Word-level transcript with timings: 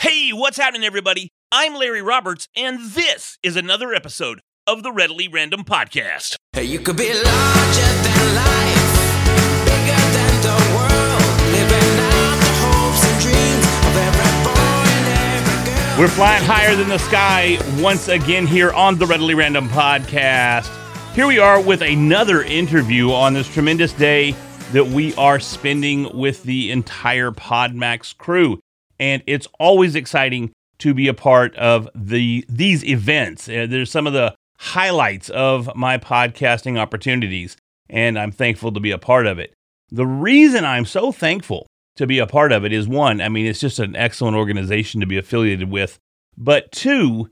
Hey, 0.00 0.30
what's 0.30 0.56
happening, 0.56 0.84
everybody? 0.86 1.30
I'm 1.52 1.74
Larry 1.74 2.00
Roberts, 2.00 2.48
and 2.56 2.80
this 2.92 3.36
is 3.42 3.54
another 3.54 3.92
episode 3.92 4.40
of 4.66 4.82
the 4.82 4.90
Readily 4.90 5.28
Random 5.28 5.62
Podcast. 5.62 6.36
Hey, 6.54 6.64
You 6.64 6.78
could 6.78 6.96
be 6.96 7.12
larger 7.12 7.22
than 7.22 8.34
life, 8.34 9.66
bigger 9.66 10.04
than 10.16 10.40
the 10.40 10.56
world, 10.74 11.36
living 11.52 11.98
out 12.00 12.36
the 12.40 12.52
hopes 12.64 13.04
and 13.04 13.20
dreams 13.20 13.66
of 13.84 13.96
every 14.08 14.32
boy 14.42 14.88
and 14.88 15.06
every 15.36 15.70
girl. 15.70 15.98
We're 15.98 16.08
flying 16.08 16.44
higher 16.44 16.74
than 16.74 16.88
the 16.88 16.96
sky 16.96 17.58
once 17.82 18.08
again 18.08 18.46
here 18.46 18.72
on 18.72 18.96
the 18.96 19.04
Readily 19.04 19.34
Random 19.34 19.68
Podcast. 19.68 20.74
Here 21.14 21.26
we 21.26 21.38
are 21.38 21.60
with 21.60 21.82
another 21.82 22.42
interview 22.42 23.12
on 23.12 23.34
this 23.34 23.52
tremendous 23.52 23.92
day 23.92 24.34
that 24.72 24.86
we 24.86 25.14
are 25.16 25.38
spending 25.38 26.16
with 26.16 26.42
the 26.44 26.70
entire 26.70 27.32
Podmax 27.32 28.16
crew. 28.16 28.60
And 29.00 29.22
it's 29.26 29.48
always 29.58 29.96
exciting 29.96 30.52
to 30.78 30.94
be 30.94 31.08
a 31.08 31.14
part 31.14 31.56
of 31.56 31.88
the 31.94 32.44
these 32.48 32.84
events. 32.84 33.48
Uh, 33.48 33.66
there's 33.68 33.90
some 33.90 34.06
of 34.06 34.12
the 34.12 34.34
highlights 34.58 35.30
of 35.30 35.74
my 35.74 35.98
podcasting 35.98 36.78
opportunities, 36.78 37.56
and 37.88 38.18
I'm 38.18 38.30
thankful 38.30 38.72
to 38.72 38.80
be 38.80 38.90
a 38.90 38.98
part 38.98 39.26
of 39.26 39.38
it. 39.38 39.54
The 39.90 40.06
reason 40.06 40.64
I'm 40.64 40.84
so 40.84 41.10
thankful 41.10 41.66
to 41.96 42.06
be 42.06 42.18
a 42.18 42.26
part 42.26 42.52
of 42.52 42.64
it 42.64 42.72
is 42.72 42.86
one, 42.86 43.20
I 43.20 43.28
mean, 43.28 43.46
it's 43.46 43.58
just 43.58 43.78
an 43.78 43.96
excellent 43.96 44.36
organization 44.36 45.00
to 45.00 45.06
be 45.06 45.18
affiliated 45.18 45.70
with. 45.70 45.98
But 46.36 46.70
two, 46.70 47.28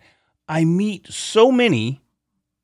I 0.48 0.64
meet 0.64 1.06
so 1.12 1.52
many 1.52 2.00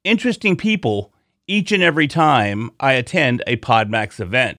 interesting 0.03 0.57
people 0.57 1.13
each 1.47 1.73
and 1.73 1.83
every 1.83 2.09
time 2.09 2.71
I 2.81 2.95
attend 2.95 3.43
a 3.47 3.57
Podmax 3.57 4.19
event. 4.19 4.57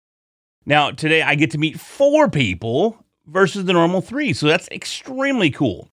Now, 0.65 0.91
today 0.91 1.21
I 1.21 1.35
get 1.35 1.51
to 1.51 1.57
meet 1.57 1.79
four 1.79 2.29
people 2.29 3.04
versus 3.27 3.65
the 3.65 3.73
normal 3.73 4.01
three, 4.01 4.33
so 4.33 4.47
that's 4.47 4.67
extremely 4.69 5.51
cool. 5.51 5.89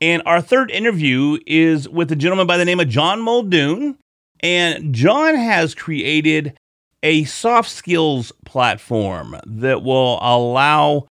And 0.00 0.20
our 0.26 0.40
third 0.40 0.70
interview 0.72 1.38
is 1.46 1.88
with 1.88 2.10
a 2.10 2.16
gentleman 2.16 2.48
by 2.48 2.56
the 2.56 2.64
name 2.64 2.80
of 2.80 2.88
John 2.88 3.20
Muldoon. 3.20 3.96
And 4.40 4.92
John 4.92 5.36
has 5.36 5.76
created 5.76 6.58
a 7.04 7.22
soft 7.24 7.70
skills 7.70 8.32
platform 8.44 9.36
that 9.46 9.84
will 9.84 10.18
allow 10.20 11.06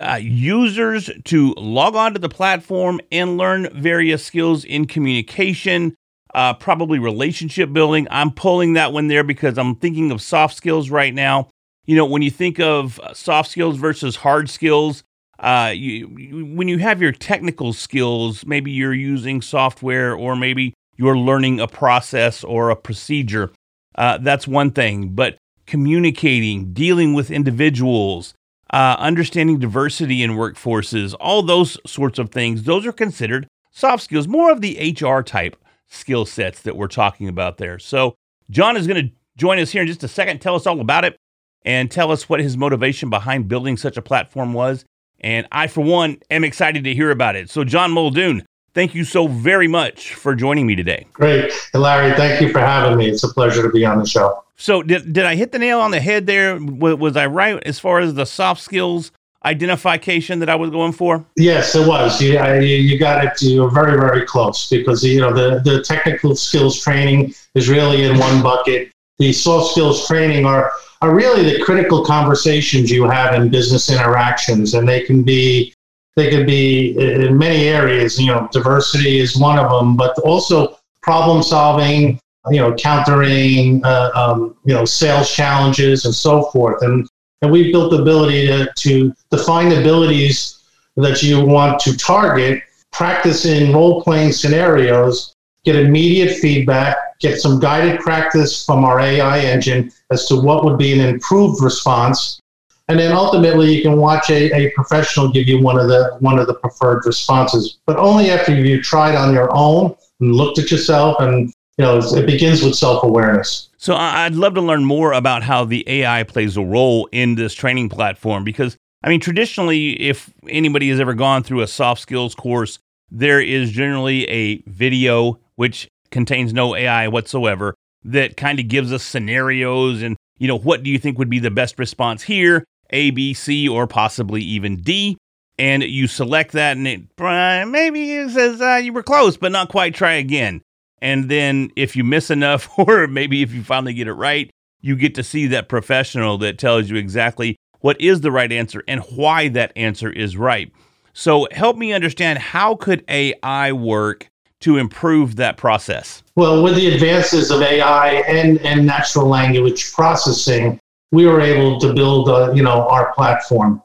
uh, 0.00 0.20
users 0.22 1.10
to 1.24 1.52
log 1.54 1.96
on 1.96 2.12
to 2.12 2.20
the 2.20 2.28
platform 2.28 3.00
and 3.10 3.36
learn 3.36 3.68
various 3.74 4.24
skills 4.24 4.64
in 4.64 4.86
communication, 4.86 5.96
uh, 6.34 6.54
probably 6.54 7.00
relationship 7.00 7.72
building. 7.72 8.06
I'm 8.10 8.30
pulling 8.30 8.74
that 8.74 8.92
one 8.92 9.08
there 9.08 9.24
because 9.24 9.58
I'm 9.58 9.74
thinking 9.74 10.12
of 10.12 10.22
soft 10.22 10.54
skills 10.54 10.90
right 10.90 11.12
now. 11.12 11.48
You 11.86 11.96
know, 11.96 12.04
when 12.04 12.22
you 12.22 12.30
think 12.30 12.60
of 12.60 13.00
uh, 13.00 13.14
soft 13.14 13.50
skills 13.50 13.76
versus 13.76 14.14
hard 14.14 14.48
skills, 14.48 15.02
uh, 15.38 15.72
you, 15.74 16.08
you, 16.16 16.46
when 16.46 16.68
you 16.68 16.78
have 16.78 17.00
your 17.00 17.12
technical 17.12 17.72
skills, 17.72 18.44
maybe 18.44 18.70
you're 18.70 18.94
using 18.94 19.40
software 19.40 20.14
or 20.14 20.34
maybe 20.34 20.74
you're 20.96 21.16
learning 21.16 21.60
a 21.60 21.68
process 21.68 22.42
or 22.42 22.70
a 22.70 22.76
procedure. 22.76 23.52
Uh, 23.94 24.18
that's 24.18 24.48
one 24.48 24.70
thing. 24.70 25.10
But 25.10 25.36
communicating, 25.66 26.72
dealing 26.72 27.14
with 27.14 27.30
individuals, 27.30 28.34
uh, 28.72 28.96
understanding 28.98 29.58
diversity 29.58 30.22
in 30.22 30.32
workforces, 30.32 31.14
all 31.20 31.42
those 31.42 31.78
sorts 31.86 32.18
of 32.18 32.30
things, 32.30 32.64
those 32.64 32.84
are 32.84 32.92
considered 32.92 33.46
soft 33.70 34.02
skills, 34.02 34.26
more 34.26 34.50
of 34.50 34.60
the 34.60 34.94
HR 35.00 35.22
type 35.22 35.56
skill 35.88 36.26
sets 36.26 36.62
that 36.62 36.76
we're 36.76 36.88
talking 36.88 37.28
about 37.28 37.58
there. 37.58 37.78
So, 37.78 38.14
John 38.50 38.76
is 38.76 38.86
going 38.86 39.08
to 39.08 39.12
join 39.36 39.58
us 39.58 39.70
here 39.70 39.82
in 39.82 39.88
just 39.88 40.02
a 40.02 40.08
second, 40.08 40.40
tell 40.40 40.54
us 40.54 40.66
all 40.66 40.80
about 40.80 41.04
it, 41.04 41.16
and 41.64 41.90
tell 41.90 42.10
us 42.10 42.28
what 42.28 42.40
his 42.40 42.56
motivation 42.56 43.10
behind 43.10 43.48
building 43.48 43.76
such 43.76 43.96
a 43.96 44.02
platform 44.02 44.52
was. 44.52 44.84
And 45.20 45.46
I, 45.50 45.66
for 45.66 45.82
one, 45.82 46.18
am 46.30 46.44
excited 46.44 46.84
to 46.84 46.94
hear 46.94 47.10
about 47.10 47.36
it. 47.36 47.50
So, 47.50 47.64
John 47.64 47.92
Muldoon, 47.92 48.46
thank 48.74 48.94
you 48.94 49.04
so 49.04 49.26
very 49.26 49.68
much 49.68 50.14
for 50.14 50.34
joining 50.34 50.66
me 50.66 50.76
today. 50.76 51.06
Great. 51.12 51.52
Larry, 51.74 52.14
thank 52.16 52.40
you 52.40 52.52
for 52.52 52.60
having 52.60 52.96
me. 52.96 53.08
It's 53.08 53.24
a 53.24 53.28
pleasure 53.28 53.62
to 53.62 53.70
be 53.70 53.84
on 53.84 53.98
the 53.98 54.06
show. 54.06 54.44
So, 54.56 54.82
did, 54.82 55.12
did 55.12 55.24
I 55.24 55.34
hit 55.34 55.52
the 55.52 55.58
nail 55.58 55.80
on 55.80 55.90
the 55.90 56.00
head 56.00 56.26
there? 56.26 56.58
Was, 56.58 56.96
was 56.96 57.16
I 57.16 57.26
right 57.26 57.62
as 57.64 57.78
far 57.78 58.00
as 58.00 58.14
the 58.14 58.26
soft 58.26 58.60
skills 58.60 59.10
identification 59.44 60.40
that 60.40 60.48
I 60.48 60.56
was 60.56 60.70
going 60.70 60.92
for? 60.92 61.24
Yes, 61.36 61.74
it 61.74 61.86
was. 61.86 62.20
You, 62.20 62.38
I, 62.38 62.58
you 62.58 62.98
got 62.98 63.24
it. 63.24 63.40
You 63.40 63.62
were 63.62 63.70
very, 63.70 63.98
very 63.98 64.26
close 64.26 64.68
because 64.68 65.02
you 65.04 65.20
know 65.20 65.32
the, 65.32 65.60
the 65.64 65.82
technical 65.82 66.34
skills 66.36 66.80
training 66.82 67.34
is 67.54 67.68
really 67.68 68.04
in 68.04 68.18
one 68.18 68.42
bucket. 68.42 68.90
The 69.18 69.32
soft 69.32 69.72
skills 69.72 70.06
training 70.06 70.44
are 70.44 70.70
are 71.00 71.14
really 71.14 71.44
the 71.44 71.62
critical 71.62 72.04
conversations 72.04 72.90
you 72.90 73.04
have 73.04 73.34
in 73.34 73.48
business 73.48 73.90
interactions, 73.90 74.74
and 74.74 74.88
they 74.88 75.02
can 75.02 75.22
be 75.22 75.74
they 76.16 76.30
can 76.30 76.44
be 76.44 76.98
in 76.98 77.38
many 77.38 77.68
areas. 77.68 78.18
You 78.18 78.26
know, 78.26 78.48
diversity 78.52 79.18
is 79.18 79.36
one 79.36 79.58
of 79.58 79.70
them, 79.70 79.96
but 79.96 80.18
also 80.20 80.78
problem 81.02 81.42
solving. 81.42 82.18
You 82.50 82.60
know, 82.60 82.74
countering 82.74 83.84
uh, 83.84 84.10
um, 84.14 84.56
you 84.64 84.74
know 84.74 84.84
sales 84.84 85.30
challenges 85.30 86.06
and 86.06 86.14
so 86.14 86.44
forth, 86.44 86.82
and 86.82 87.06
and 87.42 87.52
we've 87.52 87.72
built 87.72 87.90
the 87.90 88.00
ability 88.00 88.46
to, 88.46 88.72
to 88.74 89.14
define 89.30 89.72
abilities 89.72 90.58
that 90.96 91.22
you 91.22 91.44
want 91.44 91.78
to 91.80 91.96
target, 91.96 92.62
practice 92.90 93.44
in 93.44 93.72
role 93.72 94.02
playing 94.02 94.32
scenarios, 94.32 95.36
get 95.64 95.76
immediate 95.76 96.36
feedback, 96.38 96.96
get 97.20 97.40
some 97.40 97.58
guided 97.60 98.00
practice 98.00 98.64
from 98.64 98.84
our 98.84 99.00
AI 99.00 99.40
engine 99.40 99.90
as 100.10 100.26
to 100.26 100.40
what 100.40 100.64
would 100.64 100.78
be 100.78 100.92
an 100.92 101.00
improved 101.00 101.62
response. 101.62 102.40
And 102.88 102.98
then 102.98 103.12
ultimately 103.12 103.74
you 103.74 103.82
can 103.82 103.98
watch 103.98 104.30
a, 104.30 104.50
a 104.54 104.70
professional 104.70 105.30
give 105.30 105.46
you 105.46 105.60
one 105.60 105.78
of 105.78 105.88
the 105.88 106.16
one 106.20 106.38
of 106.38 106.46
the 106.46 106.54
preferred 106.54 107.02
responses, 107.04 107.78
but 107.86 107.98
only 107.98 108.30
after 108.30 108.54
you've 108.54 108.82
tried 108.84 109.14
on 109.14 109.34
your 109.34 109.50
own 109.54 109.94
and 110.20 110.34
looked 110.34 110.58
at 110.58 110.70
yourself 110.70 111.16
and 111.20 111.52
you 111.76 111.84
know 111.84 111.98
it 111.98 112.24
begins 112.26 112.62
with 112.62 112.74
self-awareness. 112.74 113.68
So, 113.76 113.94
I- 113.94 114.24
I'd 114.24 114.34
love 114.34 114.54
to 114.54 114.62
learn 114.62 114.84
more 114.84 115.12
about 115.12 115.42
how 115.42 115.64
the 115.64 115.84
AI 115.86 116.22
plays 116.22 116.56
a 116.56 116.62
role 116.62 117.08
in 117.12 117.34
this 117.34 117.52
training 117.54 117.90
platform 117.90 118.42
because, 118.42 118.76
I 119.04 119.08
mean, 119.10 119.20
traditionally, 119.20 119.90
if 120.00 120.32
anybody 120.48 120.88
has 120.88 120.98
ever 120.98 121.14
gone 121.14 121.42
through 121.42 121.60
a 121.60 121.66
soft 121.68 122.00
skills 122.00 122.34
course, 122.34 122.78
there 123.10 123.40
is 123.40 123.70
generally 123.70 124.24
a 124.28 124.62
video 124.66 125.38
which 125.58 125.88
contains 126.12 126.52
no 126.52 126.76
AI 126.76 127.08
whatsoever 127.08 127.74
that 128.04 128.36
kind 128.36 128.60
of 128.60 128.68
gives 128.68 128.92
us 128.92 129.02
scenarios 129.02 130.02
and, 130.02 130.16
you 130.38 130.46
know, 130.46 130.56
what 130.56 130.84
do 130.84 130.90
you 130.90 131.00
think 131.00 131.18
would 131.18 131.28
be 131.28 131.40
the 131.40 131.50
best 131.50 131.80
response 131.80 132.22
here? 132.22 132.64
A, 132.90 133.10
B, 133.10 133.34
C, 133.34 133.68
or 133.68 133.88
possibly 133.88 134.40
even 134.40 134.76
D. 134.76 135.18
And 135.58 135.82
you 135.82 136.06
select 136.06 136.52
that, 136.52 136.76
and 136.76 136.86
it 136.86 137.00
maybe 137.18 138.12
it 138.12 138.30
says 138.30 138.60
uh, 138.60 138.76
you 138.76 138.92
were 138.92 139.02
close, 139.02 139.36
but 139.36 139.50
not 139.50 139.68
quite. 139.68 139.92
Try 139.92 140.12
again. 140.12 140.62
And 141.02 141.28
then 141.28 141.70
if 141.74 141.96
you 141.96 142.04
miss 142.04 142.30
enough, 142.30 142.70
or 142.78 143.08
maybe 143.08 143.42
if 143.42 143.52
you 143.52 143.64
finally 143.64 143.94
get 143.94 144.06
it 144.06 144.12
right, 144.12 144.48
you 144.80 144.94
get 144.94 145.16
to 145.16 145.24
see 145.24 145.48
that 145.48 145.68
professional 145.68 146.38
that 146.38 146.58
tells 146.58 146.88
you 146.88 146.96
exactly 146.96 147.56
what 147.80 148.00
is 148.00 148.20
the 148.20 148.30
right 148.30 148.52
answer 148.52 148.84
and 148.86 149.00
why 149.16 149.48
that 149.48 149.72
answer 149.74 150.08
is 150.08 150.36
right. 150.36 150.70
So 151.12 151.48
help 151.50 151.76
me 151.76 151.92
understand 151.92 152.38
how 152.38 152.76
could 152.76 153.04
AI 153.08 153.72
work 153.72 154.28
to 154.60 154.76
improve 154.76 155.36
that 155.36 155.56
process? 155.56 156.22
Well, 156.36 156.62
with 156.62 156.76
the 156.76 156.92
advances 156.92 157.50
of 157.50 157.62
AI 157.62 158.08
and, 158.28 158.58
and 158.60 158.86
natural 158.86 159.26
language 159.26 159.92
processing, 159.92 160.80
we 161.12 161.26
were 161.26 161.40
able 161.40 161.80
to 161.80 161.92
build, 161.92 162.28
uh, 162.28 162.52
you 162.52 162.62
know, 162.62 162.88
our 162.88 163.12
platform. 163.14 163.82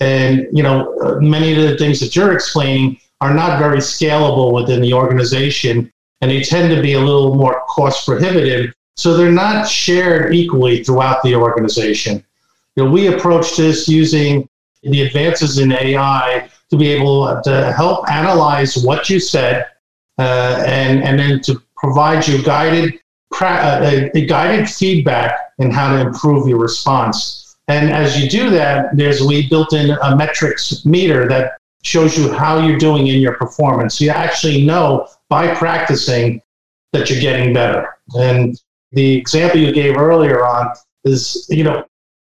And, 0.00 0.46
you 0.52 0.62
know, 0.62 0.98
uh, 1.00 1.20
many 1.20 1.52
of 1.52 1.70
the 1.70 1.78
things 1.78 2.00
that 2.00 2.14
you're 2.14 2.32
explaining 2.32 2.98
are 3.20 3.32
not 3.32 3.58
very 3.58 3.78
scalable 3.78 4.52
within 4.52 4.82
the 4.82 4.92
organization, 4.92 5.90
and 6.20 6.30
they 6.30 6.42
tend 6.42 6.74
to 6.74 6.82
be 6.82 6.94
a 6.94 7.00
little 7.00 7.34
more 7.34 7.62
cost 7.68 8.06
prohibitive. 8.06 8.74
So 8.96 9.16
they're 9.16 9.30
not 9.30 9.68
shared 9.68 10.34
equally 10.34 10.82
throughout 10.82 11.22
the 11.22 11.34
organization. 11.34 12.24
You 12.74 12.84
know, 12.84 12.90
we 12.90 13.14
approach 13.14 13.56
this 13.56 13.88
using 13.88 14.48
the 14.82 15.02
advances 15.02 15.58
in 15.58 15.72
AI 15.72 16.48
to 16.70 16.76
be 16.76 16.88
able 16.88 17.40
to 17.42 17.72
help 17.72 18.10
analyze 18.10 18.76
what 18.76 19.08
you 19.08 19.20
said 19.20 19.66
uh, 20.18 20.64
and, 20.66 21.02
and 21.02 21.18
then 21.18 21.40
to 21.42 21.62
provide 21.76 22.26
you 22.26 22.42
guided, 22.42 23.00
pra- 23.30 23.48
uh, 23.48 24.08
a 24.14 24.26
guided 24.26 24.68
feedback 24.68 25.52
in 25.58 25.70
how 25.70 25.92
to 25.92 26.00
improve 26.00 26.48
your 26.48 26.58
response. 26.58 27.56
And 27.68 27.90
as 27.90 28.20
you 28.20 28.28
do 28.28 28.50
that, 28.50 28.96
there's 28.96 29.20
we 29.20 29.48
built 29.48 29.72
in 29.72 29.90
a 29.90 30.16
metrics 30.16 30.84
meter 30.84 31.28
that 31.28 31.58
shows 31.82 32.16
you 32.16 32.32
how 32.32 32.64
you're 32.64 32.78
doing 32.78 33.06
in 33.08 33.20
your 33.20 33.34
performance. 33.34 34.00
You 34.00 34.10
actually 34.10 34.64
know 34.64 35.08
by 35.28 35.54
practicing 35.54 36.42
that 36.92 37.10
you're 37.10 37.20
getting 37.20 37.52
better. 37.52 37.96
And 38.18 38.60
the 38.92 39.16
example 39.16 39.60
you 39.60 39.72
gave 39.72 39.96
earlier 39.96 40.44
on 40.44 40.74
is, 41.04 41.46
you 41.50 41.64
know, 41.64 41.84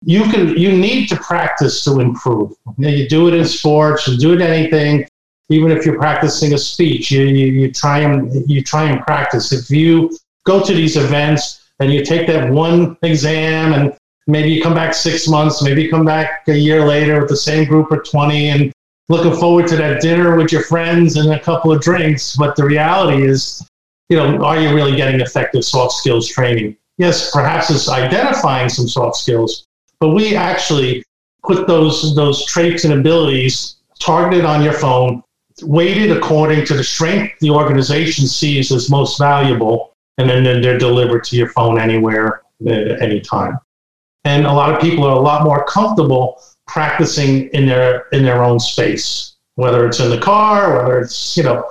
you 0.01 0.23
can 0.23 0.57
you 0.57 0.71
need 0.71 1.07
to 1.09 1.15
practice 1.17 1.83
to 1.83 1.99
improve. 1.99 2.51
You, 2.77 2.85
know, 2.85 2.89
you 2.89 3.09
do 3.09 3.27
it 3.27 3.33
in 3.33 3.45
sports, 3.45 4.07
you 4.07 4.17
do 4.17 4.33
it 4.33 4.41
in 4.41 4.47
anything. 4.47 5.07
Even 5.49 5.71
if 5.71 5.85
you're 5.85 5.97
practicing 5.97 6.53
a 6.53 6.57
speech, 6.57 7.11
you, 7.11 7.23
you, 7.23 7.47
you 7.47 7.71
try 7.71 7.99
and 7.99 8.49
you 8.49 8.63
try 8.63 8.83
and 8.83 9.01
practice. 9.01 9.51
If 9.51 9.69
you 9.69 10.15
go 10.45 10.63
to 10.63 10.73
these 10.73 10.95
events 10.95 11.69
and 11.79 11.91
you 11.91 12.05
take 12.05 12.27
that 12.27 12.51
one 12.51 12.97
exam 13.01 13.73
and 13.73 13.97
maybe 14.27 14.49
you 14.49 14.61
come 14.61 14.75
back 14.75 14.93
six 14.93 15.27
months, 15.27 15.63
maybe 15.63 15.83
you 15.83 15.89
come 15.89 16.05
back 16.05 16.47
a 16.47 16.55
year 16.55 16.85
later 16.85 17.19
with 17.19 17.29
the 17.29 17.37
same 17.37 17.67
group 17.67 17.91
of 17.91 18.07
20 18.07 18.49
and 18.49 18.73
looking 19.09 19.35
forward 19.39 19.67
to 19.67 19.75
that 19.75 20.01
dinner 20.01 20.35
with 20.35 20.51
your 20.51 20.63
friends 20.63 21.17
and 21.17 21.31
a 21.31 21.39
couple 21.39 21.71
of 21.71 21.81
drinks. 21.81 22.35
But 22.35 22.55
the 22.55 22.63
reality 22.63 23.23
is, 23.25 23.67
you 24.09 24.17
know, 24.17 24.43
are 24.43 24.59
you 24.59 24.73
really 24.73 24.95
getting 24.95 25.19
effective 25.19 25.65
soft 25.65 25.93
skills 25.93 26.27
training? 26.27 26.77
Yes, 26.97 27.31
perhaps 27.31 27.69
it's 27.69 27.89
identifying 27.89 28.69
some 28.69 28.87
soft 28.87 29.17
skills, 29.17 29.65
but 29.99 30.09
we 30.09 30.35
actually 30.35 31.03
put 31.43 31.65
those 31.65 32.15
those 32.15 32.45
traits 32.45 32.83
and 32.83 32.93
abilities 32.93 33.77
targeted 33.99 34.45
on 34.45 34.61
your 34.61 34.73
phone, 34.73 35.23
weighted 35.63 36.15
according 36.15 36.65
to 36.65 36.73
the 36.73 36.83
strength 36.83 37.39
the 37.39 37.49
organization 37.49 38.27
sees 38.27 38.71
as 38.71 38.89
most 38.89 39.17
valuable, 39.17 39.95
and 40.17 40.29
then, 40.29 40.43
then 40.43 40.61
they're 40.61 40.77
delivered 40.77 41.23
to 41.25 41.35
your 41.35 41.49
phone 41.49 41.79
anywhere 41.79 42.41
uh, 42.65 42.71
at 42.71 43.01
any 43.01 43.21
time. 43.21 43.57
And 44.25 44.45
a 44.45 44.51
lot 44.51 44.73
of 44.73 44.81
people 44.81 45.05
are 45.05 45.15
a 45.15 45.19
lot 45.19 45.43
more 45.43 45.65
comfortable 45.65 46.41
practicing 46.67 47.47
in 47.49 47.65
their 47.65 48.07
in 48.11 48.23
their 48.23 48.43
own 48.43 48.59
space, 48.59 49.37
whether 49.55 49.87
it's 49.87 49.99
in 49.99 50.09
the 50.09 50.19
car, 50.19 50.77
whether 50.77 50.99
it's 50.99 51.37
you 51.37 51.43
know 51.43 51.65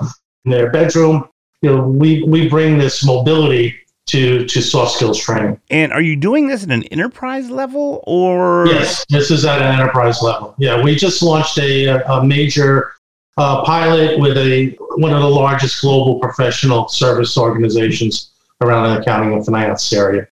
in 0.45 0.51
their 0.51 0.71
bedroom. 0.71 1.29
You 1.63 1.77
know, 1.77 1.83
we 1.83 2.23
we 2.23 2.49
bring 2.49 2.79
this 2.79 3.05
mobility 3.05 3.77
to 4.09 4.47
to 4.47 4.63
soft 4.63 4.97
skills 4.97 5.19
training. 5.19 5.61
And 5.71 5.93
are 5.93 6.01
you 6.01 6.17
doing 6.17 6.49
this 6.49 6.65
at 6.65 6.71
an 6.71 6.85
enterprise 6.85 7.51
level 7.51 8.03
or? 8.07 8.67
Yes, 8.67 9.05
this 9.09 9.31
is 9.31 9.45
at 9.45 9.61
an 9.61 9.73
enterprise 9.79 10.23
level. 10.23 10.55
Yeah, 10.59 10.83
we 10.83 10.95
just 10.95 11.23
launched 11.23 11.59
a, 11.59 11.89
a 12.11 12.25
major 12.25 12.93
uh, 13.39 13.65
pilot 13.65 14.19
with 14.19 14.37
a 14.37 14.77
one 14.97 15.13
of 15.15 15.21
the 15.21 15.29
largest 15.29 15.81
global 15.81 16.19
professional 16.19 16.89
service 16.89 17.39
organizations 17.39 18.33
around 18.61 18.91
the 18.91 19.01
accounting 19.01 19.33
and 19.33 19.47
finance 19.47 19.93
area. 19.93 20.27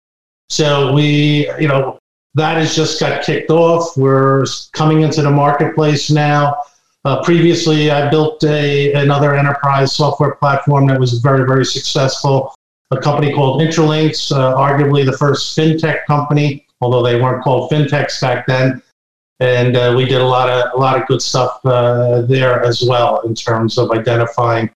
So 0.49 0.93
we, 0.93 1.51
you 1.59 1.67
know, 1.67 1.99
that 2.35 2.59
has 2.59 2.77
just 2.77 3.01
got 3.01 3.25
kicked 3.25 3.51
off. 3.51 3.97
We're 3.97 4.45
coming 4.73 5.03
into 5.03 5.23
the 5.23 5.31
marketplace 5.31 6.11
now. 6.11 6.57
Uh, 7.05 7.23
previously, 7.25 7.91
I 7.91 8.09
built 8.09 8.45
a 8.45 8.93
another 8.95 9.35
enterprise 9.35 9.95
software 9.95 10.37
platform 10.37 10.87
that 10.87 11.01
was 11.01 11.19
very, 11.19 11.45
very 11.45 11.65
successful. 11.65 12.55
A 12.93 13.01
company 13.01 13.33
called 13.35 13.61
Intralinks, 13.61 14.31
uh, 14.31 14.55
arguably 14.55 15.05
the 15.05 15.17
first 15.17 15.59
fintech 15.59 16.05
company, 16.07 16.67
although 16.81 17.03
they 17.03 17.21
weren't 17.21 17.43
called 17.43 17.73
fintechs 17.73 18.21
back 18.21 18.47
then. 18.47 18.81
And 19.43 19.77
uh, 19.77 19.93
we 19.97 20.05
did 20.05 20.21
a 20.21 20.27
lot 20.27 20.49
of 20.49 20.73
a 20.73 20.77
lot 20.77 20.97
of 20.97 21.09
good 21.09 21.21
stuff 21.21 21.59
uh, 21.65 22.23
there 22.23 22.63
as 22.63 22.81
well 22.81 23.23
in 23.23 23.35
terms 23.35 23.77
of 23.77 23.91
identifying 23.91 24.71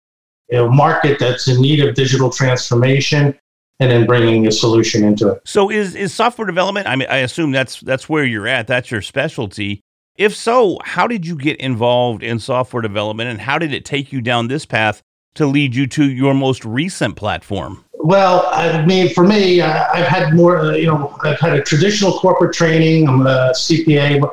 a 0.53 0.67
market 0.67 1.21
that's 1.21 1.47
in 1.47 1.63
need 1.63 1.79
of 1.85 1.95
digital 1.95 2.31
transformation 2.31 3.39
and 3.79 3.91
then 3.93 4.07
bringing 4.07 4.49
a 4.49 4.51
solution 4.51 5.05
into 5.05 5.29
it. 5.29 5.43
So 5.45 5.71
is 5.71 5.95
is 5.95 6.13
software 6.13 6.47
development? 6.47 6.89
I 6.89 6.97
mean, 6.97 7.07
I 7.09 7.19
assume 7.19 7.53
that's 7.53 7.79
that's 7.79 8.09
where 8.09 8.25
you're 8.25 8.49
at. 8.49 8.67
That's 8.67 8.91
your 8.91 9.03
specialty. 9.03 9.83
If 10.17 10.35
so, 10.35 10.81
how 10.83 11.07
did 11.07 11.25
you 11.25 11.37
get 11.37 11.61
involved 11.61 12.25
in 12.25 12.41
software 12.41 12.83
development, 12.83 13.31
and 13.31 13.41
how 13.41 13.59
did 13.59 13.73
it 13.73 13.85
take 13.85 14.13
you 14.13 14.21
down 14.21 14.49
this 14.49 14.67
path 14.67 15.01
to 15.37 15.47
lead 15.47 15.77
you 15.77 15.87
to 15.87 16.11
your 16.11 16.35
most 16.35 16.65
recent 16.65 17.15
platform? 17.15 17.85
Well, 18.01 18.49
I 18.51 18.85
mean, 18.85 19.15
for 19.15 19.25
me, 19.25 19.61
I've 19.61 20.09
had 20.09 20.35
more, 20.35 20.59
uh, 20.59 20.73
you 20.73 20.87
know, 20.87 21.17
I've 21.23 21.39
had 21.39 21.53
a 21.53 21.63
traditional 21.63 22.13
corporate 22.19 22.53
training. 22.53 23.09
I'm 23.09 23.27
a 23.27 23.53
CPA 23.55 24.29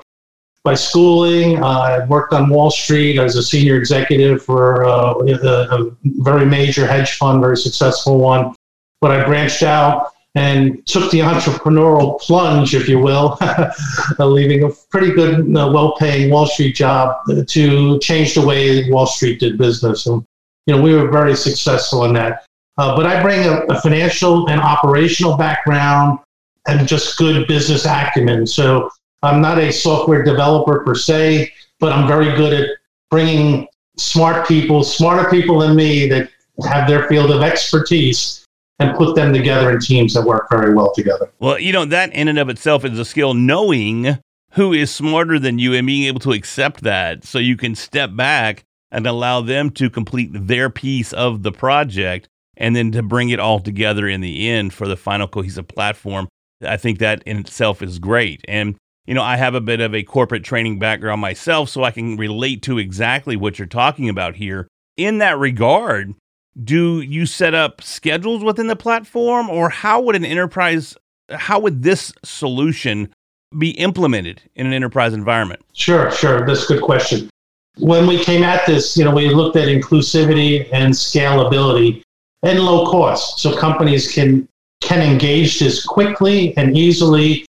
by 0.64 0.74
schooling. 0.74 1.62
Uh, 1.62 1.68
I 1.68 2.06
worked 2.06 2.34
on 2.34 2.50
Wall 2.50 2.72
Street 2.72 3.20
as 3.20 3.36
a 3.36 3.44
senior 3.44 3.76
executive 3.76 4.44
for 4.44 4.86
uh, 4.86 5.14
a, 5.16 5.82
a 5.82 5.92
very 6.04 6.46
major 6.46 6.88
hedge 6.88 7.18
fund, 7.18 7.42
very 7.42 7.58
successful 7.58 8.18
one. 8.18 8.56
But 9.02 9.12
I 9.12 9.26
branched 9.26 9.64
out 9.64 10.12
and 10.36 10.86
took 10.88 11.12
the 11.12 11.20
entrepreneurial 11.20 12.20
plunge, 12.22 12.74
if 12.74 12.88
you 12.88 12.98
will, 12.98 13.38
leaving 14.20 14.64
a 14.64 14.70
pretty 14.90 15.12
good, 15.12 15.56
uh, 15.56 15.70
well-paying 15.72 16.32
Wall 16.32 16.48
Street 16.48 16.76
job 16.76 17.18
to 17.48 18.00
change 18.00 18.34
the 18.34 18.46
way 18.46 18.90
Wall 18.90 19.06
Street 19.06 19.40
did 19.40 19.58
business. 19.58 20.08
And 20.08 20.26
you 20.66 20.76
know, 20.76 20.82
we 20.82 20.96
were 20.96 21.12
very 21.12 21.36
successful 21.36 22.06
in 22.06 22.14
that. 22.14 22.46
Uh, 22.78 22.96
but 22.96 23.06
I 23.06 23.22
bring 23.22 23.46
a, 23.46 23.60
a 23.66 23.82
financial 23.82 24.50
and 24.50 24.60
operational 24.60 25.38
background 25.38 26.20
and 26.68 26.88
just 26.88 27.18
good 27.18 27.48
business 27.48 27.86
acumen. 27.86 28.48
So 28.48 28.90
I'm 29.24 29.42
not 29.42 29.58
a 29.58 29.72
software 29.72 30.24
developer 30.24 30.84
per 30.84 30.96
se, 30.96 31.52
but 31.80 31.94
I'm 31.94 32.08
very 32.08 32.36
good 32.36 32.54
at 32.54 32.70
bringing 33.10 33.68
smart 33.98 34.48
people, 34.48 34.84
smarter 34.84 35.30
people 35.30 35.60
than 35.60 35.76
me 35.76 36.08
that 36.10 36.30
have 36.68 36.88
their 36.88 37.08
field 37.08 37.32
of 37.32 37.42
expertise 37.42 38.46
and 38.80 38.96
put 38.98 39.16
them 39.16 39.34
together 39.34 39.72
in 39.72 39.80
teams 39.80 40.14
that 40.14 40.24
work 40.24 40.50
very 40.50 40.74
well 40.74 40.94
together. 40.94 41.32
Well, 41.40 41.60
you 41.60 41.72
know, 41.72 41.86
that 41.86 42.14
in 42.14 42.28
and 42.28 42.40
of 42.40 42.50
itself 42.50 42.84
is 42.86 43.00
a 43.00 43.06
skill, 43.06 43.34
knowing 43.34 44.20
who 44.52 44.74
is 44.74 44.94
smarter 44.94 45.40
than 45.40 45.58
you 45.58 45.74
and 45.74 45.88
being 45.88 46.04
able 46.04 46.20
to 46.20 46.32
accept 46.32 46.82
that 46.82 47.24
so 47.24 47.40
you 47.40 47.58
can 47.58 47.76
step 47.76 48.16
back 48.16 48.64
and 48.92 49.08
allow 49.08 49.42
them 49.42 49.72
to 49.72 49.90
complete 49.90 50.30
their 50.34 50.70
piece 50.70 51.14
of 51.14 51.44
the 51.44 51.52
project 51.52 52.28
and 52.58 52.76
then 52.76 52.92
to 52.92 53.02
bring 53.02 53.30
it 53.30 53.40
all 53.40 53.60
together 53.60 54.08
in 54.08 54.22
the 54.22 54.50
end 54.50 54.74
for 54.74 54.88
the 54.88 54.98
final 54.98 55.28
cohesive 55.28 55.68
platform. 55.68 56.28
I 56.64 56.78
think 56.78 57.00
that 57.00 57.24
in 57.24 57.38
itself 57.38 57.82
is 57.82 57.98
great. 57.98 58.46
And, 58.48 58.76
you 59.06 59.14
know, 59.14 59.24
I 59.24 59.38
have 59.38 59.56
a 59.56 59.62
bit 59.62 59.80
of 59.80 59.94
a 59.94 60.04
corporate 60.04 60.44
training 60.44 60.80
background 60.80 61.22
myself, 61.22 61.70
so 61.70 61.84
I 61.84 61.92
can 61.92 62.18
relate 62.18 62.62
to 62.64 62.78
exactly 62.78 63.36
what 63.36 63.60
you're 63.60 63.68
talking 63.68 64.10
about 64.10 64.36
here. 64.36 64.68
In 64.96 65.18
that 65.18 65.38
regard, 65.38 66.14
do 66.62 67.02
you 67.02 67.26
set 67.26 67.54
up 67.54 67.82
schedules 67.82 68.44
within 68.44 68.68
the 68.68 68.76
platform 68.76 69.50
or 69.50 69.70
how 69.70 70.02
would 70.02 70.16
an 70.16 70.26
enterprise 70.26 70.96
how 71.30 71.60
would 71.60 71.82
this 71.82 72.14
solution 72.24 73.12
be 73.58 73.72
implemented 73.72 74.42
in 74.56 74.68
an 74.68 74.74
enterprise 74.74 75.14
environment 75.14 75.62
Sure, 75.74 76.12
sure. 76.12 76.46
That's 76.46 76.70
a 76.70 76.74
good 76.74 76.84
question. 76.84 77.30
When 77.78 78.06
we 78.06 78.24
came 78.24 78.44
at 78.44 78.66
this, 78.68 78.96
you 78.96 79.04
know, 79.04 79.14
we 79.16 79.30
looked 79.30 79.56
at 79.56 79.68
inclusivity 79.68 80.70
and 80.72 80.94
scalability 80.94 82.04
and 82.44 82.60
low 82.60 82.86
cost. 82.86 83.40
So 83.40 83.56
companies 83.56 84.12
can 84.12 84.48
can 84.82 85.02
engage 85.02 85.60
this 85.60 85.84
quickly 85.84 86.56
and 86.58 86.78
easily 86.78 87.46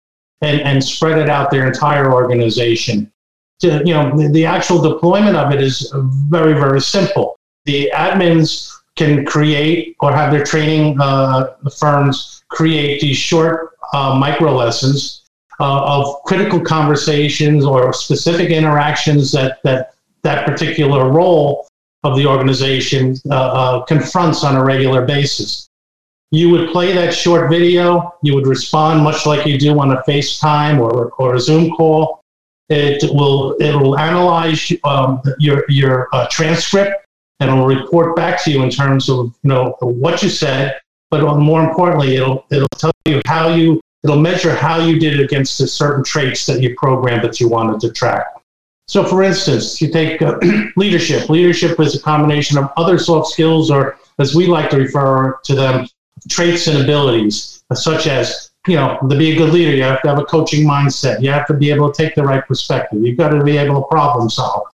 and, 0.42 0.60
and 0.62 0.82
spread 0.82 1.18
it 1.18 1.28
out 1.28 1.50
their 1.50 1.66
entire 1.66 2.12
organization. 2.12 3.10
To, 3.60 3.82
you 3.84 3.92
know, 3.92 4.16
the, 4.16 4.28
the 4.28 4.46
actual 4.46 4.80
deployment 4.80 5.36
of 5.36 5.52
it 5.52 5.62
is 5.62 5.92
very, 6.28 6.54
very 6.54 6.80
simple. 6.80 7.36
The 7.66 7.90
admins 7.94 8.72
can 8.96 9.24
create 9.24 9.96
or 10.00 10.12
have 10.12 10.32
their 10.32 10.44
training 10.44 10.98
uh, 11.00 11.54
firms 11.78 12.42
create 12.48 13.00
these 13.00 13.16
short 13.16 13.70
uh, 13.92 14.14
micro 14.14 14.54
lessons 14.54 15.24
uh, 15.60 15.82
of 15.84 16.22
critical 16.24 16.60
conversations 16.60 17.64
or 17.64 17.92
specific 17.92 18.50
interactions 18.50 19.32
that 19.32 19.58
that 19.62 19.94
that 20.22 20.46
particular 20.46 21.10
role 21.10 21.66
of 22.02 22.16
the 22.16 22.26
organization 22.26 23.16
uh, 23.30 23.34
uh, 23.34 23.84
confronts 23.84 24.44
on 24.44 24.56
a 24.56 24.64
regular 24.64 25.04
basis. 25.04 25.69
You 26.32 26.50
would 26.50 26.70
play 26.70 26.92
that 26.92 27.12
short 27.12 27.50
video. 27.50 28.14
You 28.22 28.34
would 28.36 28.46
respond 28.46 29.02
much 29.02 29.26
like 29.26 29.46
you 29.46 29.58
do 29.58 29.78
on 29.80 29.92
a 29.92 30.02
FaceTime 30.02 30.78
or, 30.78 31.10
or 31.18 31.34
a 31.34 31.40
Zoom 31.40 31.70
call. 31.70 32.22
It 32.68 33.02
will 33.12 33.54
it 33.54 33.74
will 33.74 33.98
analyze 33.98 34.72
um, 34.84 35.20
your 35.40 35.64
your 35.68 36.08
uh, 36.12 36.28
transcript 36.30 37.04
and 37.40 37.50
it'll 37.50 37.66
report 37.66 38.14
back 38.14 38.42
to 38.44 38.50
you 38.50 38.62
in 38.62 38.70
terms 38.70 39.08
of 39.08 39.34
you 39.42 39.48
know 39.48 39.74
what 39.80 40.22
you 40.22 40.28
said, 40.28 40.80
but 41.10 41.36
more 41.38 41.64
importantly, 41.68 42.16
it'll 42.16 42.44
it'll 42.50 42.68
tell 42.76 42.92
you 43.06 43.20
how 43.26 43.48
you 43.48 43.80
it'll 44.04 44.20
measure 44.20 44.54
how 44.54 44.78
you 44.78 45.00
did 45.00 45.20
against 45.20 45.58
the 45.58 45.66
certain 45.66 46.04
traits 46.04 46.46
that 46.46 46.62
you 46.62 46.74
programmed 46.76 47.24
that 47.24 47.40
you 47.40 47.48
wanted 47.48 47.80
to 47.80 47.92
track. 47.92 48.26
So, 48.86 49.04
for 49.04 49.22
instance, 49.22 49.80
you 49.80 49.90
take 49.90 50.20
uh, 50.20 50.38
leadership. 50.76 51.28
Leadership 51.28 51.78
is 51.80 51.94
a 51.94 52.00
combination 52.00 52.58
of 52.58 52.70
other 52.76 52.98
soft 52.98 53.28
skills, 53.30 53.70
or 53.70 53.98
as 54.18 54.34
we 54.34 54.46
like 54.46 54.68
to 54.70 54.78
refer 54.78 55.38
to 55.44 55.54
them, 55.54 55.86
traits 56.28 56.66
and 56.66 56.82
abilities, 56.82 57.62
such 57.72 58.06
as 58.06 58.50
you 58.66 58.76
know, 58.76 58.98
to 59.08 59.16
be 59.16 59.32
a 59.32 59.36
good 59.36 59.54
leader, 59.54 59.74
you 59.74 59.82
have 59.82 60.02
to 60.02 60.08
have 60.08 60.18
a 60.18 60.24
coaching 60.24 60.66
mindset. 60.66 61.22
You 61.22 61.30
have 61.30 61.46
to 61.46 61.54
be 61.54 61.70
able 61.70 61.90
to 61.90 62.02
take 62.02 62.14
the 62.14 62.22
right 62.22 62.46
perspective. 62.46 63.02
You've 63.02 63.16
got 63.16 63.30
to 63.30 63.42
be 63.42 63.56
able 63.56 63.80
to 63.80 63.88
problem 63.88 64.28
solve 64.28 64.66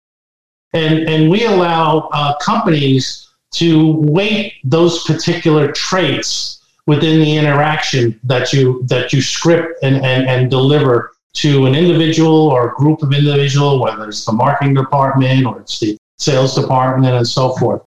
and 0.73 1.07
and 1.07 1.29
we 1.29 1.45
allow 1.45 2.09
uh, 2.11 2.37
companies 2.37 3.29
to 3.51 3.93
weight 4.01 4.55
those 4.63 5.03
particular 5.05 5.71
traits 5.71 6.65
within 6.85 7.19
the 7.19 7.35
interaction 7.37 8.19
that 8.23 8.53
you 8.53 8.83
that 8.85 9.13
you 9.13 9.21
script 9.21 9.83
and, 9.83 9.95
and, 9.97 10.27
and 10.27 10.49
deliver 10.49 11.13
to 11.33 11.65
an 11.65 11.75
individual 11.75 12.49
or 12.49 12.69
a 12.69 12.73
group 12.75 13.01
of 13.03 13.13
individual, 13.13 13.79
whether 13.79 14.07
it's 14.07 14.25
the 14.25 14.31
marketing 14.31 14.73
department 14.73 15.45
or 15.45 15.59
it's 15.59 15.79
the 15.79 15.97
sales 16.17 16.55
department 16.55 17.13
and 17.13 17.27
so 17.27 17.53
forth. 17.57 17.83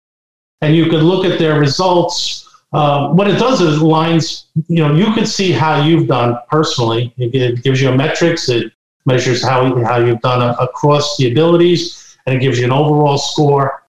And 0.61 0.75
you 0.75 0.89
could 0.89 1.03
look 1.03 1.25
at 1.25 1.39
their 1.39 1.59
results. 1.59 2.45
Uh, 2.71 3.09
what 3.09 3.27
it 3.27 3.39
does 3.39 3.61
is 3.61 3.81
lines, 3.81 4.47
you 4.67 4.87
know, 4.87 4.93
you 4.93 5.11
could 5.13 5.27
see 5.27 5.51
how 5.51 5.83
you've 5.83 6.07
done 6.07 6.37
personally. 6.49 7.13
It, 7.17 7.33
it 7.33 7.63
gives 7.63 7.81
you 7.81 7.89
a 7.89 7.95
metrics. 7.95 8.47
It 8.49 8.71
measures 9.05 9.43
how, 9.43 9.83
how 9.83 9.97
you've 9.97 10.21
done 10.21 10.55
across 10.59 11.17
the 11.17 11.31
abilities 11.31 12.17
and 12.25 12.35
it 12.35 12.39
gives 12.39 12.59
you 12.59 12.65
an 12.65 12.71
overall 12.71 13.17
score. 13.17 13.83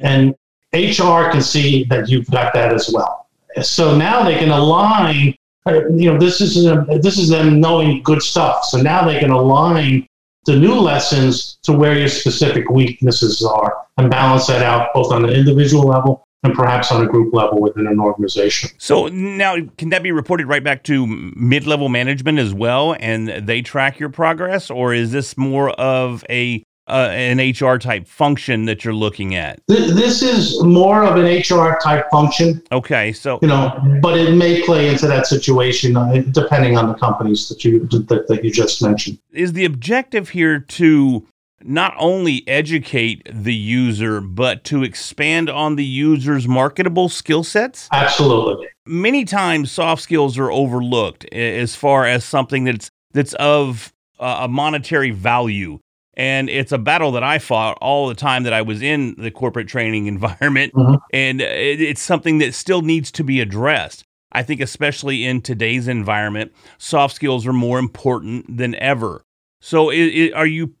And 0.00 0.34
HR 0.72 1.30
can 1.30 1.42
see 1.42 1.84
that 1.84 2.08
you've 2.08 2.28
got 2.30 2.52
that 2.54 2.72
as 2.72 2.90
well. 2.92 3.28
So 3.62 3.96
now 3.96 4.24
they 4.24 4.36
can 4.36 4.50
align. 4.50 5.36
uh, 5.66 5.86
You 5.90 6.12
know, 6.12 6.18
this 6.18 6.40
is 6.40 6.66
a, 6.66 6.84
this 7.00 7.18
is 7.18 7.28
them 7.28 7.60
knowing 7.60 8.02
good 8.02 8.20
stuff. 8.20 8.64
So 8.64 8.82
now 8.82 9.06
they 9.06 9.20
can 9.20 9.30
align 9.30 10.08
the 10.46 10.56
new 10.56 10.74
lessons 10.74 11.58
to 11.62 11.72
where 11.72 11.96
your 11.96 12.08
specific 12.08 12.68
weaknesses 12.68 13.44
are 13.44 13.86
and 13.96 14.10
balance 14.10 14.48
that 14.48 14.62
out 14.62 14.88
both 14.92 15.12
on 15.12 15.24
an 15.24 15.30
individual 15.30 15.84
level 15.84 16.26
and 16.44 16.54
perhaps 16.54 16.92
on 16.92 17.04
a 17.04 17.08
group 17.08 17.34
level 17.34 17.60
within 17.60 17.86
an 17.86 17.98
organization. 17.98 18.70
So 18.78 19.08
now, 19.08 19.56
can 19.78 19.88
that 19.88 20.02
be 20.02 20.12
reported 20.12 20.46
right 20.46 20.62
back 20.62 20.84
to 20.84 21.06
mid-level 21.06 21.88
management 21.88 22.38
as 22.38 22.54
well, 22.54 22.94
and 23.00 23.28
they 23.28 23.62
track 23.62 23.98
your 23.98 24.10
progress, 24.10 24.70
or 24.70 24.94
is 24.94 25.10
this 25.10 25.36
more 25.36 25.70
of 25.70 26.24
a 26.30 26.62
uh, 26.86 27.08
an 27.12 27.38
HR 27.38 27.78
type 27.78 28.06
function 28.06 28.66
that 28.66 28.84
you're 28.84 28.92
looking 28.92 29.34
at? 29.34 29.58
This 29.68 30.22
is 30.22 30.62
more 30.62 31.02
of 31.02 31.16
an 31.16 31.24
HR 31.24 31.78
type 31.82 32.04
function, 32.10 32.62
Okay, 32.72 33.12
so 33.12 33.38
you 33.40 33.48
know, 33.48 33.80
but 34.02 34.18
it 34.18 34.34
may 34.34 34.62
play 34.62 34.88
into 34.88 35.06
that 35.06 35.26
situation 35.26 35.96
uh, 35.96 36.22
depending 36.30 36.76
on 36.76 36.88
the 36.88 36.94
companies 36.94 37.48
that 37.48 37.64
you 37.64 37.86
that, 37.86 38.26
that 38.28 38.44
you 38.44 38.50
just 38.50 38.82
mentioned. 38.82 39.18
is 39.32 39.54
the 39.54 39.64
objective 39.64 40.28
here 40.28 40.58
to 40.58 41.26
not 41.64 41.94
only 41.98 42.46
educate 42.46 43.26
the 43.32 43.54
user, 43.54 44.20
but 44.20 44.64
to 44.64 44.84
expand 44.84 45.48
on 45.48 45.76
the 45.76 45.84
user's 45.84 46.46
marketable 46.46 47.08
skill 47.08 47.42
sets? 47.42 47.88
Absolutely. 47.92 48.68
Many 48.86 49.24
times, 49.24 49.72
soft 49.72 50.02
skills 50.02 50.38
are 50.38 50.50
overlooked 50.50 51.24
as 51.32 51.74
far 51.74 52.06
as 52.06 52.24
something 52.24 52.64
that's 52.64 52.90
that's 53.12 53.32
of 53.34 53.92
uh, 54.20 54.40
a 54.42 54.48
monetary 54.48 55.10
value. 55.10 55.78
And 56.16 56.48
it's 56.48 56.70
a 56.70 56.78
battle 56.78 57.12
that 57.12 57.24
I 57.24 57.38
fought 57.38 57.76
all 57.80 58.06
the 58.06 58.14
time 58.14 58.44
that 58.44 58.52
I 58.52 58.62
was 58.62 58.82
in 58.82 59.16
the 59.18 59.30
corporate 59.30 59.66
training 59.66 60.06
environment. 60.14 60.72
Mhm. 60.74 61.00
And 61.12 61.40
it, 61.40 61.80
it's 61.80 62.02
something 62.02 62.38
that 62.38 62.54
still 62.54 62.82
needs 62.82 63.10
to 63.12 63.24
be 63.24 63.40
addressed. 63.40 64.04
I 64.32 64.42
think, 64.42 64.60
especially 64.60 65.24
in 65.24 65.42
today's 65.42 65.86
environment, 65.86 66.52
soft 66.76 67.14
skills 67.14 67.46
are 67.46 67.52
more 67.52 67.78
important 67.78 68.56
than 68.56 68.74
ever. 68.76 69.22
So, 69.60 69.90
i 69.90 69.94
i 69.94 70.32
are 70.34 70.46
you 70.46 70.74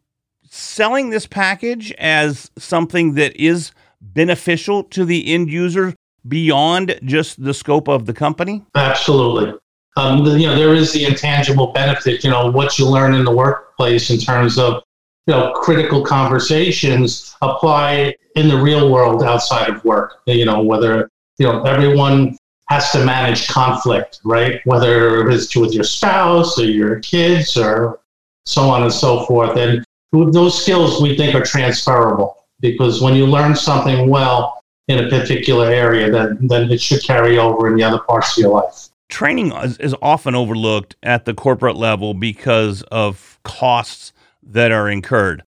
selling 0.54 1.10
this 1.10 1.26
package 1.26 1.92
as 1.98 2.48
something 2.56 3.14
that 3.14 3.34
is 3.36 3.72
beneficial 4.00 4.84
to 4.84 5.04
the 5.04 5.32
end 5.32 5.50
user 5.50 5.94
beyond 6.28 6.98
just 7.04 7.42
the 7.42 7.52
scope 7.52 7.88
of 7.88 8.06
the 8.06 8.12
company? 8.12 8.64
Absolutely. 8.76 9.58
Um, 9.96 10.24
you 10.24 10.46
know, 10.46 10.54
there 10.54 10.74
is 10.74 10.92
the 10.92 11.04
intangible 11.04 11.68
benefit, 11.72 12.22
you 12.24 12.30
know, 12.30 12.50
what 12.50 12.78
you 12.78 12.88
learn 12.88 13.14
in 13.14 13.24
the 13.24 13.34
workplace 13.34 14.10
in 14.10 14.18
terms 14.18 14.58
of, 14.58 14.82
you 15.26 15.34
know, 15.34 15.52
critical 15.52 16.04
conversations 16.04 17.34
apply 17.42 18.14
in 18.36 18.48
the 18.48 18.56
real 18.56 18.92
world 18.92 19.22
outside 19.22 19.68
of 19.68 19.84
work. 19.84 20.20
You 20.26 20.44
know, 20.44 20.62
whether, 20.62 21.08
you 21.38 21.46
know, 21.46 21.62
everyone 21.64 22.36
has 22.68 22.90
to 22.92 23.04
manage 23.04 23.48
conflict, 23.48 24.20
right? 24.24 24.60
Whether 24.64 25.28
it's 25.28 25.54
with 25.54 25.74
your 25.74 25.84
spouse 25.84 26.58
or 26.58 26.64
your 26.64 27.00
kids 27.00 27.56
or 27.56 28.00
so 28.46 28.62
on 28.62 28.82
and 28.82 28.92
so 28.92 29.24
forth. 29.26 29.56
And 29.56 29.83
those 30.30 30.60
skills 30.60 31.02
we 31.02 31.16
think 31.16 31.34
are 31.34 31.42
transferable 31.42 32.44
because 32.60 33.02
when 33.02 33.14
you 33.14 33.26
learn 33.26 33.54
something 33.54 34.08
well 34.08 34.62
in 34.88 35.04
a 35.04 35.08
particular 35.08 35.66
area, 35.70 36.10
then, 36.10 36.38
then 36.46 36.70
it 36.70 36.80
should 36.80 37.02
carry 37.02 37.38
over 37.38 37.68
in 37.68 37.76
the 37.76 37.82
other 37.82 37.98
parts 37.98 38.36
of 38.36 38.42
your 38.42 38.52
life. 38.52 38.88
Training 39.08 39.52
is, 39.52 39.78
is 39.78 39.94
often 40.02 40.34
overlooked 40.34 40.96
at 41.02 41.24
the 41.24 41.34
corporate 41.34 41.76
level 41.76 42.14
because 42.14 42.82
of 42.84 43.38
costs 43.44 44.12
that 44.42 44.72
are 44.72 44.88
incurred. 44.88 45.42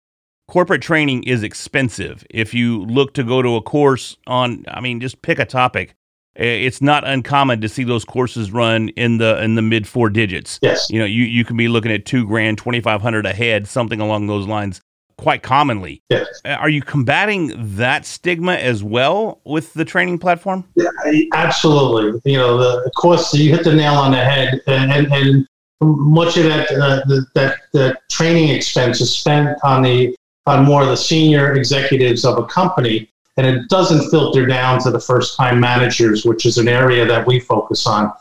Corporate 0.47 0.81
training 0.81 1.23
is 1.23 1.41
expensive. 1.41 2.25
If 2.29 2.53
you 2.53 2.85
look 2.85 3.13
to 3.15 3.23
go 3.23 3.41
to 3.41 3.55
a 3.55 3.61
course 3.61 4.17
on, 4.27 4.63
I 4.67 4.79
mean, 4.79 4.99
just 4.99 5.21
pick 5.21 5.39
a 5.39 5.45
topic. 5.45 5.95
I- 6.39 6.43
It's 6.43 6.81
not 6.81 7.07
uncommon 7.07 7.61
to 7.61 7.69
see 7.69 7.83
those 7.83 8.05
courses 8.05 8.51
run 8.51 8.89
in 8.89 9.17
the 9.17 9.41
in 9.43 9.55
the 9.55 9.61
mid 9.61 9.87
four 9.87 10.09
digits. 10.09 10.59
Yes. 10.61 10.89
You 10.89 10.99
know, 10.99 11.05
you, 11.05 11.23
you 11.23 11.43
can 11.45 11.57
be 11.57 11.67
looking 11.67 11.91
at 11.91 12.05
two 12.05 12.25
grand, 12.25 12.57
twenty 12.57 12.81
five 12.81 13.01
hundred 13.01 13.25
a 13.25 13.33
head, 13.33 13.67
something 13.67 13.99
along 14.01 14.27
those 14.27 14.45
lines, 14.47 14.81
quite 15.17 15.43
commonly. 15.43 16.01
Yes. 16.09 16.27
Uh, 16.43 16.49
Are 16.49 16.69
you 16.69 16.81
combating 16.81 17.53
that 17.77 18.05
stigma 18.05 18.53
as 18.55 18.83
well 18.83 19.39
with 19.45 19.73
the 19.73 19.85
training 19.85 20.19
platform? 20.19 20.63
Yeah, 20.75 20.89
absolutely. 21.33 22.19
You 22.31 22.37
know, 22.37 22.57
the 22.57 22.83
of 22.85 22.91
course 22.95 23.33
you 23.33 23.49
hit 23.53 23.63
the 23.63 23.73
nail 23.75 23.93
on 23.93 24.11
the 24.11 24.23
head, 24.23 24.61
and 24.67 24.91
and, 24.91 25.11
and 25.13 25.47
much 25.81 26.37
of 26.37 26.43
that 26.45 26.71
uh, 26.71 27.01
the, 27.07 27.25
that 27.35 27.57
the 27.73 27.97
training 28.09 28.49
expense 28.49 29.01
is 29.01 29.11
spent 29.15 29.57
on 29.63 29.81
the 29.83 30.15
on 30.47 30.63
more 30.63 30.81
of 30.83 30.87
the 30.87 30.95
senior 30.97 31.53
executives 31.53 32.23
of 32.23 32.37
a 32.37 32.43
company, 32.45 33.09
and 33.37 33.45
it 33.45 33.67
doesn't 33.69 34.09
filter 34.09 34.45
down 34.45 34.79
to 34.81 34.91
the 34.91 34.99
first 34.99 35.35
time 35.35 35.59
managers, 35.59 36.25
which 36.25 36.45
is 36.45 36.57
an 36.57 36.67
area 36.67 37.05
that 37.05 37.25
we 37.27 37.39
focus 37.39 37.85
on. 37.85 38.13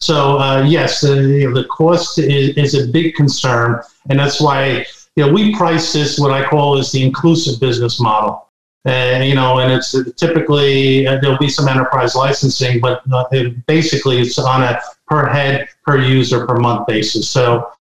So 0.00 0.38
uh, 0.38 0.62
yes, 0.62 1.00
the, 1.00 1.22
you 1.22 1.48
know, 1.48 1.60
the 1.62 1.68
cost 1.68 2.18
is, 2.18 2.56
is 2.56 2.74
a 2.74 2.90
big 2.90 3.14
concern, 3.14 3.80
and 4.10 4.18
that's 4.18 4.40
why 4.40 4.84
you 5.16 5.24
know 5.24 5.32
we 5.32 5.54
price 5.56 5.92
this 5.92 6.18
what 6.18 6.32
I 6.32 6.44
call 6.44 6.78
is 6.78 6.92
the 6.92 7.02
inclusive 7.02 7.60
business 7.60 8.00
model. 8.00 8.42
And 8.84 9.24
you 9.24 9.34
know, 9.34 9.58
and 9.58 9.72
it's 9.72 9.96
typically 10.14 11.06
uh, 11.06 11.18
there'll 11.20 11.38
be 11.38 11.48
some 11.48 11.66
enterprise 11.66 12.14
licensing, 12.14 12.80
but 12.80 13.02
uh, 13.12 13.24
it, 13.32 13.66
basically 13.66 14.20
it's 14.20 14.38
on 14.38 14.62
a 14.62 14.80
per 15.08 15.26
head, 15.26 15.68
per 15.84 15.98
user, 15.98 16.46
per 16.46 16.56
month 16.56 16.86
basis. 16.86 17.28
So 17.28 17.72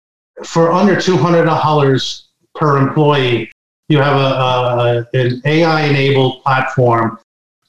for 0.43 0.71
under 0.71 0.99
two 0.99 1.17
hundred 1.17 1.45
dollars 1.45 2.29
per 2.55 2.77
employee, 2.77 3.51
you 3.89 3.99
have 3.99 4.17
a, 4.17 5.07
a 5.13 5.17
an 5.17 5.41
AI-enabled 5.45 6.41
platform 6.43 7.19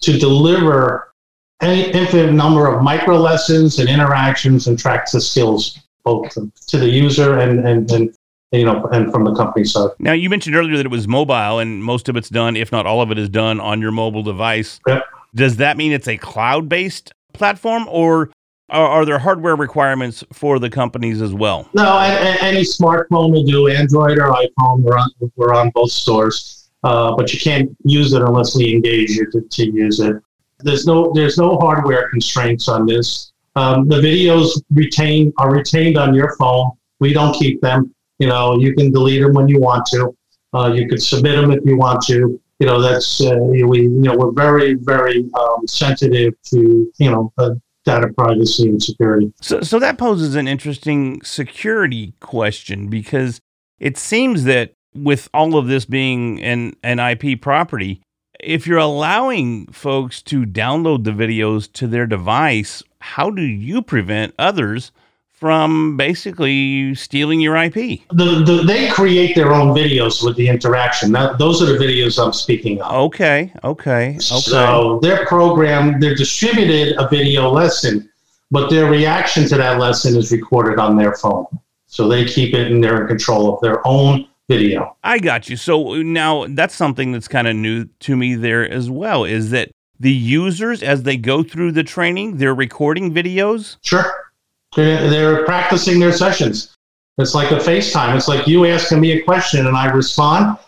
to 0.01 0.19
deliver 0.19 1.13
an 1.61 1.79
infinite 1.91 2.33
number 2.33 2.67
of 2.67 2.83
micro 2.83 3.17
lessons 3.17 3.79
and 3.79 3.89
interactions 3.89 4.67
and 4.67 4.79
tracks 4.79 5.13
the 5.13 5.21
skills 5.21 5.79
both 6.05 6.37
to 6.67 6.79
the 6.79 6.89
user 6.89 7.39
and 7.39 7.67
and, 7.67 7.91
and 7.91 8.17
you 8.53 8.65
know 8.65 8.87
and 8.93 9.11
from 9.11 9.25
the 9.25 9.35
company 9.35 9.65
side. 9.65 9.91
Now, 9.99 10.13
you 10.13 10.31
mentioned 10.31 10.57
earlier 10.57 10.77
that 10.77 10.87
it 10.87 10.93
was 10.93 11.09
mobile, 11.09 11.59
and 11.59 11.83
most 11.83 12.09
of 12.09 12.17
it's 12.17 12.29
done, 12.29 12.57
if 12.57 12.73
not 12.73 12.87
all 12.87 13.03
of 13.03 13.11
it, 13.11 13.19
is 13.19 13.29
done 13.29 13.61
on 13.61 13.81
your 13.81 13.91
mobile 13.91 14.23
device. 14.23 14.81
Yep. 14.87 15.05
Does 15.35 15.57
that 15.57 15.77
mean 15.77 15.93
it's 15.93 16.09
a 16.09 16.17
cloud 16.17 16.69
based 16.69 17.13
platform, 17.33 17.87
or 17.91 18.31
are, 18.69 18.89
are 18.89 19.05
there 19.05 19.19
hardware 19.19 19.57
requirements 19.57 20.25
for 20.33 20.59
the 20.59 20.69
companies 20.69 21.23
as 21.23 21.33
well? 21.33 21.69
No, 21.75 21.99
any 21.99 22.63
smartphone 22.63 23.33
will 23.33 23.45
do. 23.45 23.69
Android 23.69 24.19
or 24.19 24.31
iPhone, 24.31 24.81
we're 24.81 24.99
on, 24.99 25.11
we're 25.37 25.55
on 25.55 25.71
both 25.71 25.91
stores, 25.91 26.71
uh, 26.83 27.15
but 27.15 27.33
you 27.33 27.39
can't 27.39 27.75
use 27.85 28.13
it 28.13 28.23
unless 28.23 28.57
we 28.57 28.75
engage 28.75 29.11
you 29.11 29.31
to, 29.31 29.41
to 29.41 29.71
use 29.71 30.01
it. 30.01 30.17
There's 30.61 30.87
no 30.87 31.13
there's 31.13 31.37
no 31.37 31.59
hardware 31.59 32.09
constraints 32.09 32.69
on 32.69 32.87
this. 32.87 33.33
Um, 33.57 33.89
the 33.89 33.97
videos 33.97 34.63
retain 34.73 35.33
are 35.39 35.53
retained 35.53 35.99
on 35.99 36.15
your 36.15 36.35
phone. 36.37 36.73
We 36.99 37.13
don't 37.13 37.35
keep 37.35 37.61
them. 37.61 37.95
You 38.19 38.29
know, 38.29 38.59
you 38.59 38.75
can 38.75 38.91
delete 38.91 39.23
them 39.23 39.35
when 39.35 39.49
you 39.49 39.61
want 39.61 39.87
to. 39.87 40.17
Uh, 40.55 40.73
you 40.73 40.89
could 40.89 41.03
submit 41.03 41.37
them 41.37 41.51
if 41.51 41.61
you 41.65 41.77
want 41.77 42.03
to. 42.07 42.41
You 42.59 42.67
know, 42.67 42.81
that's 42.81 43.21
uh, 43.21 43.37
we 43.39 43.83
you 43.83 43.89
know 43.89 44.17
we're 44.17 44.33
very 44.33 44.75
very 44.75 45.29
um, 45.39 45.67
sensitive 45.67 46.35
to 46.45 46.91
you 46.99 47.11
know 47.11 47.33
uh, 47.37 47.51
data 47.87 48.13
privacy 48.13 48.69
and 48.69 48.83
security. 48.83 49.33
So, 49.41 49.63
so 49.63 49.79
that 49.79 49.97
poses 49.97 50.35
an 50.35 50.47
interesting 50.49 51.23
security 51.23 52.13
question 52.21 52.89
because 52.89 53.41
it 53.79 53.97
seems 53.97 54.45
that 54.45 54.73
with 54.95 55.29
all 55.33 55.57
of 55.57 55.69
this 55.69 55.85
being 55.85 56.43
an, 56.43 56.75
an 56.83 56.99
IP 56.99 57.41
property, 57.41 58.03
if 58.41 58.67
you're 58.67 58.79
allowing 58.79 59.67
folks 59.69 60.21
to 60.23 60.45
download 60.45 61.05
the 61.05 61.13
videos 61.13 61.73
to 61.75 61.87
their 61.87 62.07
device, 62.07 62.83
how 63.01 63.31
do 63.31 63.43
you 63.43 63.81
prevent 63.81 64.35
others 64.39 64.93
from 65.37 65.97
basically 65.99 66.95
stealing 66.95 67.41
your 67.41 67.57
IP? 67.57 67.75
the, 68.11 68.43
the, 68.45 68.63
they 68.67 68.89
create 68.89 69.35
their 69.35 69.53
own 69.53 69.75
videos 69.75 70.25
with 70.25 70.35
the 70.37 70.49
interaction. 70.49 71.13
That, 71.13 71.39
those 71.39 71.63
are 71.63 71.67
the 71.67 71.79
videos 71.79 72.23
I'm 72.23 72.33
speaking 72.33 72.81
of. 72.81 72.93
Okay, 72.93 73.53
okay, 73.63 74.17
okay. 74.17 74.19
So 74.19 74.99
their 75.01 75.27
program, 75.27 76.01
they're 76.01 76.15
distributed 76.15 76.97
a 76.99 77.07
video 77.09 77.51
lesson, 77.51 78.09
but 78.51 78.71
their 78.71 78.91
reaction 78.91 79.47
to 79.49 79.57
that 79.57 79.79
lesson 79.79 80.17
is 80.17 80.33
recorded 80.33 80.79
on 80.79 80.97
their 80.97 81.15
phone. 81.15 81.47
So 81.87 82.09
they 82.09 82.25
keep 82.25 82.55
it 82.55 82.73
and 82.73 82.83
they're 82.83 82.93
in 82.93 82.99
their 83.01 83.07
control 83.07 83.55
of 83.55 83.61
their 83.61 83.87
own 83.87 84.27
video. 84.49 84.97
I 85.05 85.19
got 85.19 85.51
you. 85.51 85.57
So 85.57 86.03
now 86.03 86.47
that's 86.49 86.75
something 86.75 87.13
that's 87.13 87.29
kind 87.29 87.47
of 87.47 87.57
new 87.57 87.87
to 88.01 88.17
me 88.17 88.35
there 88.35 88.69
as 88.69 88.91
well 88.91 89.25
is 89.25 89.51
that 89.51 89.71
the 89.99 90.13
users, 90.13 90.83
as 90.83 91.03
they 91.03 91.17
go 91.17 91.43
through 91.43 91.73
the 91.73 91.83
training, 91.83 92.37
they're 92.37 92.55
recording 92.55 93.13
videos. 93.13 93.77
Sure. 93.83 94.26
They're, 94.75 95.45
practicing 95.45 96.01
their 96.01 96.13
sessions. 96.13 96.75
It's 97.19 97.35
like 97.35 97.51
a 97.51 97.59
FaceTime. 97.59 98.17
It's 98.17 98.29
like 98.29 98.47
you 98.47 98.67
asking 98.67 99.01
me 99.01 99.13
a 99.13 99.23
question 99.23 99.67
and 99.67 99.77
I 99.77 99.87
respond, 99.87 100.59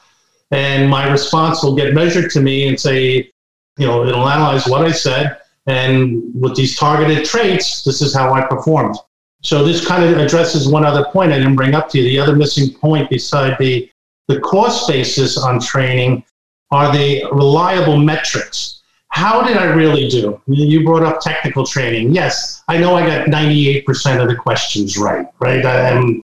and 0.51 0.89
my 0.89 1.11
response 1.11 1.63
will 1.63 1.75
get 1.75 1.95
measured 1.95 2.31
to 2.31 2.41
me 2.41 2.69
and 2.69 2.81
say, 2.81 3.31
you 3.77 3.87
know, 3.87 4.07
it'll 4.07 4.29
analyze 4.29 4.67
what 4.67 4.83
I 4.83 4.93
said. 4.93 5.39
And 5.67 6.23
with 6.35 6.57
these 6.57 6.79
targeted 6.79 7.27
traits, 7.27 7.85
this 7.85 8.01
is 8.01 8.15
how 8.15 8.33
I 8.33 8.47
performed. 8.47 8.97
So 9.43 9.65
this 9.65 9.87
kind 9.87 10.03
of 10.03 10.19
addresses 10.19 10.69
one 10.69 10.85
other 10.85 11.05
point 11.13 11.33
I 11.33 11.39
didn't 11.39 11.57
bring 11.57 11.75
up 11.75 11.89
to 11.91 11.99
you. 11.99 12.05
The 12.05 12.19
other 12.19 12.35
missing 12.35 12.73
point 12.73 13.11
beside 13.11 13.57
the, 13.59 13.91
the 14.27 14.41
cost 14.41 14.89
basis 14.89 15.37
on 15.37 15.61
training 15.61 16.25
are 16.71 16.93
the 16.93 17.25
reliable 17.33 17.99
metrics. 17.99 18.78
How 19.11 19.43
did 19.43 19.57
I 19.57 19.65
really 19.65 20.09
do? 20.09 20.41
You 20.47 20.85
brought 20.85 21.03
up 21.03 21.21
technical 21.21 21.67
training. 21.67 22.15
Yes, 22.15 22.63
I 22.69 22.79
know 22.79 22.95
I 22.95 23.07
got 23.07 23.27
98% 23.29 24.21
of 24.23 24.29
the 24.29 24.37
questions 24.37 24.97
right, 24.97 25.27
right? 25.41 25.65
Am 25.65 26.21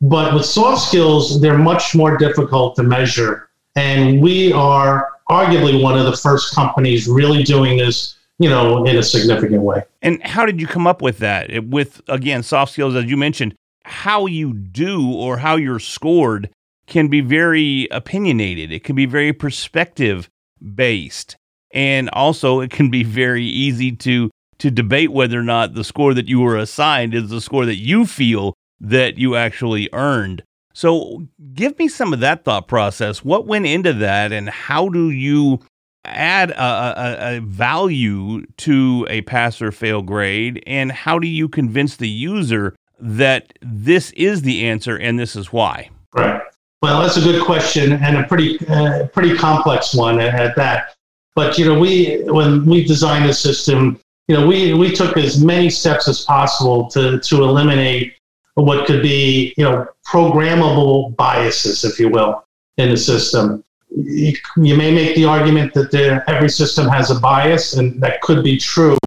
But 0.00 0.34
with 0.34 0.44
soft 0.44 0.88
skills, 0.88 1.40
they're 1.40 1.58
much 1.58 1.94
more 1.94 2.16
difficult 2.16 2.76
to 2.76 2.82
measure. 2.82 3.50
And 3.76 4.20
we 4.20 4.52
are 4.52 5.12
arguably 5.30 5.80
one 5.80 5.98
of 5.98 6.06
the 6.06 6.16
first 6.16 6.54
companies 6.54 7.06
really 7.06 7.42
doing 7.42 7.78
this, 7.78 8.16
you 8.38 8.48
know, 8.48 8.84
in 8.84 8.96
a 8.96 9.02
significant 9.02 9.62
way. 9.62 9.82
And 10.02 10.22
how 10.24 10.46
did 10.46 10.60
you 10.60 10.66
come 10.66 10.86
up 10.86 11.02
with 11.02 11.18
that? 11.18 11.66
With 11.66 12.00
again, 12.08 12.42
soft 12.42 12.72
skills, 12.72 12.94
as 12.94 13.04
you 13.04 13.16
mentioned, 13.16 13.54
how 13.84 14.26
you 14.26 14.52
do 14.54 15.12
or 15.12 15.38
how 15.38 15.56
you're 15.56 15.78
scored 15.78 16.50
can 16.86 17.08
be 17.08 17.20
very 17.20 17.86
opinionated. 17.90 18.72
It 18.72 18.82
can 18.82 18.96
be 18.96 19.06
very 19.06 19.32
perspective 19.32 20.28
based, 20.74 21.36
and 21.72 22.08
also 22.10 22.60
it 22.60 22.70
can 22.70 22.90
be 22.90 23.02
very 23.02 23.44
easy 23.44 23.92
to 23.92 24.30
to 24.58 24.70
debate 24.70 25.12
whether 25.12 25.38
or 25.38 25.44
not 25.44 25.74
the 25.74 25.84
score 25.84 26.14
that 26.14 26.26
you 26.26 26.40
were 26.40 26.56
assigned 26.56 27.14
is 27.14 27.30
the 27.30 27.40
score 27.40 27.64
that 27.64 27.76
you 27.76 28.06
feel 28.06 28.54
that 28.80 29.18
you 29.18 29.36
actually 29.36 29.88
earned. 29.92 30.42
So, 30.72 31.26
give 31.54 31.78
me 31.78 31.88
some 31.88 32.12
of 32.12 32.20
that 32.20 32.44
thought 32.44 32.68
process. 32.68 33.24
What 33.24 33.46
went 33.46 33.66
into 33.66 33.92
that, 33.94 34.32
and 34.32 34.48
how 34.48 34.88
do 34.88 35.10
you 35.10 35.60
add 36.04 36.50
a, 36.52 36.62
a, 36.62 37.36
a 37.36 37.40
value 37.40 38.46
to 38.58 39.06
a 39.10 39.22
pass 39.22 39.60
or 39.60 39.72
fail 39.72 40.02
grade? 40.02 40.62
And 40.66 40.92
how 40.92 41.18
do 41.18 41.26
you 41.26 41.48
convince 41.48 41.96
the 41.96 42.08
user 42.08 42.76
that 43.00 43.52
this 43.60 44.12
is 44.12 44.42
the 44.42 44.66
answer 44.66 44.96
and 44.96 45.18
this 45.18 45.34
is 45.34 45.52
why? 45.52 45.90
Right. 46.14 46.42
Well, 46.80 47.02
that's 47.02 47.16
a 47.16 47.22
good 47.22 47.44
question 47.44 47.92
and 47.92 48.16
a 48.16 48.24
pretty 48.24 48.64
uh, 48.68 49.08
pretty 49.08 49.36
complex 49.36 49.94
one 49.94 50.20
at, 50.20 50.34
at 50.34 50.54
that. 50.56 50.94
But 51.38 51.56
you 51.56 51.66
know, 51.66 51.78
we 51.78 52.20
when 52.24 52.66
we 52.66 52.82
designed 52.82 53.28
the 53.28 53.32
system, 53.32 54.00
you 54.26 54.34
know, 54.36 54.44
we 54.44 54.74
we 54.74 54.90
took 54.90 55.16
as 55.16 55.40
many 55.40 55.70
steps 55.70 56.08
as 56.08 56.24
possible 56.24 56.88
to 56.88 57.20
to 57.20 57.44
eliminate 57.44 58.14
what 58.54 58.88
could 58.88 59.02
be 59.02 59.54
you 59.56 59.62
know 59.62 59.86
programmable 60.04 61.14
biases, 61.14 61.84
if 61.84 62.00
you 62.00 62.08
will, 62.08 62.44
in 62.78 62.90
the 62.90 62.96
system. 62.96 63.62
You, 63.96 64.32
you 64.56 64.76
may 64.76 64.92
make 64.92 65.14
the 65.14 65.26
argument 65.26 65.74
that 65.74 66.24
every 66.26 66.48
system 66.48 66.88
has 66.88 67.12
a 67.12 67.20
bias, 67.20 67.74
and 67.74 68.02
that 68.02 68.20
could 68.20 68.42
be 68.42 68.56
true. 68.58 68.98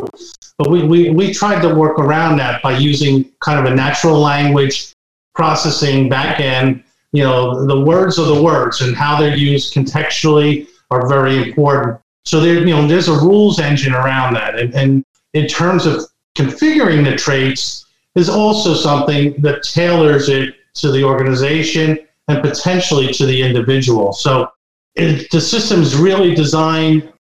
But 0.57 0.69
we, 0.69 0.83
we, 0.83 1.09
we 1.09 1.33
tried 1.33 1.61
to 1.63 1.75
work 1.75 1.99
around 1.99 2.37
that 2.37 2.63
by 2.63 2.77
using 2.77 3.29
kind 3.41 3.59
of 3.59 3.69
a 3.69 3.75
natural 3.75 4.17
language 4.17 4.93
processing 5.35 6.09
backend 6.09 6.83
you 7.11 7.23
know 7.23 7.65
the 7.65 7.81
words 7.81 8.17
are 8.19 8.35
the 8.35 8.41
words 8.41 8.79
and 8.79 8.95
how 8.95 9.19
they're 9.19 9.35
used 9.35 9.73
contextually 9.73 10.67
are 10.91 11.07
very 11.07 11.37
important 11.37 11.99
so 12.25 12.39
there 12.39 12.55
you 12.55 12.73
know 12.73 12.87
there's 12.87 13.07
a 13.07 13.13
rules 13.13 13.59
engine 13.59 13.93
around 13.93 14.33
that. 14.35 14.57
And, 14.57 14.73
and 14.73 15.05
in 15.33 15.47
terms 15.47 15.85
of 15.85 16.03
configuring 16.35 17.03
the 17.03 17.15
traits 17.15 17.85
is 18.15 18.29
also 18.29 18.73
something 18.73 19.39
that 19.41 19.63
tailors 19.63 20.29
it 20.29 20.55
to 20.75 20.91
the 20.91 21.03
organization 21.03 21.99
and 22.27 22.41
potentially 22.41 23.11
to 23.13 23.25
the 23.25 23.41
individual. 23.41 24.13
So 24.13 24.49
it, 24.95 25.29
the 25.31 25.41
system 25.41 25.81
is 25.81 25.95
really 25.95 26.35
designed 26.35 27.11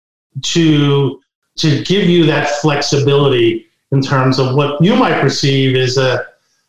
to 0.42 1.21
to 1.57 1.83
give 1.85 2.09
you 2.09 2.25
that 2.26 2.49
flexibility 2.61 3.66
in 3.92 4.00
terms 4.00 4.38
of 4.38 4.54
what 4.54 4.83
you 4.83 4.95
might 4.95 5.21
perceive 5.21 5.76
as 5.76 5.99
a, 5.99 6.26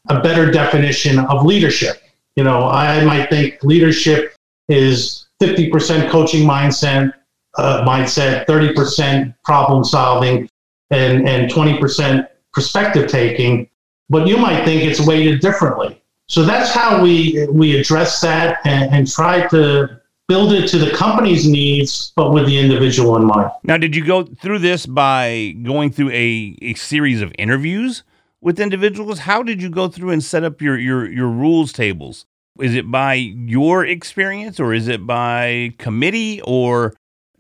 a 0.10 0.22
better 0.22 0.52
definition 0.52 1.20
of 1.20 1.46
leadership. 1.46 2.02
You 2.36 2.44
know, 2.44 2.68
I 2.68 3.04
might 3.06 3.30
think 3.30 3.64
leadership 3.64 4.36
is 4.68 5.28
50% 5.42 6.10
coaching 6.10 6.48
mindset, 6.48 7.14
uh, 7.58 7.84
mindset, 7.86 8.46
30% 8.46 9.34
problem 9.44 9.84
solving, 9.84 10.50
and, 10.90 11.28
and 11.28 11.52
20% 11.52 12.28
perspective 12.54 13.10
taking. 13.10 13.70
But 14.10 14.28
you 14.28 14.38
might 14.38 14.66
think 14.66 14.84
it's 14.84 15.00
weighted 15.06 15.42
differently. 15.42 16.02
So 16.28 16.44
that's 16.44 16.72
how 16.72 17.02
we 17.02 17.46
we 17.52 17.78
address 17.78 18.22
that 18.22 18.60
and, 18.64 18.94
and 18.94 19.12
try 19.12 19.48
to 19.48 20.02
build 20.30 20.54
it 20.54 20.66
to 20.70 20.78
the 20.78 20.90
company's 20.92 21.46
needs, 21.46 22.14
but 22.16 22.32
with 22.32 22.46
the 22.46 22.58
individual 22.58 23.18
in 23.18 23.26
mind. 23.26 23.52
Now, 23.64 23.76
did 23.76 23.98
you 23.98 24.06
go 24.06 24.24
through 24.24 24.60
this 24.60 24.86
by 24.86 25.58
going 25.62 25.92
through 25.92 26.12
a, 26.12 26.58
a 26.62 26.74
series 26.76 27.22
of 27.22 27.34
interviews 27.38 28.04
with 28.40 28.58
individuals? 28.58 29.20
How 29.20 29.44
did 29.44 29.62
you 29.62 29.70
go 29.70 29.90
through 29.90 30.12
and 30.12 30.24
set 30.24 30.46
up 30.46 30.62
your, 30.62 30.78
your, 30.78 31.12
your 31.12 31.28
rules 31.28 31.74
tables? 31.74 32.26
Is 32.62 32.76
it 32.76 32.90
by 32.90 33.16
your 33.16 33.86
experience 33.86 34.58
or 34.58 34.74
is 34.74 34.88
it 34.88 35.06
by 35.06 35.74
committee 35.78 36.42
or 36.46 36.94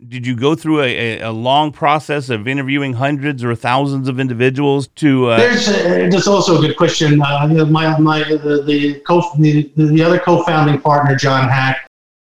did 0.08 0.26
you 0.26 0.36
go 0.36 0.56
through 0.56 0.82
a, 0.82 1.20
a, 1.20 1.30
a 1.30 1.32
long 1.32 1.72
process 1.72 2.30
of 2.30 2.48
interviewing 2.48 2.94
hundreds 2.94 3.44
or 3.44 3.54
thousands 3.56 4.08
of 4.08 4.20
individuals 4.20 4.88
to 4.96 5.28
uh, 5.28 5.38
There's, 5.38 5.68
uh, 5.68 6.08
there's 6.10 6.28
also 6.28 6.58
a 6.58 6.62
good 6.62 6.76
question. 6.76 7.22
Uh, 7.22 7.66
my 7.70 7.98
my 8.00 8.24
the 8.24 8.64
the, 8.66 9.00
co- 9.02 9.32
the 9.38 9.72
the 9.76 10.04
other 10.04 10.20
co-founding 10.20 10.82
partner, 10.82 11.16
John 11.16 11.48
Hack, 11.48 11.88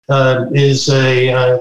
uh, 0.09 0.47
is 0.51 0.89
a 0.89 1.31
uh, 1.31 1.59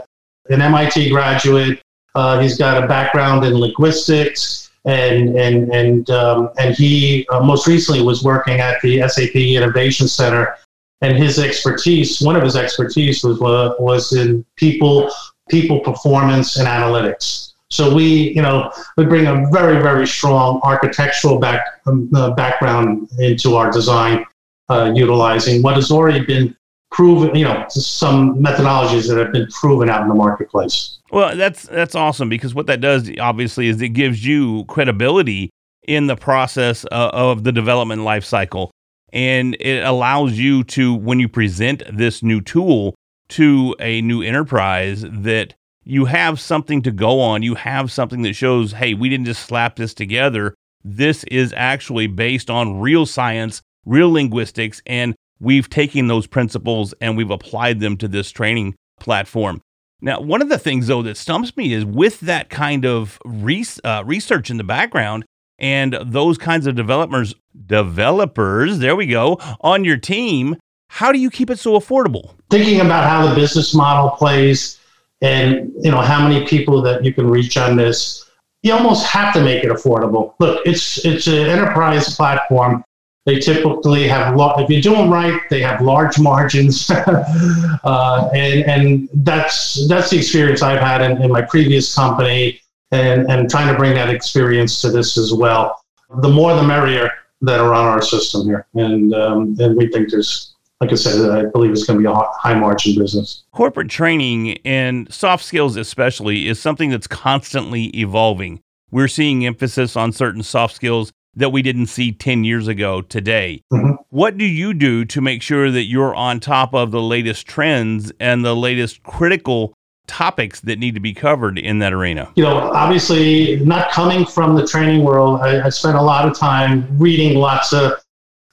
an 0.49 0.61
MIT 0.63 1.11
graduate. 1.11 1.81
Uh, 2.15 2.41
he's 2.41 2.59
got 2.59 2.83
a 2.83 2.87
background 2.89 3.45
in 3.45 3.55
linguistics, 3.55 4.71
and 4.85 5.37
and 5.37 5.73
and 5.73 6.11
um, 6.11 6.51
and 6.59 6.75
he 6.75 7.27
uh, 7.29 7.41
most 7.41 7.69
recently 7.69 8.03
was 8.03 8.25
working 8.25 8.59
at 8.59 8.81
the 8.83 9.07
SAP 9.09 9.37
Innovation 9.37 10.09
Center. 10.09 10.57
And 11.03 11.17
his 11.17 11.39
expertise, 11.39 12.21
one 12.21 12.37
of 12.37 12.43
his 12.43 12.57
expertise, 12.57 13.25
was 13.25 13.41
uh, 13.41 13.75
was 13.79 14.13
in 14.13 14.45
people 14.57 15.11
people 15.51 15.81
performance 15.81 16.57
and 16.57 16.67
analytics. 16.67 17.53
So 17.71 17.95
we, 17.95 18.33
you 18.35 18.43
know, 18.43 18.73
we 18.97 19.05
bring 19.05 19.27
a 19.27 19.47
very, 19.51 19.81
very 19.81 20.07
strong 20.07 20.61
architectural 20.63 21.39
back, 21.39 21.65
um, 21.87 22.11
uh, 22.15 22.31
background 22.33 23.09
into 23.19 23.57
our 23.57 23.71
design, 23.71 24.25
uh, 24.69 24.93
utilizing 24.95 25.63
what 25.63 25.77
has 25.77 25.91
already 25.91 26.25
been 26.25 26.57
proven, 26.91 27.35
you 27.35 27.45
know, 27.45 27.65
some 27.69 28.39
methodologies 28.39 29.09
that 29.09 29.19
have 29.19 29.33
been 29.33 29.47
proven 29.49 29.89
out 29.89 30.03
in 30.03 30.09
the 30.09 30.15
marketplace. 30.15 30.99
Well, 31.13 31.37
that's 31.37 31.63
that's 31.65 31.95
awesome 31.95 32.29
because 32.29 32.55
what 32.55 32.67
that 32.67 32.81
does 32.81 33.11
obviously 33.21 33.69
is 33.69 33.81
it 33.81 33.91
gives 33.91 34.25
you 34.27 34.65
credibility 34.65 35.51
in 35.87 36.09
the 36.09 36.17
process 36.17 36.85
uh, 36.91 37.11
of 37.13 37.45
the 37.45 37.53
development 37.53 38.03
life 38.03 38.25
cycle 38.25 38.71
and 39.13 39.57
it 39.61 39.85
allows 39.85 40.39
you 40.39 40.65
to 40.65 40.95
when 40.95 41.19
you 41.21 41.29
present 41.29 41.83
this 41.93 42.23
new 42.23 42.41
tool 42.41 42.95
to 43.31 43.75
a 43.81 44.01
new 44.03 44.23
enterprise 44.23 45.05
that 45.09 45.55
you 45.85 46.05
have 46.05 46.39
something 46.39 46.83
to 46.83 46.91
go 46.91 47.21
on. 47.21 47.43
You 47.43 47.55
have 47.55 47.91
something 47.91 48.23
that 48.23 48.35
shows 48.35 48.73
hey 48.73 48.95
we 48.95 49.09
didn't 49.09 49.27
just 49.27 49.45
slap 49.47 49.77
this 49.77 49.95
together. 49.95 50.55
This 50.85 51.25
is 51.25 51.53
actually 51.57 52.07
based 52.07 52.51
on 52.51 52.81
real 52.81 53.07
science 53.07 53.63
real 53.87 54.11
linguistics 54.13 54.83
and 54.87 55.15
we've 55.41 55.71
taken 55.71 56.07
those 56.07 56.27
principles 56.27 56.95
and 57.01 57.17
we've 57.17 57.31
applied 57.31 57.81
them 57.81 57.97
to 57.97 58.09
this 58.09 58.31
training 58.31 58.75
platform. 58.99 59.61
Now 60.01 60.21
one 60.21 60.43
of 60.43 60.49
the 60.49 60.59
things 60.59 60.87
though 60.87 61.03
that 61.03 61.17
stumps 61.17 61.57
me 61.57 61.73
is 61.73 61.85
with 61.85 62.21
that 62.21 62.51
kind 62.51 62.85
of 62.85 63.19
res- 63.25 63.81
uh, 63.85 64.03
research 64.07 64.51
in 64.51 64.59
the 64.59 64.65
background 64.65 65.25
and 65.59 65.97
those 66.03 66.39
kinds 66.39 66.67
of 66.67 66.75
developers 66.75 67.35
developers 67.67 68.79
there 68.79 68.97
we 68.97 69.07
go 69.07 69.39
on 69.61 69.85
your 69.85 69.97
team 69.97 70.57
how 70.93 71.13
do 71.13 71.19
you 71.19 71.31
keep 71.31 71.51
it 71.51 71.59
so 71.59 71.79
affordable 71.79 72.35
Thinking 72.51 72.81
about 72.81 73.09
how 73.09 73.29
the 73.29 73.35
business 73.35 73.75
model 73.75 74.11
plays, 74.11 74.81
and 75.23 75.73
you 75.81 75.93
know 75.93 76.01
how 76.01 76.27
many 76.27 76.45
people 76.47 76.83
that 76.83 77.05
you 77.05 77.15
can 77.15 77.31
reach 77.31 77.57
on 77.57 77.77
this, 77.77 78.29
you 78.65 78.73
almost 78.73 79.07
have 79.07 79.33
to 79.35 79.41
make 79.41 79.63
it 79.63 79.71
affordable. 79.71 80.35
Look, 80.41 80.67
it's 80.67 81.05
it's 81.05 81.29
an 81.29 81.47
enterprise 81.47 82.17
platform. 82.17 82.85
They 83.25 83.39
typically 83.39 84.09
have 84.09 84.35
if 84.59 84.69
you 84.69 84.83
do 84.83 84.91
them 84.91 85.11
right, 85.11 85.41
they 85.49 85.61
have 85.61 85.81
large 85.81 86.19
margins, 86.19 86.91
uh, 87.85 88.31
and 88.35 88.65
and 88.65 89.09
that's 89.15 89.87
that's 89.89 90.11
the 90.11 90.19
experience 90.19 90.61
I've 90.61 90.81
had 90.81 91.03
in, 91.03 91.23
in 91.23 91.31
my 91.31 91.43
previous 91.43 91.95
company, 91.95 92.61
and 92.91 93.31
and 93.31 93.49
trying 93.49 93.73
to 93.73 93.79
bring 93.79 93.95
that 93.95 94.11
experience 94.11 94.81
to 94.81 94.91
this 94.91 95.17
as 95.17 95.33
well. 95.33 95.81
The 96.17 96.29
more, 96.29 96.57
the 96.57 96.65
merrier 96.65 97.13
that 97.43 97.61
are 97.61 97.73
on 97.73 97.87
our 97.87 98.03
system 98.03 98.47
here, 98.47 98.67
and 98.75 99.15
um, 99.15 99.57
and 99.61 99.77
we 99.77 99.87
think 99.87 100.11
there's, 100.11 100.50
like 100.81 100.93
I 100.93 100.95
said, 100.95 101.31
I 101.31 101.45
believe 101.45 101.73
it's 101.73 101.85
going 101.85 101.99
to 101.99 102.03
be 102.03 102.11
a 102.11 102.15
high 102.15 102.55
margin 102.59 102.99
business. 102.99 103.45
corporate 103.53 103.91
training 103.91 104.59
and 104.65 105.13
soft 105.13 105.45
skills 105.45 105.77
especially 105.77 106.49
is 106.49 106.59
something 106.61 106.91
that's 106.91 107.07
constantly 107.07 107.87
evolving 107.97 108.61
we're 108.93 109.07
seeing 109.09 109.47
emphasis 109.47 109.95
on 109.95 110.11
certain 110.11 110.43
soft 110.43 110.75
skills 110.75 111.13
that 111.37 111.51
we 111.53 111.63
didn't 111.63 111.87
see 111.87 112.11
10 112.11 112.43
years 112.45 112.67
ago 112.67 113.03
today 113.03 113.63
Mhm. 113.73 113.99
what 114.09 114.37
do 114.39 114.45
you 114.45 114.73
do 114.75 115.05
to 115.05 115.21
make 115.21 115.43
sure 115.43 115.71
that 115.71 115.85
you're 115.85 116.15
on 116.15 116.41
top 116.41 116.75
of 116.75 116.91
the 116.91 117.03
latest 117.03 117.47
trends 117.47 118.11
and 118.19 118.45
the 118.45 118.57
latest 118.57 119.03
critical 119.03 119.75
topics 120.07 120.59
that 120.61 120.79
need 120.81 120.95
to 120.95 121.01
be 121.01 121.13
covered 121.13 121.57
in 121.59 121.79
that 121.79 121.93
arena 121.93 122.29
you 122.35 122.43
know, 122.43 122.57
obviously 122.73 123.57
not 123.65 123.91
coming 123.93 124.25
from 124.25 124.57
the 124.57 124.67
training 124.67 125.05
world, 125.05 125.41
I, 125.41 125.67
I 125.67 125.69
spent 125.69 125.97
a 125.97 126.03
lot 126.03 126.27
of 126.27 126.37
time 126.37 126.89
reading 126.99 127.39
lots 127.39 127.73
of 127.73 127.93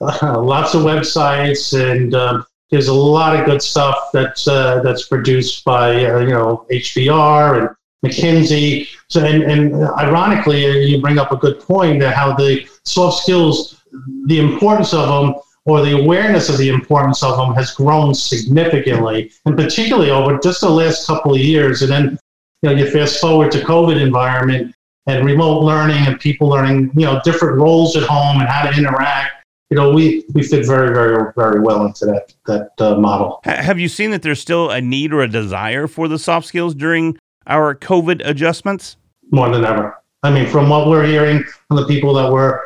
lots 0.00 0.74
of 0.74 0.82
websites, 0.82 1.78
and 1.78 2.14
um, 2.14 2.46
there's 2.70 2.88
a 2.88 2.94
lot 2.94 3.38
of 3.38 3.46
good 3.46 3.62
stuff 3.62 4.10
that's 4.12 4.46
uh, 4.46 4.80
that's 4.82 5.08
produced 5.08 5.64
by 5.64 6.04
uh, 6.04 6.20
you 6.20 6.30
know 6.30 6.66
HBR 6.70 7.60
and 7.60 7.76
McKinsey. 8.04 8.88
So, 9.08 9.24
and, 9.24 9.42
and 9.42 9.74
ironically, 9.98 10.66
uh, 10.66 10.74
you 10.74 11.00
bring 11.00 11.18
up 11.18 11.32
a 11.32 11.36
good 11.36 11.60
point 11.60 12.00
that 12.00 12.14
how 12.14 12.34
the 12.34 12.66
soft 12.84 13.22
skills, 13.22 13.82
the 14.26 14.38
importance 14.38 14.92
of 14.92 15.08
them 15.08 15.40
or 15.64 15.82
the 15.82 16.00
awareness 16.00 16.48
of 16.48 16.56
the 16.56 16.70
importance 16.70 17.22
of 17.22 17.36
them 17.36 17.54
has 17.54 17.72
grown 17.72 18.14
significantly, 18.14 19.30
and 19.44 19.56
particularly 19.56 20.10
over 20.10 20.38
just 20.38 20.62
the 20.62 20.70
last 20.70 21.06
couple 21.06 21.34
of 21.34 21.40
years. 21.40 21.82
And 21.82 21.90
then, 21.90 22.18
you 22.62 22.70
know, 22.70 22.76
you 22.76 22.90
fast 22.90 23.20
forward 23.20 23.52
to 23.52 23.58
COVID 23.60 24.00
environment 24.00 24.74
and 25.06 25.26
remote 25.26 25.62
learning 25.62 26.06
and 26.06 26.18
people 26.18 26.48
learning, 26.48 26.90
you 26.94 27.04
know, 27.04 27.20
different 27.22 27.58
roles 27.58 27.96
at 27.96 28.04
home 28.04 28.40
and 28.40 28.48
how 28.48 28.70
to 28.70 28.76
interact. 28.76 29.37
You 29.70 29.76
know, 29.76 29.92
we, 29.92 30.24
we 30.32 30.42
fit 30.42 30.66
very, 30.66 30.94
very, 30.94 31.32
very 31.36 31.60
well 31.60 31.84
into 31.84 32.06
that 32.06 32.32
that 32.46 32.70
uh, 32.78 32.96
model. 32.96 33.40
Have 33.44 33.78
you 33.78 33.88
seen 33.88 34.10
that 34.12 34.22
there's 34.22 34.40
still 34.40 34.70
a 34.70 34.80
need 34.80 35.12
or 35.12 35.20
a 35.20 35.28
desire 35.28 35.86
for 35.86 36.08
the 36.08 36.18
soft 36.18 36.46
skills 36.46 36.74
during 36.74 37.18
our 37.46 37.74
COVID 37.74 38.22
adjustments? 38.24 38.96
more 39.30 39.50
than 39.50 39.64
ever. 39.64 39.96
I 40.22 40.30
mean, 40.30 40.46
from 40.46 40.68
what 40.68 40.88
we're 40.88 41.06
hearing 41.06 41.44
from 41.68 41.76
the 41.76 41.86
people 41.86 42.12
that 42.14 42.30
we're 42.32 42.60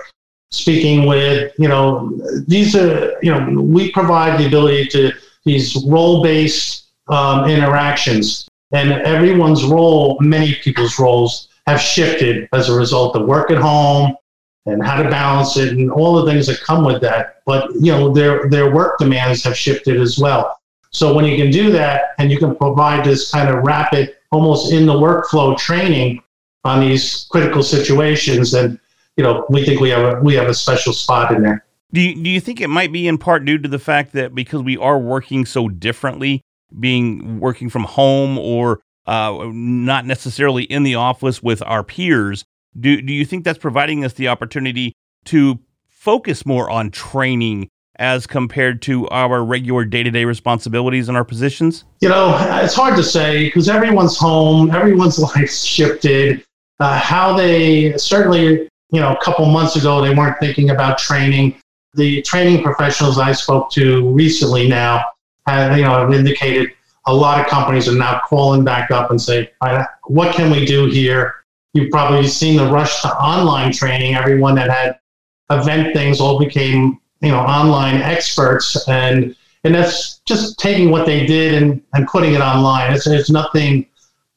speaking 0.50 1.06
with, 1.06 1.52
you 1.58 1.68
know, 1.68 2.18
these 2.46 2.74
are, 2.74 3.16
you 3.22 3.30
know, 3.30 3.60
we 3.60 3.90
provide 3.92 4.38
the 4.38 4.46
ability 4.46 4.86
to 4.88 5.12
these 5.44 5.76
role 5.86 6.22
based 6.22 6.90
um, 7.08 7.48
interactions, 7.48 8.48
and 8.72 8.92
everyone's 8.92 9.64
role, 9.64 10.18
many 10.20 10.54
people's 10.54 10.98
roles 10.98 11.48
have 11.66 11.80
shifted 11.80 12.48
as 12.52 12.68
a 12.68 12.74
result 12.74 13.16
of 13.16 13.26
work 13.26 13.50
at 13.50 13.58
home 13.58 14.16
and 14.66 14.84
how 14.84 15.02
to 15.02 15.08
balance 15.08 15.56
it 15.56 15.70
and 15.72 15.90
all 15.90 16.22
the 16.22 16.30
things 16.30 16.46
that 16.46 16.60
come 16.60 16.84
with 16.84 17.00
that. 17.02 17.42
But, 17.46 17.70
you 17.74 17.92
know, 17.92 18.12
their, 18.12 18.48
their 18.48 18.72
work 18.72 18.98
demands 18.98 19.42
have 19.44 19.56
shifted 19.56 20.00
as 20.00 20.18
well. 20.18 20.58
So 20.90 21.14
when 21.14 21.24
you 21.24 21.36
can 21.36 21.50
do 21.50 21.72
that 21.72 22.10
and 22.18 22.30
you 22.30 22.38
can 22.38 22.54
provide 22.54 23.04
this 23.04 23.30
kind 23.30 23.48
of 23.48 23.64
rapid, 23.64 24.16
almost 24.30 24.72
in 24.72 24.86
the 24.86 24.92
workflow 24.92 25.56
training, 25.58 26.22
on 26.64 26.80
these 26.80 27.26
critical 27.30 27.62
situations, 27.62 28.52
then 28.52 28.78
you 29.16 29.24
know 29.24 29.44
we 29.48 29.64
think 29.64 29.80
we 29.80 29.90
have 29.90 30.18
a 30.18 30.20
we 30.20 30.34
have 30.34 30.48
a 30.48 30.54
special 30.54 30.92
spot 30.92 31.34
in 31.34 31.42
there. 31.42 31.64
Do 31.92 32.00
you, 32.00 32.22
do 32.22 32.30
you 32.30 32.40
think 32.40 32.60
it 32.60 32.68
might 32.68 32.92
be 32.92 33.06
in 33.06 33.18
part 33.18 33.44
due 33.44 33.58
to 33.58 33.68
the 33.68 33.78
fact 33.78 34.12
that 34.12 34.34
because 34.34 34.62
we 34.62 34.78
are 34.78 34.98
working 34.98 35.44
so 35.44 35.68
differently, 35.68 36.40
being 36.78 37.38
working 37.38 37.68
from 37.68 37.84
home 37.84 38.38
or 38.38 38.80
uh, 39.06 39.50
not 39.52 40.06
necessarily 40.06 40.64
in 40.64 40.84
the 40.84 40.94
office 40.94 41.42
with 41.42 41.62
our 41.62 41.84
peers, 41.84 42.44
do, 42.78 43.00
do 43.00 43.12
you 43.12 43.24
think 43.24 43.44
that's 43.44 43.58
providing 43.58 44.04
us 44.04 44.14
the 44.14 44.28
opportunity 44.28 44.92
to 45.26 45.58
focus 45.88 46.44
more 46.46 46.70
on 46.70 46.90
training 46.90 47.68
as 47.96 48.26
compared 48.26 48.82
to 48.82 49.06
our 49.08 49.44
regular 49.44 49.84
day 49.84 50.02
to 50.02 50.10
day 50.10 50.24
responsibilities 50.24 51.08
and 51.08 51.16
our 51.16 51.24
positions? 51.24 51.84
You 52.00 52.08
know, 52.08 52.36
it's 52.62 52.74
hard 52.74 52.96
to 52.96 53.02
say 53.02 53.44
because 53.44 53.68
everyone's 53.68 54.16
home, 54.16 54.70
everyone's 54.70 55.18
life's 55.36 55.62
shifted. 55.62 56.44
Uh, 56.80 56.98
how 56.98 57.36
they 57.36 57.96
certainly, 57.96 58.68
you 58.90 59.00
know, 59.00 59.12
a 59.12 59.24
couple 59.24 59.46
months 59.46 59.76
ago 59.76 60.02
they 60.02 60.14
weren't 60.14 60.38
thinking 60.40 60.70
about 60.70 60.98
training. 60.98 61.54
The 61.94 62.22
training 62.22 62.62
professionals 62.62 63.18
I 63.18 63.32
spoke 63.32 63.70
to 63.72 64.10
recently 64.10 64.66
now 64.66 65.04
have, 65.46 65.76
you 65.76 65.84
know, 65.84 65.98
have 65.98 66.12
indicated 66.12 66.72
a 67.06 67.14
lot 67.14 67.40
of 67.40 67.46
companies 67.46 67.88
are 67.88 67.96
now 67.96 68.20
calling 68.24 68.64
back 68.64 68.90
up 68.90 69.10
and 69.10 69.20
say, 69.20 69.50
"All 69.60 69.74
right, 69.74 69.86
what 70.06 70.34
can 70.34 70.50
we 70.50 70.64
do 70.64 70.86
here? 70.86 71.41
You've 71.74 71.90
probably 71.90 72.26
seen 72.26 72.56
the 72.56 72.70
rush 72.70 73.02
to 73.02 73.08
online 73.16 73.72
training. 73.72 74.14
Everyone 74.14 74.54
that 74.56 74.70
had 74.70 74.98
event 75.50 75.94
things 75.94 76.20
all 76.20 76.38
became, 76.38 76.98
you 77.20 77.30
know, 77.30 77.38
online 77.38 77.96
experts, 77.96 78.88
and 78.88 79.34
and 79.64 79.74
that's 79.74 80.20
just 80.26 80.58
taking 80.58 80.90
what 80.90 81.06
they 81.06 81.24
did 81.24 81.62
and, 81.62 81.82
and 81.94 82.06
putting 82.08 82.34
it 82.34 82.40
online. 82.40 82.92
It's, 82.92 83.04
there's 83.04 83.30
nothing 83.30 83.86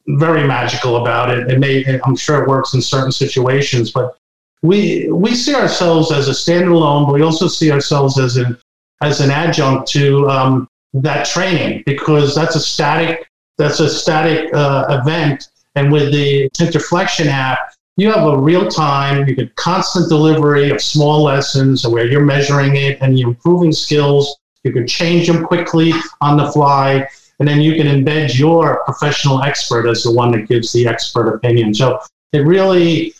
very 0.06 0.46
magical 0.46 0.98
about 0.98 1.36
it. 1.36 1.50
It 1.50 1.58
may, 1.58 1.84
I'm 2.04 2.14
sure 2.14 2.42
it 2.42 2.48
works 2.48 2.74
in 2.74 2.80
certain 2.80 3.10
situations, 3.10 3.90
but 3.90 4.16
we 4.62 5.08
we 5.10 5.34
see 5.34 5.54
ourselves 5.54 6.12
as 6.12 6.28
a 6.28 6.32
standalone, 6.32 7.06
but 7.06 7.14
we 7.14 7.22
also 7.22 7.46
see 7.48 7.70
ourselves 7.70 8.18
as 8.18 8.36
an 8.36 8.56
as 9.02 9.20
an 9.20 9.30
adjunct 9.30 9.88
to 9.88 10.28
um, 10.28 10.68
that 10.94 11.26
training 11.26 11.82
because 11.86 12.34
that's 12.34 12.56
a 12.56 12.60
static 12.60 13.28
that's 13.58 13.80
a 13.80 13.88
static 13.88 14.52
uh, 14.54 15.00
event. 15.02 15.48
And 15.76 15.92
with 15.92 16.10
the 16.10 16.48
Interflexion 16.58 17.26
app, 17.26 17.58
you 17.98 18.10
have 18.10 18.26
a 18.26 18.36
real 18.36 18.68
time, 18.68 19.26
you 19.28 19.34
get 19.34 19.54
constant 19.56 20.08
delivery 20.08 20.70
of 20.70 20.82
small 20.82 21.22
lessons 21.22 21.86
where 21.86 22.06
you're 22.06 22.24
measuring 22.24 22.76
it 22.76 22.98
and 23.00 23.18
you're 23.18 23.28
improving 23.28 23.72
skills. 23.72 24.36
You 24.64 24.72
can 24.72 24.86
change 24.86 25.28
them 25.28 25.44
quickly 25.44 25.92
on 26.20 26.36
the 26.36 26.50
fly, 26.50 27.06
and 27.38 27.48
then 27.48 27.60
you 27.60 27.74
can 27.74 27.86
embed 27.86 28.38
your 28.38 28.82
professional 28.84 29.42
expert 29.42 29.86
as 29.86 30.02
the 30.02 30.12
one 30.12 30.32
that 30.32 30.48
gives 30.48 30.72
the 30.72 30.88
expert 30.88 31.32
opinion. 31.32 31.72
So 31.74 32.00
it 32.32 32.40
really 32.40 33.14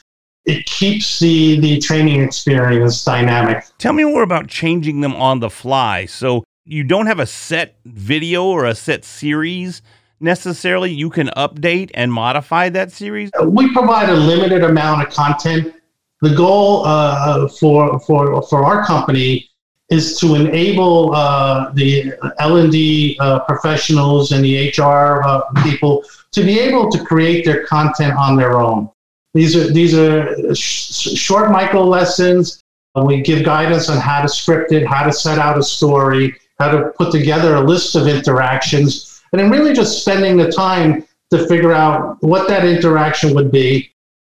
it 0.44 0.64
keeps 0.66 1.18
the 1.20 1.60
the 1.60 1.78
training 1.78 2.22
experience 2.22 3.04
dynamic. 3.04 3.64
Tell 3.78 3.92
me 3.92 4.04
more 4.04 4.22
about 4.22 4.48
changing 4.48 5.00
them 5.00 5.14
on 5.14 5.40
the 5.40 5.50
fly. 5.50 6.06
So 6.06 6.44
you 6.64 6.84
don't 6.84 7.06
have 7.06 7.20
a 7.20 7.26
set 7.26 7.76
video 7.84 8.44
or 8.44 8.64
a 8.64 8.74
set 8.74 9.04
series 9.04 9.82
necessarily. 10.20 10.92
You 10.92 11.10
can 11.10 11.28
update 11.36 11.90
and 11.94 12.12
modify 12.12 12.68
that 12.70 12.92
series. 12.92 13.30
We 13.44 13.72
provide 13.72 14.08
a 14.08 14.14
limited 14.14 14.62
amount 14.62 15.06
of 15.06 15.12
content. 15.12 15.74
The 16.22 16.34
goal 16.34 16.84
uh, 16.86 17.48
for 17.48 18.00
for 18.00 18.42
for 18.42 18.64
our 18.64 18.84
company 18.84 19.50
is 19.88 20.18
to 20.18 20.34
enable 20.34 21.14
uh, 21.14 21.70
the 21.74 22.12
L 22.38 22.56
and 22.56 22.72
D 22.72 23.16
uh, 23.20 23.40
professionals 23.40 24.32
and 24.32 24.44
the 24.44 24.70
HR 24.70 25.22
uh, 25.22 25.42
people 25.62 26.04
to 26.32 26.42
be 26.42 26.58
able 26.58 26.90
to 26.90 27.04
create 27.04 27.44
their 27.44 27.64
content 27.66 28.14
on 28.16 28.36
their 28.36 28.60
own. 28.60 28.90
These 29.34 29.54
are 29.54 29.70
these 29.72 29.94
are 29.94 30.54
sh- 30.54 31.16
short 31.16 31.50
micro 31.50 31.82
lessons. 31.84 32.62
We 32.94 33.20
give 33.20 33.44
guidance 33.44 33.90
on 33.90 33.98
how 33.98 34.22
to 34.22 34.28
script 34.28 34.72
it, 34.72 34.86
how 34.86 35.04
to 35.04 35.12
set 35.12 35.38
out 35.38 35.58
a 35.58 35.62
story, 35.62 36.34
how 36.58 36.70
to 36.70 36.90
put 36.96 37.12
together 37.12 37.56
a 37.56 37.60
list 37.60 37.94
of 37.94 38.06
interactions, 38.06 39.15
and 39.32 39.40
then 39.40 39.50
really 39.50 39.72
just 39.72 40.00
spending 40.00 40.36
the 40.36 40.50
time 40.50 41.04
to 41.30 41.46
figure 41.48 41.72
out 41.72 42.16
what 42.22 42.48
that 42.48 42.64
interaction 42.64 43.34
would 43.34 43.50
be. 43.50 43.90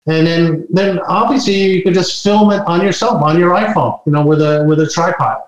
And 0.07 0.27
then, 0.27 0.67
then 0.71 1.01
obviously 1.01 1.55
you 1.55 1.83
could 1.83 1.93
just 1.93 2.25
film 2.25 2.51
it 2.51 2.61
on 2.67 2.83
yourself, 2.83 3.23
on 3.23 3.39
your 3.39 3.55
iPhone, 3.55 4.01
you 4.07 4.13
know, 4.13 4.25
with 4.25 4.41
a 4.41 4.65
with 4.67 4.81
a 4.81 4.89
tripod, 4.89 5.43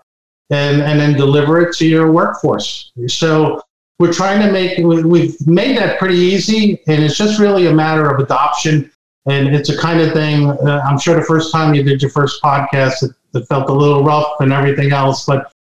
and 0.50 0.82
and 0.82 1.00
then 1.00 1.14
deliver 1.14 1.60
it 1.62 1.74
to 1.76 1.86
your 1.86 2.12
workforce. 2.12 2.92
So 3.06 3.62
we're 3.98 4.12
trying 4.12 4.44
to 4.46 4.52
make 4.52 4.78
we- 4.78 5.02
we've 5.02 5.46
made 5.46 5.78
that 5.78 5.98
pretty 5.98 6.16
easy, 6.16 6.82
and 6.86 7.02
it's 7.02 7.16
just 7.16 7.40
really 7.40 7.68
a 7.68 7.72
matter 7.72 8.10
of 8.10 8.20
adoption. 8.20 8.90
And 9.26 9.54
it's 9.54 9.68
a 9.68 9.76
kind 9.76 10.00
of 10.00 10.12
thing. 10.12 10.48
Uh, 10.48 10.82
I'm 10.84 10.98
sure 10.98 11.14
the 11.14 11.22
first 11.22 11.52
time 11.52 11.74
you 11.74 11.82
did 11.82 12.00
your 12.00 12.10
first 12.10 12.42
podcast, 12.42 13.02
it, 13.02 13.10
it 13.34 13.46
felt 13.48 13.68
a 13.68 13.72
little 13.72 14.02
rough 14.02 14.40
and 14.40 14.52
everything 14.52 14.92
else, 14.92 15.26
but 15.26 15.52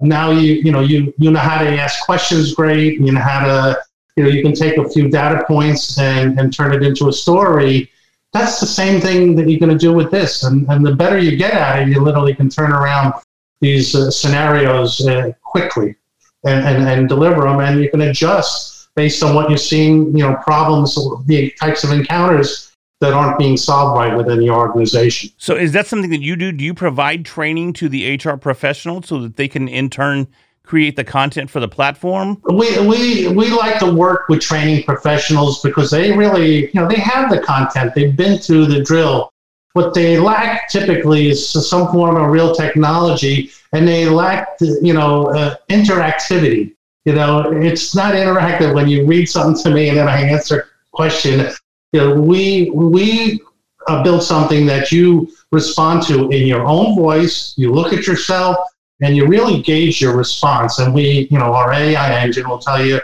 now 0.00 0.30
you 0.30 0.54
you 0.54 0.72
know 0.72 0.80
you 0.80 1.12
you 1.18 1.30
know 1.30 1.40
how 1.40 1.62
to 1.62 1.68
ask 1.78 2.04
questions 2.04 2.54
great. 2.54 3.00
You 3.00 3.12
know 3.12 3.20
how 3.20 3.46
to 3.46 3.78
you 4.16 4.24
know 4.24 4.30
you 4.30 4.42
can 4.42 4.54
take 4.54 4.76
a 4.78 4.88
few 4.88 5.08
data 5.08 5.44
points 5.46 5.98
and 5.98 6.38
and 6.38 6.52
turn 6.52 6.74
it 6.74 6.82
into 6.82 7.08
a 7.08 7.12
story 7.12 7.90
that's 8.36 8.60
the 8.60 8.66
same 8.66 9.00
thing 9.00 9.34
that 9.36 9.48
you're 9.48 9.60
going 9.60 9.72
to 9.72 9.78
do 9.78 9.92
with 9.92 10.10
this. 10.10 10.44
And, 10.44 10.68
and 10.68 10.84
the 10.84 10.94
better 10.94 11.18
you 11.18 11.36
get 11.36 11.54
at 11.54 11.82
it, 11.82 11.88
you 11.88 12.00
literally 12.00 12.34
can 12.34 12.48
turn 12.48 12.72
around 12.72 13.14
these 13.60 13.94
uh, 13.94 14.10
scenarios 14.10 15.06
uh, 15.06 15.32
quickly 15.42 15.96
and, 16.44 16.64
and, 16.66 16.88
and 16.88 17.08
deliver 17.08 17.42
them. 17.42 17.60
And 17.60 17.80
you 17.80 17.90
can 17.90 18.02
adjust 18.02 18.88
based 18.94 19.22
on 19.22 19.34
what 19.34 19.48
you're 19.48 19.58
seeing, 19.58 20.16
you 20.16 20.24
know, 20.24 20.36
problems, 20.42 20.94
the 21.26 21.50
types 21.52 21.84
of 21.84 21.92
encounters 21.92 22.72
that 23.00 23.12
aren't 23.12 23.38
being 23.38 23.56
solved 23.56 23.98
right 23.98 24.16
within 24.16 24.38
the 24.40 24.50
organization. 24.50 25.30
So 25.36 25.54
is 25.54 25.72
that 25.72 25.86
something 25.86 26.10
that 26.10 26.22
you 26.22 26.36
do? 26.36 26.52
Do 26.52 26.64
you 26.64 26.74
provide 26.74 27.24
training 27.24 27.74
to 27.74 27.88
the 27.88 28.16
HR 28.16 28.36
professionals 28.36 29.08
so 29.08 29.20
that 29.20 29.36
they 29.36 29.48
can 29.48 29.68
in 29.68 29.90
turn 29.90 30.26
create 30.64 30.96
the 30.96 31.04
content 31.04 31.50
for 31.50 31.60
the 31.60 31.68
platform? 31.68 32.40
we 32.44 32.78
we 32.86 33.28
we 33.28 33.50
like 33.50 33.78
to 33.78 33.92
work 33.92 34.28
with 34.28 34.40
training 34.40 34.82
professionals 34.84 35.62
because 35.62 35.90
they 35.90 36.16
really 36.16 36.66
you 36.66 36.70
know 36.74 36.88
they 36.88 36.96
have 36.96 37.30
the 37.30 37.40
content 37.40 37.92
they've 37.94 38.16
been 38.16 38.38
through 38.38 38.66
the 38.66 38.82
drill 38.82 39.30
what 39.74 39.92
they 39.94 40.18
lack 40.18 40.68
typically 40.70 41.28
is 41.28 41.48
some 41.68 41.92
form 41.92 42.16
of 42.16 42.30
real 42.30 42.54
technology 42.54 43.50
and 43.72 43.86
they 43.86 44.08
lack 44.08 44.58
the, 44.58 44.78
you 44.82 44.92
know 44.92 45.26
uh, 45.36 45.54
interactivity 45.70 46.74
you 47.04 47.12
know 47.12 47.52
it's 47.52 47.94
not 47.94 48.14
interactive 48.14 48.74
when 48.74 48.88
you 48.88 49.06
read 49.06 49.26
something 49.26 49.62
to 49.62 49.70
me 49.70 49.88
and 49.88 49.98
then 49.98 50.08
i 50.08 50.20
answer 50.20 50.60
a 50.60 50.96
question 50.96 51.48
you 51.92 52.00
know 52.00 52.14
we 52.14 52.70
we 52.70 53.40
uh, 53.88 54.02
build 54.02 54.22
something 54.22 54.66
that 54.66 54.90
you 54.90 55.28
respond 55.52 56.02
to 56.02 56.28
in 56.30 56.46
your 56.46 56.64
own 56.64 56.96
voice 56.96 57.54
you 57.56 57.72
look 57.72 57.92
at 57.92 58.06
yourself 58.06 58.56
and 59.00 59.16
you 59.16 59.26
really 59.26 59.62
gauge 59.62 60.00
your 60.00 60.16
response. 60.16 60.78
And 60.78 60.94
we, 60.94 61.28
you 61.30 61.38
know, 61.38 61.52
our 61.52 61.72
AI 61.72 62.20
engine 62.20 62.48
will 62.48 62.58
tell 62.58 62.84
you 62.84 63.00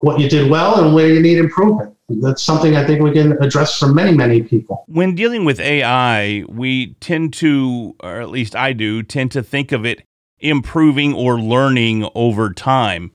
what 0.00 0.20
you 0.20 0.28
did 0.28 0.50
well 0.50 0.84
and 0.84 0.94
where 0.94 1.08
you 1.08 1.20
need 1.20 1.38
improvement. 1.38 1.94
That's 2.08 2.42
something 2.42 2.76
I 2.76 2.84
think 2.84 3.02
we 3.02 3.12
can 3.12 3.32
address 3.42 3.78
for 3.78 3.86
many, 3.86 4.16
many 4.16 4.42
people. 4.42 4.84
When 4.88 5.14
dealing 5.14 5.44
with 5.44 5.60
AI, 5.60 6.44
we 6.48 6.94
tend 6.94 7.32
to, 7.34 7.94
or 8.00 8.20
at 8.20 8.30
least 8.30 8.56
I 8.56 8.72
do, 8.72 9.02
tend 9.02 9.30
to 9.32 9.42
think 9.42 9.70
of 9.72 9.86
it 9.86 10.02
improving 10.40 11.14
or 11.14 11.38
learning 11.38 12.08
over 12.14 12.52
time. 12.52 13.12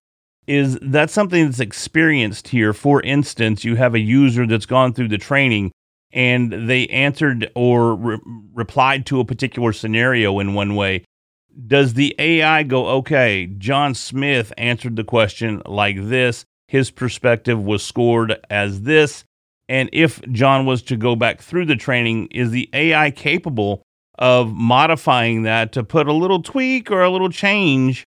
Is 0.47 0.77
that 0.81 1.10
something 1.10 1.45
that's 1.45 1.60
experienced 1.60 2.49
here? 2.49 2.73
For 2.73 3.01
instance, 3.01 3.63
you 3.63 3.75
have 3.75 3.95
a 3.95 3.99
user 3.99 4.45
that's 4.45 4.65
gone 4.65 4.93
through 4.93 5.08
the 5.08 5.17
training 5.17 5.71
and 6.12 6.69
they 6.69 6.88
answered 6.88 7.51
or 7.55 7.95
re- 7.95 8.19
replied 8.53 9.05
to 9.08 9.19
a 9.19 9.25
particular 9.25 9.73
scenario 9.73 10.39
in 10.39 10.53
one 10.53 10.75
way. 10.75 11.03
does 11.67 11.93
the 11.93 12.15
AI 12.19 12.63
go, 12.63 12.88
okay, 12.88 13.47
John 13.58 13.93
Smith 13.93 14.51
answered 14.58 14.95
the 14.97 15.03
question 15.03 15.62
like 15.65 15.95
this, 15.97 16.45
his 16.67 16.91
perspective 16.91 17.62
was 17.62 17.84
scored 17.84 18.38
as 18.49 18.81
this, 18.81 19.23
and 19.69 19.89
if 19.93 20.21
John 20.31 20.65
was 20.65 20.81
to 20.84 20.97
go 20.97 21.15
back 21.15 21.41
through 21.41 21.65
the 21.65 21.75
training, 21.75 22.27
is 22.27 22.51
the 22.51 22.69
AI 22.73 23.12
capable 23.12 23.84
of 24.17 24.53
modifying 24.53 25.43
that 25.43 25.71
to 25.73 25.84
put 25.84 26.08
a 26.08 26.13
little 26.13 26.41
tweak 26.41 26.91
or 26.91 27.03
a 27.03 27.10
little 27.10 27.29
change 27.29 28.05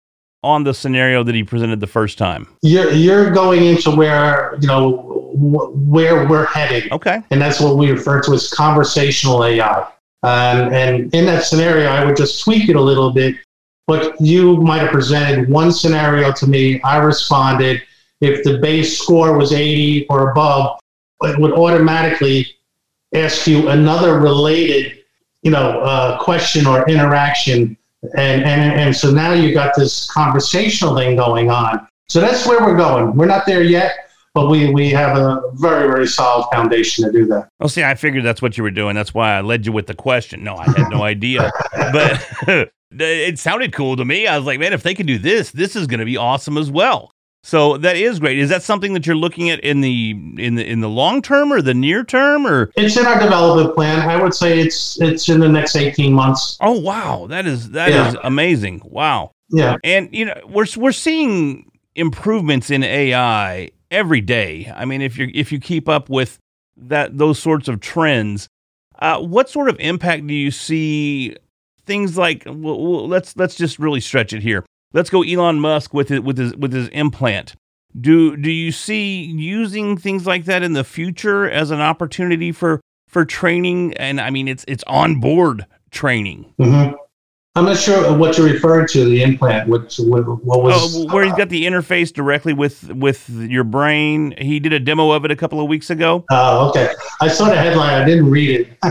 on 0.49 0.65
the 0.65 0.73
scenario 0.73 1.23
that 1.23 1.35
he 1.35 1.45
presented 1.45 1.79
the 1.81 1.87
first 1.87 2.17
time? 2.19 2.49
You're 2.63 2.91
you're 2.91 3.31
going 3.31 3.65
into 3.65 3.91
where 3.91 4.57
you 4.61 4.67
know 4.67 4.97
wh- 5.35 5.71
where 5.89 6.27
we're 6.27 6.47
heading, 6.47 6.91
Okay. 6.93 7.21
and 7.31 7.41
that's 7.41 7.61
what 7.61 7.77
we 7.77 7.91
refer 7.91 8.21
to 8.23 8.33
as 8.33 8.49
conversational 8.51 9.45
AI. 9.45 9.81
Um, 10.25 10.73
and 10.73 11.15
in 11.15 11.27
that 11.27 11.45
scenario, 11.45 11.87
I 11.91 12.05
would 12.05 12.17
just 12.17 12.43
tweak 12.43 12.69
it 12.69 12.77
a 12.77 12.81
little 12.81 13.13
bit. 13.13 13.37
But 13.87 14.21
you 14.21 14.57
might 14.59 14.79
have 14.83 14.91
presented 14.91 15.49
one 15.49 15.71
scenario 15.73 16.33
to 16.33 16.47
me. 16.47 16.81
I 16.83 16.97
responded. 16.99 17.83
If 18.21 18.43
the 18.45 18.59
base 18.59 18.99
score 18.99 19.39
was 19.39 19.53
80 19.53 20.07
or 20.11 20.31
above, 20.33 20.79
it 21.23 21.39
would 21.39 21.53
automatically 21.53 22.47
ask 23.15 23.47
you 23.47 23.69
another 23.69 24.19
related, 24.19 24.99
you 25.43 25.51
know, 25.53 25.81
uh, 25.81 26.19
question 26.19 26.67
or 26.67 26.87
interaction. 26.91 27.78
And, 28.03 28.45
and, 28.45 28.81
and 28.81 28.97
so 28.97 29.11
now 29.11 29.33
you've 29.33 29.55
got 29.55 29.75
this 29.77 30.11
conversational 30.11 30.97
thing 30.97 31.17
going 31.17 31.51
on. 31.51 31.87
So 32.09 32.21
that's 32.21 32.47
where 32.47 32.61
we're 32.61 32.77
going. 32.77 33.17
We're 33.17 33.27
not 33.27 33.45
there 33.45 33.63
yet, 33.63 34.11
but 34.35 34.49
we, 34.49 34.71
we 34.73 34.91
have 34.91 35.17
a 35.17 35.43
very, 35.55 35.89
very 35.89 36.07
solid 36.07 36.49
foundation 36.53 37.05
to 37.05 37.13
do 37.13 37.27
that. 37.27 37.49
Well, 37.59 37.69
see, 37.69 37.83
I 37.83 37.95
figured 37.95 38.25
that's 38.25 38.41
what 38.41 38.57
you 38.57 38.63
were 38.63 38.71
doing. 38.71 38.95
That's 38.95 39.13
why 39.13 39.37
I 39.37 39.41
led 39.41 39.67
you 39.67 39.73
with 39.73 39.87
the 39.87 39.95
question. 39.95 40.45
No, 40.45 40.57
I 40.57 40.65
had 40.65 40.89
no 40.91 41.03
idea. 41.03 41.51
But 41.93 42.27
it 42.93 43.39
sounded 43.39 43.73
cool 43.73 43.97
to 43.97 44.05
me. 44.05 44.27
I 44.27 44.37
was 44.37 44.47
like, 44.47 44.61
man, 44.61 44.73
if 44.73 44.83
they 44.83 44.95
can 44.95 45.07
do 45.07 45.19
this, 45.19 45.51
this 45.51 45.77
is 45.77 45.87
going 45.87 46.01
to 46.01 46.07
be 46.07 46.17
awesome 46.17 46.57
as 46.57 46.71
well. 46.71 47.13
So 47.49 47.79
that 47.79 47.97
is 47.97 48.21
great. 48.21 48.39
Is 48.39 48.51
that 48.51 48.63
something 48.63 48.93
that 48.93 49.07
you're 49.07 49.17
looking 49.17 49.49
at 49.49 49.59
in 49.61 49.81
the 49.81 50.11
in 50.37 50.57
the 50.57 50.71
in 50.71 50.81
the 50.81 50.89
long 50.91 51.23
term 51.23 51.51
or 51.51 51.63
the 51.63 51.73
near 51.73 52.05
term 52.05 52.47
or 52.47 52.71
It's 52.77 52.99
in 52.99 53.07
our 53.07 53.19
development 53.19 53.75
plan. 53.75 54.07
I 54.07 54.23
would 54.23 54.35
say 54.35 54.59
it's 54.59 55.01
it's 55.01 55.31
in 55.31 55.41
the 55.41 55.49
next 55.49 55.75
18 55.75 56.13
months. 56.13 56.59
Oh 56.61 56.79
wow, 56.79 57.27
that 57.31 57.47
is 57.47 57.71
that 57.71 57.89
is 57.89 58.13
Yeah. 58.13 58.21
amazing. 58.23 58.83
Wow. 58.85 59.31
Yeah. 59.49 59.77
And 59.83 60.11
you 60.13 60.27
know, 60.27 60.39
we're 60.47 60.67
we're 60.77 60.93
seeing 60.93 61.71
improvements 61.95 62.69
in 62.69 62.83
AI 62.85 63.71
every 63.91 64.21
day. 64.21 64.71
I 64.77 64.85
mean, 64.85 65.01
if 65.01 65.17
you 65.17 65.31
if 65.33 65.51
you 65.51 65.59
keep 65.59 65.89
up 65.89 66.11
with 66.11 66.39
that 66.77 67.17
those 67.17 67.39
sorts 67.39 67.67
of 67.67 67.81
trends, 67.81 68.47
uh, 68.99 69.21
what 69.23 69.49
sort 69.49 69.71
of 69.71 69.81
impact 69.81 70.27
do 70.27 70.35
you 70.35 70.51
see? 70.51 71.35
Things 71.87 72.19
like 72.19 72.43
well, 72.47 73.09
let's 73.09 73.39
let's 73.39 73.55
just 73.55 73.79
really 73.79 74.01
stretch 74.01 74.35
it 74.35 74.43
here. 74.43 74.67
Let's 74.93 75.11
go 75.11 75.23
Elon 75.23 75.61
Musk 75.61 75.93
with 75.93 76.11
it 76.11 76.25
with 76.25 76.39
his 76.39 76.57
with 76.57 76.73
his 76.73 76.89
implant. 76.89 77.55
Do 77.99 78.37
do 78.37 78.51
you 78.51 78.73
see 78.73 79.23
using 79.25 79.97
things 79.97 80.27
like 80.27 80.45
that 80.47 80.63
in 80.63 80.73
the 80.73 80.85
future 80.85 81.49
as 81.49 81.71
an 81.71 81.81
opportunity 81.81 82.53
for 82.53 82.81
for 83.07 83.25
training? 83.25 83.95
And 83.95 84.21
I 84.21 84.31
mean, 84.31 84.49
it's 84.49 84.65
it's 84.69 84.85
on 84.87 85.21
board 85.21 85.67
training. 85.91 86.53
hmm 86.59 86.91
I'm 87.57 87.65
not 87.65 87.77
sure 87.77 88.17
what 88.17 88.39
you're 88.39 88.47
referring 88.47 88.87
to, 88.89 89.05
the 89.05 89.21
implant. 89.21 89.69
What, 89.69 89.93
what, 89.99 90.45
what 90.45 90.63
was. 90.63 90.97
Oh, 90.97 91.13
where 91.13 91.25
he's 91.25 91.35
got 91.35 91.49
the 91.49 91.65
interface 91.67 92.13
directly 92.13 92.53
with 92.53 92.93
with 92.93 93.29
your 93.29 93.65
brain. 93.65 94.33
He 94.39 94.61
did 94.61 94.73
a 94.73 94.79
demo 94.79 95.11
of 95.11 95.25
it 95.25 95.33
a 95.33 95.37
couple 95.37 95.61
of 95.61 95.67
weeks 95.67 95.91
ago. 95.91 96.25
Oh, 96.31 96.69
okay. 96.69 96.93
I 97.21 97.27
saw 97.27 97.49
the 97.49 97.57
headline. 97.57 98.01
I 98.01 98.05
didn't 98.05 98.31
read 98.31 98.61
it. 98.61 98.79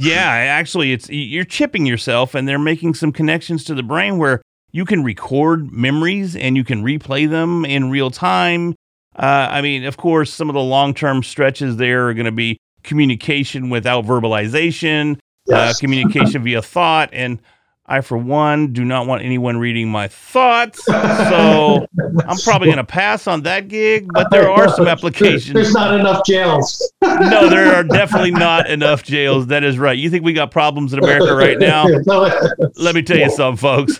Yeah, 0.00 0.20
actually, 0.22 0.92
it's 0.92 1.10
you're 1.10 1.44
chipping 1.44 1.84
yourself, 1.84 2.36
and 2.36 2.46
they're 2.46 2.56
making 2.58 2.94
some 2.94 3.10
connections 3.10 3.64
to 3.64 3.74
the 3.74 3.82
brain 3.82 4.16
where 4.16 4.40
you 4.70 4.84
can 4.84 5.02
record 5.02 5.72
memories 5.72 6.36
and 6.36 6.56
you 6.56 6.64
can 6.64 6.82
replay 6.82 7.28
them 7.28 7.64
in 7.64 7.90
real 7.90 8.10
time. 8.10 8.74
Uh, 9.16 9.48
I 9.50 9.62
mean, 9.62 9.84
of 9.84 9.96
course, 9.96 10.32
some 10.32 10.48
of 10.48 10.54
the 10.54 10.60
long 10.60 10.94
term 10.94 11.22
stretches 11.22 11.76
there 11.76 12.08
are 12.08 12.14
going 12.14 12.26
to 12.26 12.32
be 12.32 12.58
communication 12.82 13.70
without 13.70 14.04
verbalization, 14.04 15.18
uh, 15.52 15.72
communication 15.80 16.42
via 16.44 16.62
thought, 16.62 17.10
and 17.12 17.40
I, 17.90 18.02
for 18.02 18.18
one, 18.18 18.72
do 18.74 18.84
not 18.84 19.06
want 19.06 19.22
anyone 19.22 19.56
reading 19.56 19.88
my 19.88 20.08
thoughts. 20.08 20.84
So 20.84 20.92
I'm 22.26 22.36
probably 22.44 22.66
going 22.68 22.76
to 22.76 22.84
pass 22.84 23.26
on 23.26 23.42
that 23.44 23.68
gig, 23.68 24.06
but 24.12 24.30
there 24.30 24.50
are 24.50 24.68
some 24.68 24.86
applications. 24.86 25.54
There's 25.54 25.72
not 25.72 25.98
enough 25.98 26.24
jails. 26.26 26.92
No, 27.02 27.48
there 27.48 27.74
are 27.74 27.82
definitely 27.84 28.30
not 28.32 28.68
enough 28.68 29.02
jails. 29.02 29.46
That 29.48 29.64
is 29.64 29.78
right. 29.78 29.96
You 29.96 30.10
think 30.10 30.24
we 30.24 30.32
got 30.34 30.50
problems 30.50 30.92
in 30.92 30.98
America 30.98 31.34
right 31.34 31.58
now? 31.58 31.84
Let 32.76 32.94
me 32.94 33.02
tell 33.02 33.16
you 33.16 33.30
something, 33.30 33.56
folks. 33.56 33.98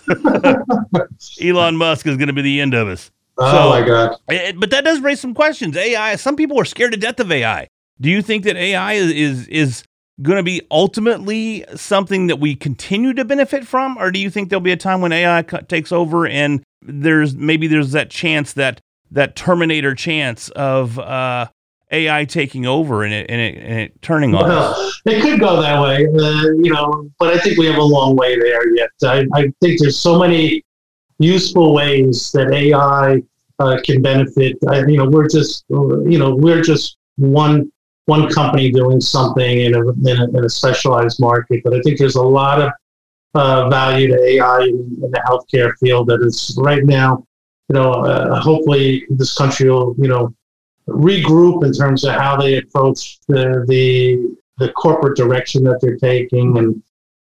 Elon 1.41 1.75
Musk 1.75 2.05
is 2.07 2.17
going 2.17 2.27
to 2.27 2.33
be 2.33 2.41
the 2.41 2.61
end 2.61 2.73
of 2.73 2.87
us. 2.87 3.11
oh 3.37 3.69
my 3.69 3.81
God. 3.85 4.15
Eh, 4.29 4.51
But 4.55 4.69
that 4.71 4.83
does 4.85 4.99
raise 5.01 5.19
some 5.19 5.33
questions. 5.33 5.75
AI. 5.75 6.15
Some 6.17 6.35
people 6.35 6.59
are 6.59 6.65
scared 6.65 6.91
to 6.91 6.97
death 6.97 7.19
of 7.19 7.31
AI. 7.31 7.67
Do 8.01 8.09
you 8.09 8.21
think 8.21 8.43
that 8.45 8.55
AI 8.55 8.93
is 8.93 9.11
is, 9.11 9.47
is 9.47 9.83
going 10.21 10.37
to 10.37 10.43
be 10.43 10.61
ultimately 10.69 11.65
something 11.75 12.27
that 12.27 12.39
we 12.39 12.55
continue 12.55 13.13
to 13.13 13.25
benefit 13.25 13.65
from, 13.65 13.97
or 13.97 14.11
do 14.11 14.19
you 14.19 14.29
think 14.29 14.49
there'll 14.49 14.61
be 14.61 14.71
a 14.71 14.77
time 14.77 15.01
when 15.01 15.11
AI 15.11 15.43
co- 15.43 15.61
takes 15.61 15.91
over 15.91 16.27
and 16.27 16.61
there's 16.81 17.35
maybe 17.35 17.67
there's 17.67 17.91
that 17.91 18.09
chance 18.09 18.53
that 18.53 18.81
that 19.11 19.35
Terminator 19.35 19.95
chance 19.95 20.49
of 20.49 20.99
uh, 20.99 21.47
AI 21.91 22.25
taking 22.25 22.65
over 22.65 23.03
and 23.03 23.13
it 23.13 23.25
and 23.29 23.41
it, 23.41 23.57
and 23.57 23.79
it 23.79 24.01
turning 24.01 24.35
on? 24.35 24.47
Well, 24.47 24.91
it 25.05 25.21
could 25.21 25.39
go 25.39 25.61
that 25.61 25.81
way, 25.81 26.05
uh, 26.05 26.41
you 26.61 26.71
know, 26.71 27.09
but 27.19 27.33
I 27.33 27.39
think 27.39 27.57
we 27.57 27.65
have 27.65 27.77
a 27.77 27.83
long 27.83 28.15
way 28.15 28.37
there 28.37 28.75
yet. 28.75 28.89
I, 29.03 29.25
I 29.33 29.51
think 29.61 29.79
there's 29.79 29.99
so 29.99 30.19
many 30.19 30.63
useful 31.17 31.73
ways 31.73 32.31
that 32.33 32.51
AI 32.51 33.21
uh, 33.59 33.79
can 33.83 34.01
benefit. 34.01 34.57
I, 34.67 34.85
you 34.85 34.97
know, 34.97 35.09
we're 35.09 35.27
just, 35.27 35.65
you 35.69 36.17
know, 36.17 36.35
we're 36.35 36.61
just 36.61 36.97
one 37.17 37.71
one 38.09 38.27
company 38.29 38.71
doing 38.71 38.99
something 38.99 39.61
in 39.61 39.75
a, 39.75 39.81
in 39.81 40.21
a, 40.21 40.37
in 40.37 40.43
a 40.43 40.49
specialized 40.49 41.19
market, 41.19 41.61
but 41.63 41.73
I 41.73 41.79
think 41.81 41.99
there's 41.99 42.15
a 42.15 42.21
lot 42.21 42.59
of 42.61 42.71
uh, 43.35 43.69
value 43.69 44.07
to 44.07 44.17
AI 44.21 44.61
in, 44.61 44.97
in 45.03 45.11
the 45.11 45.21
healthcare 45.27 45.77
field 45.79 46.07
that 46.07 46.21
is 46.23 46.57
right 46.59 46.83
now, 46.83 47.23
you 47.69 47.75
know, 47.75 47.91
uh, 47.91 48.39
hopefully 48.41 49.05
this 49.11 49.37
country 49.37 49.69
will, 49.69 49.95
you 49.99 50.07
know, 50.07 50.33
regroup 50.87 51.63
in 51.63 51.71
terms 51.71 52.03
of 52.03 52.15
how 52.15 52.35
they 52.35 52.57
approach 52.57 53.19
the 53.27 53.63
the, 53.67 54.35
the 54.57 54.71
corporate 54.73 55.15
direction 55.15 55.63
that 55.63 55.79
they're 55.79 55.97
taking 55.97 56.57
and 56.57 56.81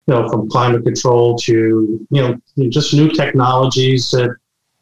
you 0.06 0.14
know 0.14 0.28
from 0.28 0.48
climate 0.48 0.84
control 0.84 1.36
to 1.38 2.06
you 2.10 2.22
know 2.22 2.36
just 2.68 2.94
new 2.94 3.08
technologies 3.08 4.10
that 4.10 4.28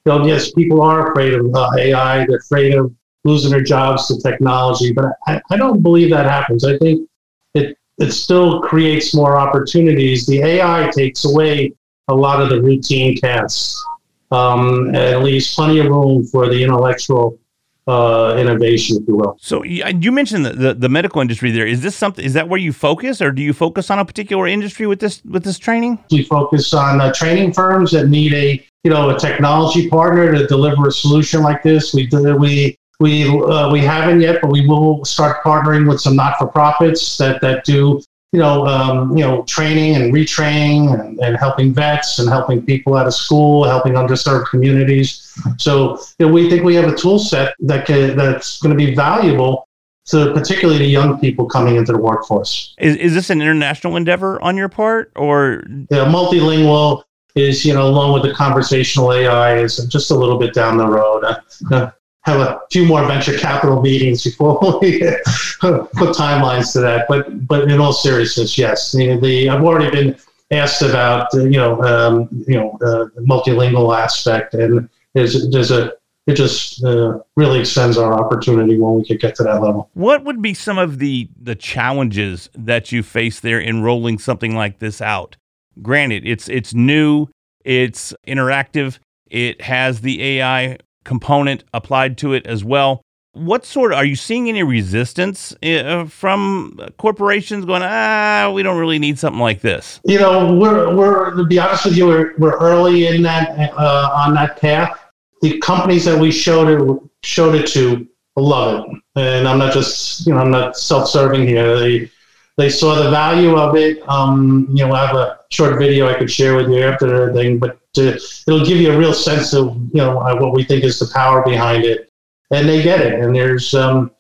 you 0.04 0.12
know 0.12 0.26
yes 0.26 0.52
people 0.52 0.83
are 0.83 1.11
afraid 1.11 1.35
of 1.35 1.54
uh, 1.54 1.70
AI 1.78 2.26
they're 2.26 2.38
afraid 2.38 2.74
of 2.74 2.92
losing 3.24 3.50
their 3.50 3.62
jobs 3.62 4.08
to 4.08 4.20
technology 4.20 4.92
but 4.92 5.06
I, 5.26 5.40
I 5.50 5.56
don't 5.56 5.82
believe 5.82 6.10
that 6.10 6.26
happens 6.26 6.64
I 6.64 6.78
think 6.78 7.08
it 7.54 7.76
it 7.98 8.12
still 8.12 8.60
creates 8.60 9.14
more 9.14 9.38
opportunities 9.38 10.26
the 10.26 10.42
AI 10.42 10.90
takes 10.94 11.24
away 11.24 11.72
a 12.08 12.14
lot 12.14 12.40
of 12.40 12.50
the 12.50 12.60
routine 12.60 13.16
tasks 13.16 13.82
um, 14.30 14.94
and 14.94 15.22
leaves 15.22 15.54
plenty 15.54 15.78
of 15.78 15.87
room 15.87 16.24
for 16.26 16.48
the 16.48 16.62
intellectual 16.62 17.38
uh, 17.87 18.37
innovation, 18.38 18.96
if 19.00 19.06
you 19.06 19.16
will. 19.16 19.37
So 19.40 19.62
you 19.62 20.10
mentioned 20.10 20.46
the, 20.46 20.52
the, 20.52 20.74
the 20.74 20.88
medical 20.88 21.20
industry. 21.20 21.50
There 21.50 21.66
is 21.66 21.82
this 21.82 21.94
something? 21.94 22.24
Is 22.24 22.32
that 22.32 22.48
where 22.48 22.58
you 22.58 22.72
focus, 22.72 23.20
or 23.20 23.30
do 23.30 23.42
you 23.42 23.52
focus 23.52 23.90
on 23.90 23.98
a 23.98 24.04
particular 24.04 24.46
industry 24.46 24.87
with 24.87 25.00
this 25.00 25.22
with 25.24 25.44
this 25.44 25.58
training? 25.58 25.98
We 26.10 26.24
focus 26.24 26.72
on 26.72 27.00
uh, 27.00 27.12
training 27.12 27.52
firms 27.52 27.92
that 27.92 28.08
need 28.08 28.32
a 28.32 28.64
you 28.84 28.90
know 28.90 29.10
a 29.10 29.18
technology 29.18 29.88
partner 29.88 30.32
to 30.32 30.46
deliver 30.46 30.88
a 30.88 30.92
solution 30.92 31.42
like 31.42 31.62
this. 31.62 31.92
We 31.92 32.06
do, 32.06 32.37
we 32.37 32.78
we 33.00 33.28
uh, 33.28 33.70
we 33.70 33.80
haven't 33.80 34.20
yet, 34.20 34.40
but 34.40 34.50
we 34.50 34.66
will 34.66 35.04
start 35.04 35.42
partnering 35.42 35.88
with 35.88 36.00
some 36.00 36.16
not 36.16 36.38
for 36.38 36.46
profits 36.46 37.16
that 37.18 37.40
that 37.40 37.64
do 37.64 38.00
you 38.33 38.40
know 38.40 38.66
um, 38.66 39.16
you 39.16 39.24
know 39.24 39.42
training 39.44 39.96
and 39.96 40.12
retraining 40.12 40.98
and, 40.98 41.18
and 41.20 41.37
helping 41.37 41.72
vets 41.72 42.18
and 42.18 42.28
helping 42.28 42.64
people 42.64 42.96
out 42.96 43.07
of 43.07 43.14
school, 43.14 43.64
helping 43.64 43.94
underserved 43.94 44.48
communities. 44.48 45.33
So 45.59 45.98
you 46.18 46.26
know, 46.26 46.33
we 46.33 46.48
think 46.48 46.62
we 46.62 46.74
have 46.76 46.92
a 46.92 46.96
tool 46.96 47.18
set 47.18 47.54
that 47.61 47.87
can, 47.87 48.16
that's 48.16 48.61
going 48.61 48.76
to 48.76 48.85
be 48.85 48.94
valuable 48.94 49.68
to 50.07 50.33
particularly 50.33 50.78
the 50.78 50.87
young 50.87 51.18
people 51.18 51.46
coming 51.46 51.76
into 51.76 51.92
the 51.92 51.98
workforce. 51.98 52.74
Is 52.78 52.96
is 52.96 53.14
this 53.14 53.30
an 53.30 53.40
international 53.40 53.96
endeavor 53.96 54.40
on 54.42 54.57
your 54.57 54.68
part, 54.68 55.11
or 55.16 55.64
Yeah, 55.90 56.04
multilingual 56.04 57.02
is, 57.35 57.64
you 57.64 57.74
know, 57.74 57.88
along 57.88 58.12
with 58.12 58.22
the 58.22 58.33
conversational 58.33 59.12
AI 59.12 59.57
is 59.57 59.78
just 59.87 60.11
a 60.11 60.14
little 60.14 60.38
bit 60.38 60.54
down 60.54 60.76
the 60.76 60.87
road. 60.87 61.24
Uh, 61.24 61.40
uh, 61.72 61.90
have 62.24 62.40
a 62.40 62.60
few 62.70 62.87
more 62.87 63.06
venture 63.06 63.37
capital 63.38 63.82
meetings 63.82 64.24
before 64.24 64.78
we 64.82 64.98
put 65.00 66.16
timelines 66.16 66.72
to 66.72 66.80
that. 66.80 67.06
But 67.08 67.46
but 67.46 67.70
in 67.70 67.80
all 67.80 67.92
seriousness, 67.92 68.56
yes, 68.56 68.92
the, 68.92 69.48
I've 69.48 69.62
already 69.62 69.90
been 69.90 70.16
asked 70.50 70.82
about 70.82 71.34
uh, 71.34 71.44
you 71.44 71.58
know 71.58 71.82
um, 71.82 72.28
you 72.46 72.54
know 72.54 72.78
uh, 72.82 73.06
the 73.14 73.22
multilingual 73.22 73.96
aspect, 73.96 74.54
and 74.54 74.88
there's 75.12 75.50
there's 75.50 75.70
a 75.70 75.92
it 76.26 76.34
just 76.34 76.82
uh, 76.82 77.18
really 77.37 77.60
extends 77.60 77.98
our 77.98 78.14
opportunity 78.14 78.80
when 78.80 78.94
we 78.94 79.04
could 79.04 79.20
get 79.20 79.34
to 79.34 79.42
that 79.42 79.60
level. 79.60 79.90
what 79.92 80.24
would 80.24 80.40
be 80.40 80.54
some 80.54 80.78
of 80.78 80.98
the 80.98 81.28
the 81.40 81.54
challenges 81.54 82.48
that 82.54 82.90
you 82.90 83.02
face 83.02 83.40
there 83.40 83.60
in 83.60 83.82
rolling 83.82 84.18
something 84.18 84.54
like 84.54 84.78
this 84.78 85.02
out? 85.02 85.37
Granted, 85.82 86.26
it's 86.26 86.48
it's 86.48 86.72
new, 86.72 87.28
It's 87.64 88.14
interactive. 88.26 88.98
It 89.26 89.60
has 89.62 90.00
the 90.00 90.22
AI 90.22 90.78
component 91.05 91.64
applied 91.73 92.19
to 92.19 92.33
it 92.33 92.47
as 92.47 92.64
well. 92.64 93.03
What 93.33 93.64
sort 93.64 93.93
of, 93.93 93.99
are 93.99 94.05
you 94.05 94.14
seeing 94.14 94.49
any 94.49 94.62
resistance 94.62 95.55
uh, 95.62 96.05
from 96.05 96.79
corporations 96.99 97.64
going, 97.64 97.83
ah, 97.83 98.53
we 98.55 98.62
don't 98.62 98.79
really 98.79 99.01
need 99.01 99.19
something 99.19 99.40
like 99.40 99.61
this? 99.61 100.01
You 100.05 100.21
know, 100.21 100.55
we're, 100.55 100.95
we're 100.95 101.35
to 101.35 101.45
be 101.45 101.59
honest 101.59 101.85
with 101.85 101.97
you, 101.97 102.07
we're, 102.07 102.35
we're 102.38 102.57
early 102.59 103.09
in 103.09 103.23
that 103.23 103.73
uh, 103.77 104.11
on 104.14 104.35
that 104.35 104.61
path. 104.61 104.99
The 105.43 105.59
companies 105.59 106.05
that 106.05 106.19
we 106.19 106.31
showed 106.31 106.69
it 106.69 107.11
showed 107.23 107.57
it 107.57 107.67
to 107.69 108.07
love 108.37 108.87
it, 108.88 109.03
and 109.17 109.49
I'm 109.49 109.59
not 109.59 109.73
just 109.73 110.27
you 110.27 110.33
know 110.33 110.40
I'm 110.40 110.51
not 110.51 110.77
self-serving 110.77 111.47
here. 111.47 111.79
They 111.79 112.11
they 112.57 112.69
saw 112.71 112.95
the 112.95 113.11
value 113.11 113.57
of 113.57 113.77
it. 113.77 114.09
Um, 114.09 114.69
you 114.71 114.87
know, 114.87 114.95
I 114.95 115.07
have 115.07 115.17
a 115.17 115.40
short 115.51 115.79
video 115.79 116.09
I 116.09 116.14
could 116.14 116.31
share 116.31 116.57
with 116.57 116.69
you 116.69 116.83
after 116.83 117.27
the 117.27 117.33
thing, 117.35 117.59
but 117.59 117.79
uh, 117.98 118.18
it'll 118.46 118.64
give 118.64 118.78
you 118.78 118.92
a 118.92 118.98
real 118.98 119.14
sense 119.14 119.54
of 119.54 119.76
you 119.92 120.00
know 120.00 120.18
uh, 120.18 120.37
what 120.37 120.52
we 120.52 120.64
think 120.64 120.85
is 120.85 120.98
the 120.98 121.11
power 121.12 121.42
behind 121.44 121.85
it, 121.85 122.11
and 122.50 122.68
they 122.68 122.83
get 122.83 123.00
it. 123.00 123.20
And 123.20 123.35
there's 123.35 123.74
um, 123.74 124.11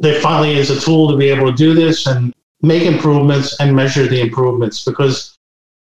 there 0.00 0.20
finally 0.20 0.56
is 0.56 0.70
a 0.70 0.80
tool 0.80 1.10
to 1.10 1.16
be 1.16 1.28
able 1.28 1.50
to 1.50 1.56
do 1.56 1.74
this 1.74 2.06
and 2.06 2.34
make 2.62 2.82
improvements 2.82 3.58
and 3.60 3.74
measure 3.74 4.06
the 4.06 4.20
improvements 4.20 4.84
because 4.84 5.38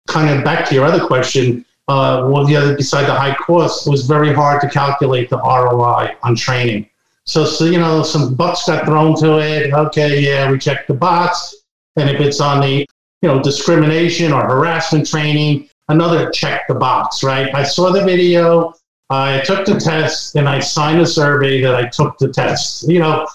kind 0.07 0.29
of 0.29 0.43
back 0.43 0.67
to 0.69 0.75
your 0.75 0.85
other 0.85 1.05
question. 1.05 1.65
Uh, 1.88 2.27
well, 2.31 2.45
the 2.45 2.55
other 2.55 2.75
beside 2.75 3.05
the 3.05 3.13
high 3.13 3.35
cost, 3.35 3.85
it 3.85 3.91
was 3.91 4.07
very 4.07 4.33
hard 4.33 4.59
to 4.61 4.69
calculate 4.69 5.29
the 5.29 5.38
ROI 5.38 6.15
on 6.23 6.35
training. 6.35 6.89
So, 7.25 7.45
so 7.45 7.65
you 7.65 7.77
know, 7.77 8.03
some 8.03 8.35
bucks 8.35 8.67
got 8.67 8.85
thrown 8.85 9.15
to 9.17 9.39
it. 9.39 9.73
Okay, 9.73 10.19
yeah, 10.19 10.49
we 10.49 10.57
checked 10.57 10.88
the 10.88 10.93
box. 10.93 11.55
And 11.95 12.09
if 12.09 12.19
it's 12.19 12.41
on 12.41 12.61
the, 12.61 12.88
you 13.21 13.29
know, 13.29 13.41
discrimination 13.41 14.33
or 14.33 14.41
harassment 14.41 15.07
training, 15.07 15.69
another 15.89 16.30
check 16.32 16.67
the 16.67 16.76
box, 16.76 17.24
right? 17.24 17.54
I 17.54 17.63
saw 17.63 17.91
the 17.91 18.04
video, 18.04 18.74
I 19.10 19.41
took 19.41 19.65
the 19.65 19.80
test, 19.80 20.36
and 20.36 20.50
I 20.50 20.60
signed 20.60 21.02
a 21.02 21.06
survey 21.06 21.62
that 21.62 21.76
I 21.76 21.88
took 21.88 22.17
the 22.17 22.32
test. 22.32 22.88
You 22.89 23.00
know, 23.00 23.28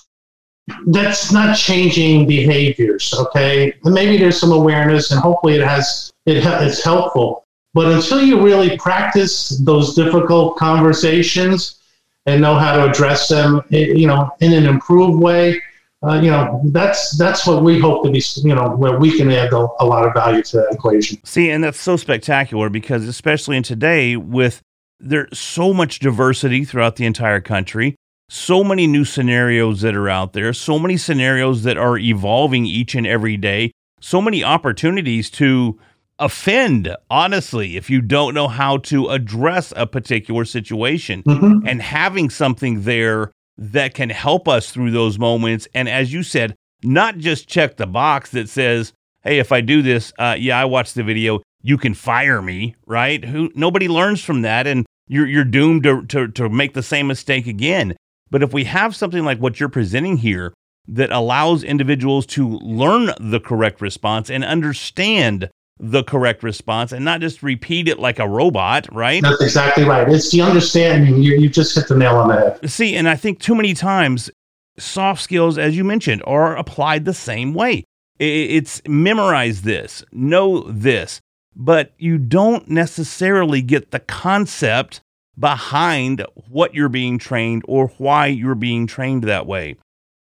that's 0.87 1.33
not 1.33 1.57
changing 1.57 2.27
behaviors, 2.27 3.15
okay? 3.15 3.73
And 3.85 3.95
maybe 3.95 4.17
there's 4.17 4.41
some 4.41 4.53
awareness, 4.53 5.11
and 5.11 5.21
hopefully 5.21 5.55
it 5.55 5.67
has 5.67 6.13
it, 6.27 6.45
it's 6.45 6.83
helpful. 6.83 7.47
But 7.73 7.93
until 7.93 8.23
you 8.23 8.43
really 8.43 8.77
practice 8.79 9.51
those 9.65 9.95
difficult 9.95 10.57
conversations 10.57 11.81
and 12.27 12.41
know 12.41 12.57
how 12.57 12.77
to 12.77 12.91
address 12.91 13.29
them, 13.29 13.63
you 13.71 14.07
know, 14.07 14.31
in 14.41 14.53
an 14.53 14.67
improved 14.67 15.21
way, 15.21 15.63
uh, 16.07 16.21
you 16.23 16.31
know, 16.31 16.61
that's 16.67 17.17
that's 17.19 17.47
what 17.47 17.63
we 17.63 17.79
hope 17.79 18.05
to 18.05 18.11
be, 18.11 18.23
you 18.37 18.55
know, 18.55 18.71
where 18.71 18.99
we 18.99 19.17
can 19.17 19.31
add 19.31 19.53
a, 19.53 19.67
a 19.81 19.85
lot 19.85 20.07
of 20.07 20.15
value 20.15 20.43
to 20.43 20.57
that 20.57 20.69
equation. 20.73 21.19
See, 21.25 21.51
and 21.51 21.63
that's 21.63 21.81
so 21.81 21.97
spectacular 21.97 22.71
because 22.71 23.07
especially 23.07 23.57
in 23.57 23.63
today 23.63 24.17
with 24.17 24.63
there's 24.99 25.39
so 25.39 25.75
much 25.75 25.99
diversity 25.99 26.65
throughout 26.65 26.97
the 26.97 27.05
entire 27.05 27.41
country, 27.41 27.97
so 28.29 28.65
many 28.65 28.87
new 28.87 29.05
scenarios 29.05 29.83
that 29.83 29.95
are 29.95 30.09
out 30.09 30.33
there, 30.33 30.53
so 30.53 30.79
many 30.79 30.97
scenarios 30.97 31.65
that 31.65 31.77
are 31.77 31.99
evolving 31.99 32.65
each 32.65 32.95
and 32.95 33.07
every 33.07 33.37
day, 33.37 33.73
so 34.01 34.23
many 34.23 34.43
opportunities 34.43 35.29
to 35.31 35.79
offend, 36.19 36.95
honestly, 37.11 37.77
if 37.77 37.91
you 37.91 38.01
don't 38.01 38.35
know 38.35 38.47
how 38.47 38.77
to 38.77 39.09
address 39.09 39.73
a 39.75 39.87
particular 39.87 40.45
situation. 40.45 41.23
Mhm. 41.25 41.63
And 41.67 41.81
having 41.81 42.31
something 42.31 42.83
there 42.83 43.31
that 43.61 43.93
can 43.93 44.09
help 44.09 44.49
us 44.49 44.73
through 44.73 44.91
those 44.91 45.19
moments. 45.19 45.69
And 45.75 45.89
as 45.89 46.13
you 46.13 46.23
said, 46.23 46.57
not 46.83 47.19
just 47.19 47.47
check 47.47 47.77
the 47.77 47.87
box 47.87 48.31
that 48.31 48.49
says, 48.49 48.95
hey, 49.23 49.39
if 49.39 49.53
I 49.53 49.61
do 49.61 49.83
this, 49.83 50.13
uh, 50.19 50.35
yeah, 50.39 50.59
I 50.59 50.65
watched 50.65 50.95
the 50.95 51.05
video, 51.05 51.43
you 51.63 51.77
can 51.77 51.93
fire 51.93 52.41
me, 52.41 52.75
right? 52.87 53.23
Who 53.23 53.53
nobody 53.55 53.87
learns 53.87 54.25
from 54.25 54.43
that 54.43 54.67
and 54.67 54.87
you're 55.07 55.27
you're 55.27 55.45
doomed 55.45 55.83
to, 55.83 56.07
to, 56.07 56.29
to 56.29 56.49
make 56.49 56.73
the 56.73 56.83
same 56.83 57.07
mistake 57.07 57.47
again. 57.47 57.95
But 58.31 58.43
if 58.43 58.55
we 58.55 58.65
have 58.65 58.97
something 58.97 59.25
like 59.25 59.39
what 59.39 59.61
you're 59.61 59.69
presenting 59.69 60.17
here 60.17 60.55
that 60.89 61.13
allows 61.13 61.63
individuals 61.63 62.25
to 62.27 62.49
learn 62.49 63.11
the 63.21 63.41
correct 63.41 63.83
response 63.83 64.31
and 64.31 64.43
understand 64.43 65.51
the 65.83 66.05
correct 66.05 66.43
response 66.43 66.93
and 66.93 67.05
not 67.05 67.21
just 67.21 67.43
repeat 67.43 67.89
it 67.89 67.99
like 67.99 68.19
a 68.19 68.29
robot, 68.29 68.87
right? 68.95 69.23
That's 69.23 69.41
exactly 69.41 69.85
right. 69.85 70.07
It's 70.09 70.31
the 70.31 70.43
understanding. 70.43 71.23
You, 71.23 71.37
you 71.37 71.49
just 71.49 71.75
hit 71.75 71.89
the 71.89 71.97
nail 71.97 72.17
on 72.17 72.29
the 72.29 72.35
head. 72.37 72.71
See, 72.71 72.95
and 72.95 73.09
I 73.09 73.17
think 73.17 73.41
too 73.41 73.55
many 73.55 73.73
times 73.73 74.31
soft 74.79 75.23
skills, 75.23 75.57
as 75.57 75.77
you 75.77 75.85
mentioned, 75.85 76.23
are 76.27 76.55
applied 76.55 77.07
the 77.07 77.15
same 77.15 77.55
way. 77.55 77.85
It's 78.19 78.83
memorize 78.87 79.63
this, 79.63 80.05
know 80.13 80.61
this, 80.65 81.21
but 81.57 81.95
you 81.97 82.19
don't 82.19 82.69
necessarily 82.69 83.63
get 83.63 83.91
the 83.91 84.01
concept 84.01 85.01
behind 85.39 86.27
what 86.51 86.75
you're 86.75 86.91
being 86.91 87.17
trained 87.17 87.63
or 87.67 87.89
why 87.97 88.27
you're 88.27 88.55
being 88.55 88.87
trained 88.87 89.25
that 89.25 89.47
way. 89.47 89.77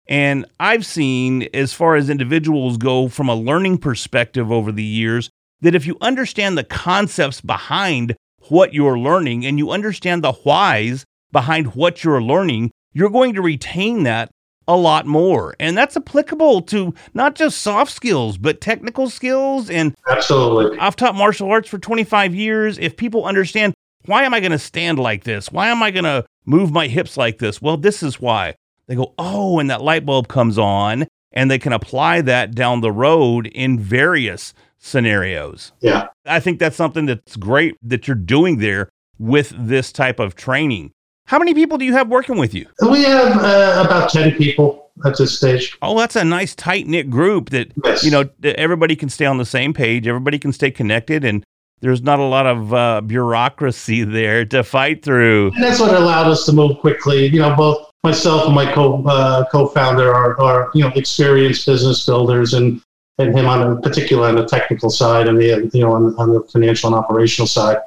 And 0.07 0.47
I've 0.61 0.87
seen, 0.87 1.49
as 1.53 1.75
far 1.75 1.97
as 1.97 2.09
individuals 2.09 2.77
go, 2.77 3.09
from 3.09 3.29
a 3.29 3.35
learning 3.35 3.79
perspective 3.79 4.53
over 4.53 4.71
the 4.71 4.85
years, 4.85 5.29
that 5.61 5.75
if 5.75 5.87
you 5.87 5.97
understand 6.01 6.57
the 6.57 6.65
concepts 6.65 7.41
behind 7.41 8.17
what 8.49 8.73
you're 8.73 8.99
learning 8.99 9.45
and 9.45 9.59
you 9.59 9.71
understand 9.71 10.23
the 10.23 10.33
whys 10.33 11.05
behind 11.33 11.75
what 11.75 12.05
you're 12.05 12.23
learning, 12.23 12.71
you're 12.93 13.11
going 13.11 13.35
to 13.35 13.43
retain 13.43 14.05
that 14.05 14.31
a 14.67 14.77
lot 14.77 15.07
more. 15.07 15.55
And 15.59 15.77
that's 15.77 15.97
applicable 15.97 16.63
to 16.63 16.95
not 17.15 17.35
just 17.35 17.59
soft 17.61 17.91
skills, 17.91 18.37
but 18.37 18.61
technical 18.61 19.09
skills. 19.09 19.71
And 19.71 19.95
Absolutely. 20.09 20.79
I've 20.79 20.97
taught 20.97 21.15
martial 21.15 21.51
arts 21.51 21.69
for 21.69 21.79
25 21.79 22.35
years. 22.35 22.79
If 22.79 22.97
people 22.97 23.25
understand, 23.25 23.75
why 24.05 24.25
am 24.25 24.35
I 24.35 24.41
going 24.41 24.53
to 24.53 24.59
stand 24.59 24.99
like 24.99 25.25
this? 25.25 25.51
Why 25.51 25.69
am 25.69 25.83
I 25.83 25.91
going 25.91 26.05
to 26.05 26.25
move 26.45 26.71
my 26.71 26.87
hips 26.87 27.17
like 27.17 27.39
this? 27.39 27.61
Well, 27.63 27.79
this 27.79 28.03
is 28.03 28.21
why. 28.21 28.55
They 28.87 28.95
go, 28.95 29.15
oh, 29.19 29.59
and 29.59 29.71
that 29.71 29.83
light 29.83 30.07
bulb 30.07 30.29
comes 30.29 30.59
on, 30.59 31.07
and 31.33 31.51
they 31.51 31.59
can 31.59 31.73
apply 31.73 32.23
that 32.23 32.55
down 32.55 32.81
the 32.81 32.93
road 32.93 33.47
in 33.47 33.79
various 33.79 34.55
scenarios. 34.79 35.73
Yeah. 35.81 36.09
I 36.27 36.41
think 36.41 36.59
that's 36.59 36.77
something 36.77 37.07
that's 37.07 37.37
great 37.37 37.77
that 37.83 38.07
you're 38.07 38.15
doing 38.17 38.59
there 38.59 38.89
with 39.19 39.53
this 39.57 39.93
type 39.93 40.21
of 40.21 40.35
training. 40.35 40.93
How 41.27 41.39
many 41.39 41.53
people 41.53 41.77
do 41.79 41.85
you 41.85 41.93
have 41.93 42.09
working 42.09 42.39
with 42.39 42.55
you? 42.55 42.67
We 42.91 43.03
have 43.05 43.37
uh, 43.37 43.85
about 43.87 44.11
10 44.11 44.37
people 44.37 44.91
at 45.05 45.17
this 45.19 45.37
stage. 45.37 45.77
Oh, 45.83 45.99
that's 45.99 46.17
a 46.17 46.25
nice 46.25 46.55
tight 46.55 46.87
knit 46.87 47.11
group 47.11 47.51
that 47.51 47.71
Yes. 47.85 48.03
you 48.03 48.11
know 48.11 48.29
everybody 48.43 48.97
can 48.97 49.09
stay 49.09 49.27
on 49.27 49.37
the 49.39 49.45
same 49.45 49.73
page, 49.75 50.07
everybody 50.07 50.39
can 50.39 50.53
stay 50.53 50.71
connected, 50.71 51.25
and 51.25 51.45
there's 51.81 52.03
not 52.03 52.19
a 52.19 52.25
lot 52.25 52.47
of 52.47 52.75
uh, 52.75 53.01
bureaucracy 53.03 54.03
there 54.05 54.45
to 54.47 54.65
fight 54.65 55.05
through. 55.05 55.53
And 55.55 55.63
that's 55.63 55.79
what 55.81 55.95
allowed 55.95 56.27
us 56.29 56.45
to 56.47 56.53
move 56.53 56.79
quickly. 56.79 57.27
You 57.27 57.41
know, 57.41 57.55
both 57.55 57.91
myself 58.03 58.47
and 58.47 58.55
my 58.55 58.73
co 58.73 59.05
uh, 59.07 59.45
co-founder 59.51 60.13
are, 60.13 60.41
are 60.41 60.71
you 60.75 60.83
know 60.83 60.91
experienced 60.97 61.67
business 61.67 62.05
builders, 62.07 62.55
and 62.55 62.81
and 63.19 63.37
him 63.37 63.47
on 63.47 63.63
a 63.73 63.81
particular 63.81 64.29
on 64.29 64.37
the 64.37 64.47
technical 64.47 64.91
side, 64.91 65.29
and 65.29 65.39
the 65.39 65.69
you 65.73 65.81
know 65.83 65.93
on, 65.93 66.15
on 66.17 66.33
the 66.33 66.43
financial 66.53 66.87
and 66.89 66.97
operational 66.97 67.47
side. 67.47 67.79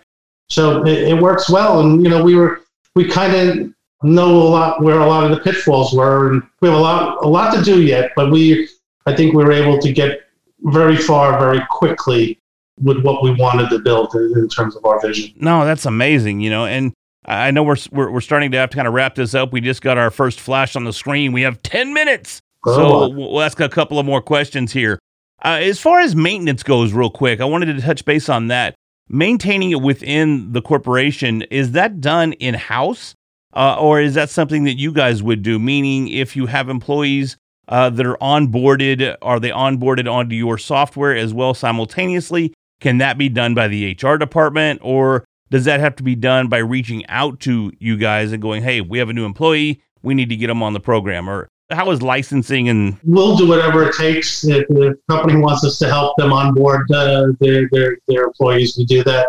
So 0.49 0.85
it, 0.85 1.09
it 1.09 1.21
works 1.21 1.49
well, 1.49 1.79
and 1.81 2.03
you 2.03 2.09
know 2.09 2.23
we 2.23 2.35
were 2.35 2.61
we 2.95 3.07
kind 3.07 3.33
of 3.35 3.73
know 4.03 4.35
a 4.35 4.49
lot 4.49 4.81
where 4.83 4.99
a 4.99 5.05
lot 5.05 5.23
of 5.23 5.31
the 5.31 5.37
pitfalls 5.39 5.93
were, 5.93 6.31
and 6.31 6.43
we 6.61 6.67
have 6.69 6.77
a 6.77 6.81
lot 6.81 7.23
a 7.23 7.27
lot 7.27 7.53
to 7.55 7.63
do 7.63 7.81
yet, 7.81 8.11
but 8.15 8.31
we 8.31 8.67
I 9.05 9.15
think 9.15 9.33
we 9.33 9.43
were 9.43 9.51
able 9.53 9.79
to 9.79 9.91
get 9.91 10.21
very 10.63 10.97
far 10.97 11.39
very 11.39 11.61
quickly 11.69 12.37
with 12.79 13.01
what 13.03 13.23
we 13.23 13.31
wanted 13.33 13.69
to 13.69 13.79
build 13.79 14.13
in, 14.15 14.33
in 14.37 14.49
terms 14.49 14.75
of 14.75 14.83
our 14.85 14.99
vision. 15.01 15.33
No, 15.37 15.65
that's 15.65 15.85
amazing, 15.85 16.39
you 16.41 16.49
know, 16.49 16.65
and 16.65 16.93
I 17.25 17.51
know 17.51 17.63
we're, 17.63 17.77
we're 17.91 18.11
we're 18.11 18.21
starting 18.21 18.51
to 18.51 18.57
have 18.57 18.71
to 18.71 18.75
kind 18.75 18.87
of 18.87 18.93
wrap 18.93 19.15
this 19.15 19.33
up. 19.33 19.53
We 19.53 19.61
just 19.61 19.81
got 19.81 19.97
our 19.97 20.11
first 20.11 20.39
flash 20.39 20.75
on 20.75 20.83
the 20.83 20.93
screen. 20.93 21.31
We 21.31 21.43
have 21.43 21.61
10 21.63 21.93
minutes. 21.93 22.41
Oh, 22.65 22.75
so 22.75 22.81
Oh. 22.85 23.09
we'll 23.09 23.31
we'll 23.33 23.41
ask 23.41 23.59
a 23.59 23.69
couple 23.69 23.97
of 23.99 24.05
more 24.05 24.21
questions 24.21 24.71
here. 24.73 24.99
Uh, 25.43 25.59
as 25.61 25.79
far 25.79 25.99
as 25.99 26.15
maintenance 26.15 26.63
goes, 26.63 26.93
real 26.93 27.09
quick, 27.09 27.41
I 27.41 27.45
wanted 27.45 27.75
to 27.75 27.81
touch 27.81 28.05
base 28.05 28.29
on 28.29 28.47
that. 28.47 28.75
Maintaining 29.09 29.71
it 29.71 29.81
within 29.81 30.53
the 30.53 30.61
corporation, 30.61 31.41
is 31.43 31.71
that 31.71 31.99
done 31.99 32.33
in 32.33 32.53
house? 32.53 33.15
Uh, 33.53 33.75
or 33.79 33.99
is 33.99 34.13
that 34.13 34.29
something 34.29 34.63
that 34.63 34.77
you 34.77 34.91
guys 34.93 35.21
would 35.21 35.41
do? 35.41 35.59
Meaning, 35.59 36.07
if 36.07 36.35
you 36.35 36.45
have 36.45 36.69
employees 36.69 37.35
uh, 37.67 37.89
that 37.89 38.05
are 38.05 38.17
onboarded, 38.17 39.17
are 39.21 39.39
they 39.39 39.49
onboarded 39.49 40.09
onto 40.11 40.35
your 40.35 40.57
software 40.57 41.15
as 41.15 41.33
well 41.33 41.53
simultaneously? 41.53 42.53
Can 42.79 42.99
that 42.99 43.17
be 43.17 43.29
done 43.29 43.53
by 43.53 43.67
the 43.67 43.97
HR 44.01 44.15
department, 44.15 44.79
or 44.83 45.25
does 45.49 45.65
that 45.65 45.79
have 45.81 45.95
to 45.97 46.03
be 46.03 46.15
done 46.15 46.47
by 46.47 46.59
reaching 46.59 47.05
out 47.07 47.39
to 47.41 47.71
you 47.79 47.97
guys 47.97 48.31
and 48.31 48.41
going, 48.41 48.63
"Hey, 48.63 48.79
we 48.81 48.97
have 48.99 49.09
a 49.09 49.13
new 49.13 49.25
employee. 49.25 49.81
We 50.01 50.13
need 50.13 50.29
to 50.29 50.35
get 50.35 50.47
them 50.47 50.63
on 50.63 50.73
the 50.73 50.79
program"? 50.79 51.29
Or 51.29 51.49
how 51.71 51.91
is 51.91 52.01
licensing 52.01 52.69
and 52.69 52.97
we'll 53.03 53.35
do 53.35 53.47
whatever 53.47 53.83
it 53.87 53.95
takes. 53.95 54.43
If 54.43 54.67
the 54.67 54.97
company 55.09 55.39
wants 55.39 55.65
us 55.65 55.77
to 55.79 55.87
help 55.87 56.15
them 56.17 56.33
onboard 56.33 56.91
uh, 56.91 57.27
their, 57.39 57.67
their 57.71 57.97
their 58.07 58.23
employees, 58.25 58.75
we 58.77 58.85
do 58.85 59.03
that. 59.03 59.27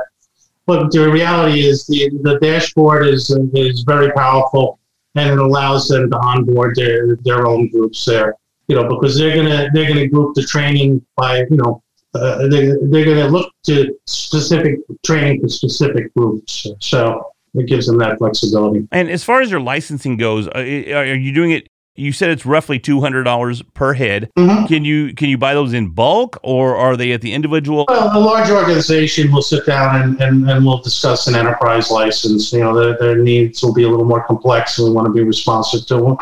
But 0.67 0.93
the 0.93 1.11
reality 1.11 1.67
is, 1.67 1.87
the 1.87 2.11
the 2.23 2.39
dashboard 2.39 3.07
is 3.07 3.31
is 3.55 3.83
very 3.83 4.13
powerful, 4.13 4.79
and 5.15 5.31
it 5.31 5.39
allows 5.39 5.89
them 5.89 6.11
to 6.11 6.17
onboard 6.19 6.77
their 6.77 7.17
their 7.25 7.47
own 7.47 7.69
groups 7.71 8.05
there. 8.05 8.37
You 8.69 8.77
know, 8.77 8.89
because 8.89 9.19
they're 9.19 9.37
gonna 9.37 9.69
they're 9.73 9.89
gonna 9.89 10.09
group 10.09 10.35
the 10.35 10.43
training 10.43 11.05
by 11.17 11.39
you 11.51 11.57
know 11.57 11.83
uh, 12.15 12.49
they, 12.49 12.67
they're 12.83 13.05
going 13.05 13.17
to 13.17 13.29
look 13.29 13.53
to 13.65 13.97
specific 14.07 14.81
training 15.05 15.41
for 15.41 15.49
specific 15.49 16.15
groups. 16.15 16.67
So 16.81 17.33
it 17.55 17.67
gives 17.67 17.87
them 17.87 17.99
that 17.99 18.19
flexibility. 18.19 18.87
And 18.93 19.11
as 19.11 19.25
far 19.25 19.41
as 19.41 19.51
your 19.51 19.61
licensing 19.61 20.17
goes, 20.17 20.47
uh, 20.49 20.59
are 20.59 21.15
you 21.15 21.33
doing 21.33 21.53
it? 21.53 21.69
You 21.95 22.13
said 22.13 22.31
it's 22.31 22.47
roughly 22.47 22.79
two 22.79 23.01
hundred 23.01 23.25
dollars 23.25 23.61
per 23.75 23.93
head. 23.93 24.31
Mhm. 24.39 24.67
Can 24.67 24.85
you 24.85 25.15
can 25.15 25.29
you 25.29 25.37
buy 25.37 25.53
those 25.53 25.75
in 25.75 25.91
bulk, 25.91 26.39
or 26.43 26.75
are 26.75 26.97
they 26.97 27.13
at 27.13 27.21
the 27.21 27.33
individual? 27.35 27.85
Well, 27.89 28.17
a 28.17 28.19
large 28.19 28.49
organization 28.51 29.31
will 29.31 29.43
sit 29.43 29.67
down 29.67 30.01
and, 30.01 30.21
and, 30.21 30.49
and 30.51 30.65
we'll 30.65 30.79
discuss 30.79 31.27
an 31.27 31.35
enterprise 31.35 31.91
license. 31.91 32.51
You 32.53 32.61
know, 32.61 32.75
their, 32.75 32.97
their 32.99 33.17
needs 33.23 33.63
will 33.63 33.75
be 33.75 33.83
a 33.83 33.89
little 33.89 34.07
more 34.07 34.25
complex 34.25 34.79
and 34.79 34.89
we 34.89 34.95
want 34.95 35.07
to 35.07 35.13
be 35.13 35.23
responsive 35.23 35.87
to 35.89 35.97
them. 35.97 36.17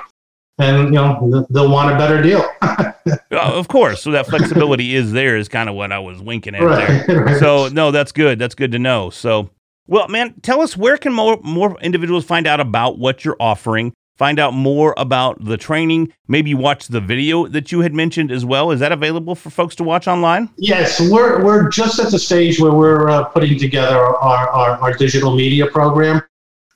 And, 0.59 0.89
you 0.89 1.01
know, 1.01 1.47
they'll 1.51 1.71
want 1.71 1.95
a 1.95 1.97
better 1.99 2.21
deal. 2.23 2.45
Of 3.33 3.69
course. 3.69 4.03
So 4.03 4.11
that 4.11 4.27
flexibility 4.27 4.95
is 4.95 5.13
there. 5.13 5.37
Is 5.37 5.49
kind 5.49 5.69
of 5.69 5.75
what 5.75 5.91
I 5.91 5.99
was 5.99 6.21
winking 6.21 6.55
at 6.55 6.61
there. 6.61 6.69
right. 6.69 7.09
right. 7.27 7.41
So 7.41 7.69
no, 7.69 7.91
that's 7.91 8.13
good. 8.13 8.39
That's 8.39 8.55
good 8.55 8.73
to 8.73 8.79
know. 8.79 9.09
So, 9.11 9.51
well, 9.87 10.07
man, 10.09 10.35
tell 10.43 10.61
us 10.61 10.77
where 10.77 10.97
can 10.99 11.13
more 11.13 11.39
more 11.43 11.81
individuals 11.81 12.25
find 12.25 12.47
out 12.47 12.61
about 12.61 12.99
what 12.99 13.25
you're 13.25 13.37
offering, 13.41 13.93
find 14.21 14.39
out 14.39 14.53
more 14.53 14.93
about 14.99 15.43
the 15.43 15.57
training, 15.57 16.13
maybe 16.29 16.53
watch 16.53 16.89
the 16.89 17.01
video 17.01 17.47
that 17.47 17.73
you 17.73 17.81
had 17.81 17.95
mentioned 17.95 18.31
as 18.31 18.45
well. 18.45 18.71
Is 18.71 18.79
that 18.81 18.93
available 18.93 19.35
for 19.35 19.49
folks 19.49 19.75
to 19.77 19.83
watch 19.83 20.07
online? 20.07 20.51
Yes, 20.59 21.01
we're, 21.11 21.43
we're 21.43 21.71
just 21.71 21.99
at 21.99 22.11
the 22.11 22.19
stage 22.19 22.61
where 22.61 22.75
we're 22.75 23.09
uh, 23.09 23.25
putting 23.25 23.59
together 23.59 23.97
our, 23.97 24.47
our, 24.51 24.71
our 24.83 24.93
digital 24.93 25.35
media 25.35 25.67
program. 25.67 26.21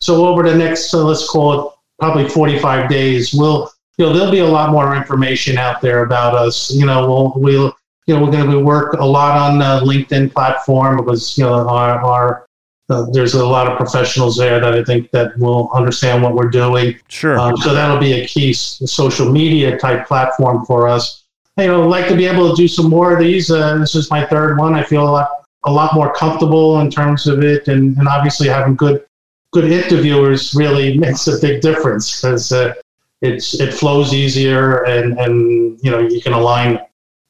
So 0.00 0.24
over 0.24 0.42
the 0.42 0.56
next, 0.56 0.94
uh, 0.94 1.04
let's 1.04 1.28
call 1.28 1.66
it 1.66 1.74
probably 2.00 2.30
45 2.30 2.88
days, 2.88 3.34
we'll, 3.34 3.70
you 3.98 4.06
know, 4.06 4.14
there'll 4.14 4.32
be 4.32 4.38
a 4.38 4.46
lot 4.46 4.70
more 4.70 4.96
information 4.96 5.58
out 5.58 5.82
there 5.82 6.02
about 6.02 6.34
us. 6.34 6.70
You 6.70 6.86
know, 6.86 7.06
we'll, 7.06 7.32
we'll, 7.36 7.76
you 8.06 8.14
know, 8.14 8.24
we're 8.24 8.30
going 8.30 8.50
to 8.50 8.58
work 8.58 8.94
a 8.94 9.04
lot 9.04 9.36
on 9.36 9.58
the 9.58 9.84
LinkedIn 9.86 10.32
platform 10.32 10.96
because, 10.96 11.36
you 11.36 11.44
know, 11.44 11.68
our, 11.68 12.00
our, 12.02 12.46
uh, 12.90 13.06
there's 13.12 13.34
a 13.34 13.44
lot 13.44 13.66
of 13.66 13.78
professionals 13.78 14.36
there 14.36 14.60
that 14.60 14.74
I 14.74 14.84
think 14.84 15.10
that 15.12 15.36
will 15.38 15.70
understand 15.72 16.22
what 16.22 16.34
we're 16.34 16.50
doing. 16.50 16.98
Sure. 17.08 17.38
Um, 17.38 17.56
so 17.56 17.72
that'll 17.72 17.98
be 17.98 18.12
a 18.12 18.26
key 18.26 18.50
s- 18.50 18.82
social 18.84 19.30
media 19.30 19.78
type 19.78 20.06
platform 20.06 20.66
for 20.66 20.86
us. 20.86 21.24
You 21.56 21.68
know, 21.68 21.84
I'd 21.84 21.90
like 21.90 22.08
to 22.08 22.16
be 22.16 22.26
able 22.26 22.50
to 22.50 22.56
do 22.56 22.68
some 22.68 22.90
more 22.90 23.12
of 23.14 23.20
these. 23.20 23.50
Uh, 23.50 23.78
this 23.78 23.94
is 23.94 24.10
my 24.10 24.26
third 24.26 24.58
one. 24.58 24.74
I 24.74 24.82
feel 24.82 25.08
a 25.08 25.10
lot, 25.10 25.30
a 25.64 25.72
lot 25.72 25.94
more 25.94 26.12
comfortable 26.12 26.80
in 26.80 26.90
terms 26.90 27.26
of 27.26 27.42
it, 27.42 27.68
and, 27.68 27.96
and 27.96 28.06
obviously 28.06 28.48
having 28.48 28.74
good, 28.74 29.06
good 29.52 29.70
interviewers 29.70 30.54
really 30.54 30.98
makes 31.04 31.26
a 31.26 31.40
big 31.40 31.62
difference 31.62 32.20
because 32.20 32.52
uh, 32.52 32.74
it's 33.22 33.58
it 33.60 33.72
flows 33.72 34.12
easier, 34.12 34.82
and 34.84 35.18
and 35.18 35.78
you 35.82 35.90
know 35.90 36.00
you 36.00 36.20
can 36.20 36.34
align 36.34 36.78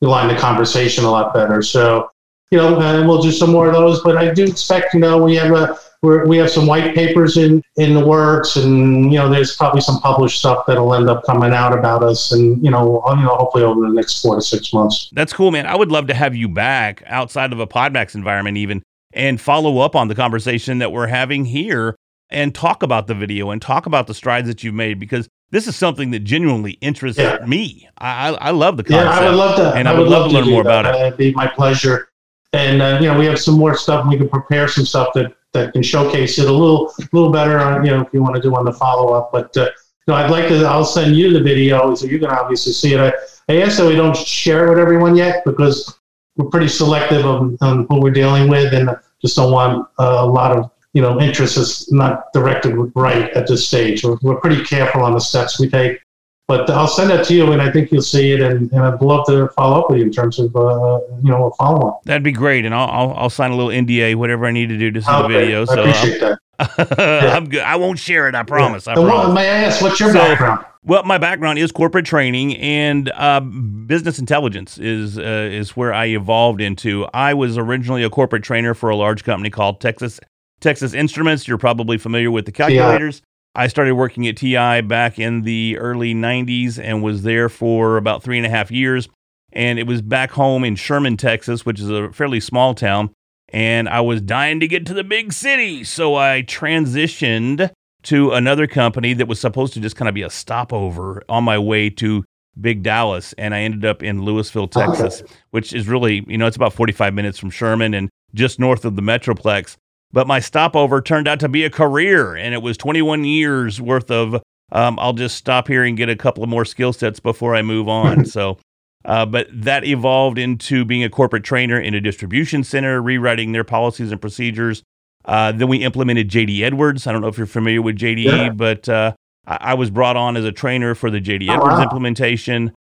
align 0.02 0.26
the 0.26 0.36
conversation 0.36 1.04
a 1.04 1.10
lot 1.10 1.32
better. 1.32 1.62
So 1.62 2.10
you 2.54 2.60
know, 2.60 2.78
and 2.80 3.08
we'll 3.08 3.20
do 3.20 3.32
some 3.32 3.50
more 3.50 3.66
of 3.66 3.74
those. 3.74 4.00
But 4.02 4.16
I 4.16 4.32
do 4.32 4.44
expect, 4.44 4.94
you 4.94 5.00
know, 5.00 5.20
we 5.20 5.34
have 5.34 5.52
a 5.52 5.76
we're, 6.02 6.24
we 6.26 6.36
have 6.36 6.50
some 6.50 6.66
white 6.66 6.94
papers 6.94 7.36
in 7.36 7.62
in 7.76 7.94
the 7.94 8.06
works, 8.06 8.54
and 8.56 9.12
you 9.12 9.18
know, 9.18 9.28
there's 9.28 9.56
probably 9.56 9.80
some 9.80 9.98
published 10.00 10.38
stuff 10.38 10.64
that'll 10.66 10.94
end 10.94 11.08
up 11.10 11.24
coming 11.24 11.52
out 11.52 11.76
about 11.76 12.04
us, 12.04 12.30
and 12.30 12.62
you 12.64 12.70
know, 12.70 13.02
you 13.08 13.22
know, 13.22 13.34
hopefully 13.36 13.64
over 13.64 13.80
the 13.80 13.92
next 13.92 14.22
four 14.22 14.36
to 14.36 14.42
six 14.42 14.72
months. 14.72 15.08
That's 15.12 15.32
cool, 15.32 15.50
man. 15.50 15.66
I 15.66 15.74
would 15.74 15.90
love 15.90 16.06
to 16.08 16.14
have 16.14 16.36
you 16.36 16.48
back 16.48 17.02
outside 17.06 17.52
of 17.52 17.58
a 17.58 17.66
Podmax 17.66 18.14
environment, 18.14 18.56
even, 18.56 18.82
and 19.12 19.40
follow 19.40 19.78
up 19.78 19.96
on 19.96 20.06
the 20.06 20.14
conversation 20.14 20.78
that 20.78 20.92
we're 20.92 21.08
having 21.08 21.46
here 21.46 21.96
and 22.30 22.54
talk 22.54 22.82
about 22.84 23.06
the 23.08 23.14
video 23.14 23.50
and 23.50 23.60
talk 23.60 23.86
about 23.86 24.06
the 24.06 24.14
strides 24.14 24.46
that 24.46 24.62
you've 24.62 24.74
made 24.74 24.98
because 25.00 25.26
this 25.50 25.66
is 25.66 25.76
something 25.76 26.10
that 26.10 26.20
genuinely 26.20 26.72
interests 26.80 27.20
Yeah. 27.20 27.38
me. 27.46 27.88
I, 27.98 28.30
I, 28.32 28.50
love 28.50 28.76
the 28.76 28.84
Yeah. 28.88 29.08
I 29.08 29.28
would 29.28 29.36
love 29.36 29.56
to. 29.56 29.72
and 29.74 29.86
I 29.88 29.96
would 29.96 30.08
love 30.08 30.30
to 30.30 30.34
learn 30.36 30.48
more 30.50 30.64
that. 30.64 30.80
about 30.86 30.94
it. 30.94 31.00
It'd 31.06 31.16
be 31.18 31.32
my 31.32 31.46
pleasure. 31.46 32.08
And 32.54 32.80
uh, 32.80 32.98
you 33.00 33.08
know, 33.08 33.18
we 33.18 33.26
have 33.26 33.38
some 33.38 33.58
more 33.58 33.76
stuff. 33.76 34.06
We 34.08 34.16
can 34.16 34.28
prepare 34.28 34.68
some 34.68 34.86
stuff 34.86 35.08
that 35.14 35.34
that 35.52 35.72
can 35.72 35.82
showcase 35.82 36.38
it 36.38 36.48
a 36.48 36.52
little 36.52 36.92
little 37.12 37.30
better. 37.30 37.58
On, 37.58 37.84
you 37.84 37.90
know, 37.90 38.00
if 38.00 38.08
you 38.12 38.22
want 38.22 38.36
to 38.36 38.40
do 38.40 38.54
on 38.54 38.64
the 38.64 38.72
follow 38.72 39.12
up. 39.12 39.30
But 39.32 39.56
uh, 39.56 39.70
know, 40.06 40.14
I'd 40.14 40.30
like 40.30 40.48
to. 40.48 40.64
I'll 40.64 40.84
send 40.84 41.16
you 41.16 41.32
the 41.32 41.42
video 41.42 41.94
so 41.94 42.06
you 42.06 42.18
can 42.18 42.30
obviously 42.30 42.72
see 42.72 42.94
it. 42.94 43.00
I, 43.00 43.12
I 43.48 43.62
asked 43.62 43.78
that 43.78 43.86
we 43.86 43.96
don't 43.96 44.16
share 44.16 44.66
it 44.66 44.70
with 44.70 44.78
everyone 44.78 45.16
yet 45.16 45.44
because 45.44 45.98
we're 46.36 46.48
pretty 46.48 46.68
selective 46.68 47.24
on, 47.24 47.56
on 47.60 47.86
who 47.88 48.00
we're 48.00 48.10
dealing 48.10 48.48
with, 48.48 48.72
and 48.74 48.90
just 49.20 49.36
don't 49.36 49.52
want 49.52 49.88
uh, 49.98 50.18
a 50.20 50.26
lot 50.26 50.56
of 50.56 50.70
you 50.92 51.02
know 51.02 51.20
interest 51.20 51.56
is 51.56 51.90
not 51.90 52.32
directed 52.32 52.74
right 52.94 53.30
at 53.32 53.46
this 53.46 53.66
stage. 53.66 54.04
We're, 54.04 54.18
we're 54.22 54.40
pretty 54.40 54.62
careful 54.64 55.02
on 55.02 55.12
the 55.12 55.20
steps 55.20 55.58
we 55.58 55.68
take. 55.68 55.98
But 56.46 56.68
I'll 56.68 56.86
send 56.88 57.08
that 57.08 57.24
to 57.26 57.34
you, 57.34 57.52
and 57.52 57.62
I 57.62 57.72
think 57.72 57.90
you'll 57.90 58.02
see 58.02 58.32
it, 58.32 58.40
and, 58.42 58.70
and 58.72 58.80
I'd 58.82 59.00
love 59.00 59.24
to 59.28 59.48
follow 59.56 59.80
up 59.80 59.88
with 59.90 59.98
you 60.00 60.04
in 60.04 60.12
terms 60.12 60.38
of 60.38 60.54
uh, 60.54 61.00
you 61.22 61.30
know 61.30 61.46
a 61.46 61.50
follow 61.56 61.88
up. 61.88 62.02
That'd 62.04 62.22
be 62.22 62.32
great, 62.32 62.66
and 62.66 62.74
I'll, 62.74 62.88
I'll 62.90 63.14
I'll 63.16 63.30
sign 63.30 63.50
a 63.50 63.56
little 63.56 63.70
NDA, 63.72 64.16
whatever 64.16 64.44
I 64.44 64.50
need 64.52 64.68
to 64.68 64.76
do 64.76 64.90
to 64.90 65.00
see 65.00 65.10
the 65.10 65.28
video. 65.28 65.62
I 65.62 65.64
So 65.64 65.80
appreciate 65.80 66.20
that. 66.20 66.38
I'm, 66.58 67.36
I'm 67.44 67.48
good. 67.48 67.62
I 67.62 67.76
won't 67.76 67.98
share 67.98 68.28
it. 68.28 68.34
I 68.34 68.42
promise. 68.42 68.86
I 68.86 68.92
And 68.92 69.04
what- 69.04 69.10
promise. 69.14 69.34
may 69.34 69.48
I 69.50 69.54
ask, 69.64 69.80
what's 69.80 69.98
your 69.98 70.10
So- 70.12 70.18
background? 70.18 70.64
Well, 70.86 71.02
my 71.04 71.16
background 71.16 71.58
is 71.58 71.72
corporate 71.72 72.04
training 72.04 72.58
and 72.58 73.10
uh, 73.14 73.40
business 73.40 74.18
intelligence 74.18 74.76
is 74.76 75.18
uh, 75.18 75.48
is 75.50 75.74
where 75.74 75.94
I 75.94 76.08
evolved 76.08 76.60
into. 76.60 77.06
I 77.14 77.32
was 77.32 77.56
originally 77.56 78.02
a 78.02 78.10
corporate 78.10 78.42
trainer 78.42 78.74
for 78.74 78.90
a 78.90 78.96
large 78.96 79.24
company 79.24 79.48
called 79.48 79.80
Texas 79.80 80.20
Texas 80.60 80.92
Instruments. 80.92 81.48
You're 81.48 81.56
probably 81.56 81.96
familiar 81.96 82.30
with 82.30 82.44
the 82.44 82.52
calculators. 82.52 83.22
I 83.54 83.68
started 83.68 83.94
working 83.94 84.26
at 84.26 84.36
TI 84.36 84.80
back 84.80 85.18
in 85.18 85.42
the 85.42 85.78
early 85.78 86.14
'90s 86.14 86.78
and 86.78 87.02
was 87.02 87.22
there 87.22 87.48
for 87.48 87.96
about 87.96 88.22
three 88.22 88.36
and 88.36 88.46
a 88.46 88.50
half 88.50 88.70
years. 88.70 89.08
And 89.52 89.78
it 89.78 89.86
was 89.86 90.02
back 90.02 90.32
home 90.32 90.64
in 90.64 90.74
Sherman, 90.74 91.16
Texas, 91.16 91.64
which 91.64 91.78
is 91.78 91.88
a 91.88 92.10
fairly 92.12 92.40
small 92.40 92.74
town. 92.74 93.10
And 93.50 93.88
I 93.88 94.00
was 94.00 94.20
dying 94.20 94.58
to 94.60 94.66
get 94.66 94.84
to 94.86 94.94
the 94.94 95.04
big 95.04 95.32
city, 95.32 95.84
so 95.84 96.16
I 96.16 96.42
transitioned 96.42 97.70
to 98.04 98.32
another 98.32 98.66
company 98.66 99.14
that 99.14 99.28
was 99.28 99.38
supposed 99.38 99.72
to 99.74 99.80
just 99.80 99.94
kind 99.94 100.08
of 100.08 100.14
be 100.14 100.22
a 100.22 100.30
stopover 100.30 101.22
on 101.28 101.44
my 101.44 101.58
way 101.58 101.88
to 101.90 102.24
Big 102.60 102.82
Dallas. 102.82 103.32
And 103.38 103.54
I 103.54 103.60
ended 103.60 103.84
up 103.84 104.02
in 104.02 104.22
Lewisville, 104.22 104.70
Texas, 104.70 105.22
which 105.50 105.72
is 105.72 105.88
really, 105.88 106.24
you 106.26 106.36
know, 106.36 106.46
it's 106.46 106.56
about 106.56 106.72
45 106.72 107.14
minutes 107.14 107.38
from 107.38 107.50
Sherman 107.50 107.94
and 107.94 108.10
just 108.34 108.58
north 108.58 108.84
of 108.84 108.96
the 108.96 109.02
Metroplex. 109.02 109.76
But 110.14 110.28
my 110.28 110.38
stopover 110.38 111.00
turned 111.02 111.26
out 111.26 111.40
to 111.40 111.48
be 111.48 111.64
a 111.64 111.70
career, 111.70 112.36
and 112.36 112.54
it 112.54 112.62
was 112.62 112.76
21 112.76 113.24
years 113.24 113.80
worth 113.80 114.12
of. 114.12 114.40
Um, 114.70 114.96
I'll 115.00 115.12
just 115.12 115.36
stop 115.36 115.66
here 115.66 115.82
and 115.82 115.96
get 115.96 116.08
a 116.08 116.14
couple 116.14 116.44
of 116.44 116.48
more 116.48 116.64
skill 116.64 116.92
sets 116.92 117.18
before 117.18 117.56
I 117.56 117.62
move 117.62 117.88
on. 117.88 118.24
so, 118.36 118.56
uh, 119.04 119.26
but 119.26 119.48
that 119.50 119.84
evolved 119.84 120.38
into 120.38 120.84
being 120.84 121.02
a 121.02 121.10
corporate 121.10 121.42
trainer 121.42 121.80
in 121.80 121.94
a 121.94 122.00
distribution 122.00 122.62
center, 122.62 123.02
rewriting 123.02 123.50
their 123.50 123.64
policies 123.64 124.12
and 124.12 124.20
procedures. 124.20 124.84
Uh, 125.24 125.50
then 125.50 125.66
we 125.66 125.78
implemented 125.78 126.30
JD 126.30 126.60
Edwards. 126.62 127.08
I 127.08 127.12
don't 127.12 127.20
know 127.20 127.26
if 127.28 127.36
you're 127.36 127.46
familiar 127.48 127.82
with 127.82 127.96
JD, 127.98 128.24
Yeah. 128.24 128.50
but 128.50 128.88
uh, 128.88 129.14
I, 129.48 129.58
I 129.60 129.74
was 129.74 129.90
brought 129.90 130.16
on 130.16 130.36
as 130.36 130.44
a 130.44 130.52
trainer 130.52 130.94
for 130.94 131.10
the 131.10 131.20
JD 131.20 131.48
Oh, 131.48 131.54
Edwards 131.54 131.74
wow. 131.78 131.82
implementation. 131.82 132.72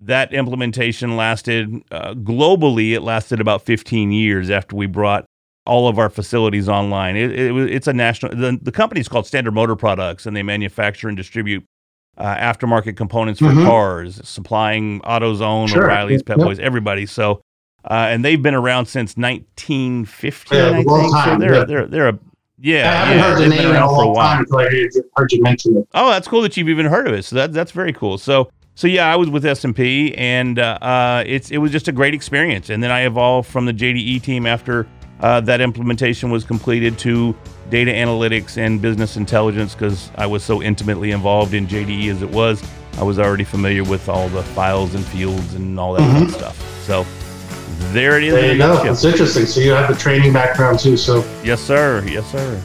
That 0.00 0.32
implementation 0.32 1.16
lasted 1.16 1.82
uh, 1.90 2.14
globally. 2.14 2.92
It 2.92 3.00
lasted 3.00 3.40
about 3.40 3.62
15 3.62 4.12
years 4.12 4.50
after 4.50 4.76
we 4.76 4.86
brought 4.86 5.24
all 5.66 5.88
of 5.88 5.98
our 5.98 6.08
facilities 6.08 6.68
online. 6.68 7.16
It, 7.16 7.32
it, 7.32 7.56
it's 7.72 7.86
a 7.86 7.92
national. 7.92 8.34
The, 8.36 8.58
the 8.60 8.72
company 8.72 9.00
is 9.00 9.08
called 9.08 9.26
Standard 9.26 9.52
Motor 9.52 9.76
Products, 9.76 10.26
and 10.26 10.36
they 10.36 10.42
manufacture 10.42 11.08
and 11.08 11.16
distribute 11.16 11.64
uh, 12.18 12.34
aftermarket 12.36 12.96
components 12.96 13.40
for 13.40 13.46
Mhm. 13.48 13.66
cars, 13.66 14.20
supplying 14.26 15.00
AutoZone, 15.02 15.68
Sure. 15.68 15.84
O'Reilly's, 15.84 16.22
Pep 16.22 16.38
Yep. 16.38 16.46
Boys, 16.46 16.58
everybody. 16.58 17.04
So, 17.04 17.42
uh, 17.84 18.06
and 18.08 18.24
they've 18.24 18.42
been 18.42 18.54
around 18.54 18.86
since 18.86 19.16
1950. 19.18 20.56
Yeah, 20.56 20.82
long 20.86 21.12
think. 21.12 21.24
So 21.24 21.38
they're 21.38 21.54
yeah. 21.54 21.64
they're 21.64 21.86
they're 21.86 22.08
a 22.08 22.18
yeah. 22.58 22.90
I 22.90 22.94
haven't 22.94 23.18
yeah, 23.18 23.22
heard 23.22 23.38
the 23.42 23.48
name 23.48 23.70
in 23.70 23.76
a 23.76 23.90
long 23.92 24.14
time 24.14 24.38
until 24.40 24.58
I 24.60 24.88
heard 25.16 25.32
you 25.32 25.42
mention 25.42 25.76
it. 25.76 25.88
Oh, 25.94 26.10
that's 26.10 26.26
cool 26.26 26.40
that 26.42 26.56
you've 26.56 26.70
even 26.70 26.86
heard 26.86 27.06
of 27.06 27.12
it. 27.12 27.24
So 27.24 27.36
that 27.36 27.52
that's 27.52 27.72
very 27.72 27.92
cool. 27.92 28.16
So 28.16 28.48
so 28.76 28.86
yeah, 28.86 29.10
I 29.10 29.16
was 29.16 29.30
with 29.30 29.42
SMP, 29.44 30.14
uh, 30.58 30.62
uh, 30.62 31.24
it's 31.26 31.50
it 31.50 31.58
was 31.58 31.72
just 31.72 31.88
a 31.88 31.92
great 31.92 32.14
experience. 32.14 32.68
And 32.68 32.82
then 32.82 32.90
I 32.90 33.06
evolved 33.06 33.48
from 33.48 33.64
the 33.64 33.72
JDE 33.72 34.22
team 34.22 34.46
after 34.46 34.86
uh, 35.20 35.40
that 35.42 35.60
implementation 35.60 36.30
was 36.30 36.44
completed 36.44 36.98
to 36.98 37.34
data 37.70 37.90
analytics 37.90 38.58
and 38.58 38.80
business 38.80 39.16
intelligence 39.16 39.74
because 39.74 40.10
I 40.16 40.26
was 40.26 40.44
so 40.44 40.62
intimately 40.62 41.10
involved 41.10 41.54
in 41.54 41.66
JDE 41.66 42.10
as 42.10 42.22
it 42.22 42.30
was. 42.30 42.62
I 42.98 43.02
was 43.02 43.18
already 43.18 43.44
familiar 43.44 43.84
with 43.84 44.08
all 44.08 44.28
the 44.28 44.42
files 44.42 44.94
and 44.94 45.04
fields 45.04 45.54
and 45.54 45.78
all 45.78 45.94
that 45.94 46.00
fun 46.12 46.28
stuff. 46.30 46.56
So 46.84 47.04
there 47.92 48.18
it 48.18 48.24
is. 48.24 48.32
Mm-hmm. 48.34 48.42
There 48.42 48.52
you 48.52 48.58
go. 48.84 48.90
It's 48.92 49.04
interesting. 49.04 49.46
So 49.46 49.60
you 49.60 49.72
have 49.72 49.88
the 49.88 50.00
training 50.00 50.32
background 50.32 50.78
too. 50.78 50.96
So 50.96 51.24
Yes, 51.42 51.60
sir. 51.60 52.04
Yes, 52.06 52.30
sir. 52.30 52.62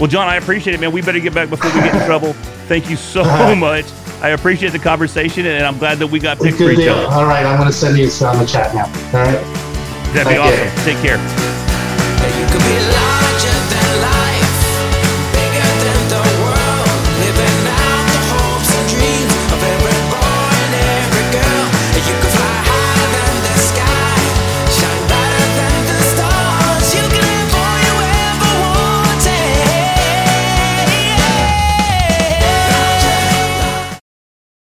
Well, 0.00 0.08
John, 0.08 0.28
I 0.28 0.36
appreciate 0.36 0.74
it, 0.74 0.80
man. 0.80 0.92
We 0.92 1.02
better 1.02 1.20
get 1.20 1.34
back 1.34 1.50
before 1.50 1.70
we 1.72 1.80
get 1.80 1.94
in 1.94 2.06
trouble. 2.06 2.32
Thank 2.68 2.88
you 2.88 2.96
so 2.96 3.22
much. 3.56 3.84
I 4.20 4.30
appreciate 4.30 4.70
the 4.70 4.78
conversation, 4.78 5.46
and 5.46 5.64
I'm 5.64 5.78
glad 5.78 5.98
that 5.98 6.06
we 6.06 6.18
got 6.18 6.38
picked 6.38 6.56
for 6.58 6.70
each 6.70 6.88
other. 6.88 7.06
All 7.08 7.24
right, 7.24 7.44
I'm 7.44 7.56
going 7.56 7.68
to 7.68 7.72
send 7.72 7.96
you 7.98 8.08
some 8.08 8.36
on 8.36 8.42
the 8.44 8.46
chat 8.50 8.74
now. 8.74 8.86
All 8.86 9.24
right. 9.26 9.42
That'd 10.12 10.28
be 10.28 10.34
Thank 10.34 10.56
you. 10.56 10.64
awesome. 10.64 10.84
Take 10.84 10.98
care. 10.98 11.57
Larger 12.68 13.07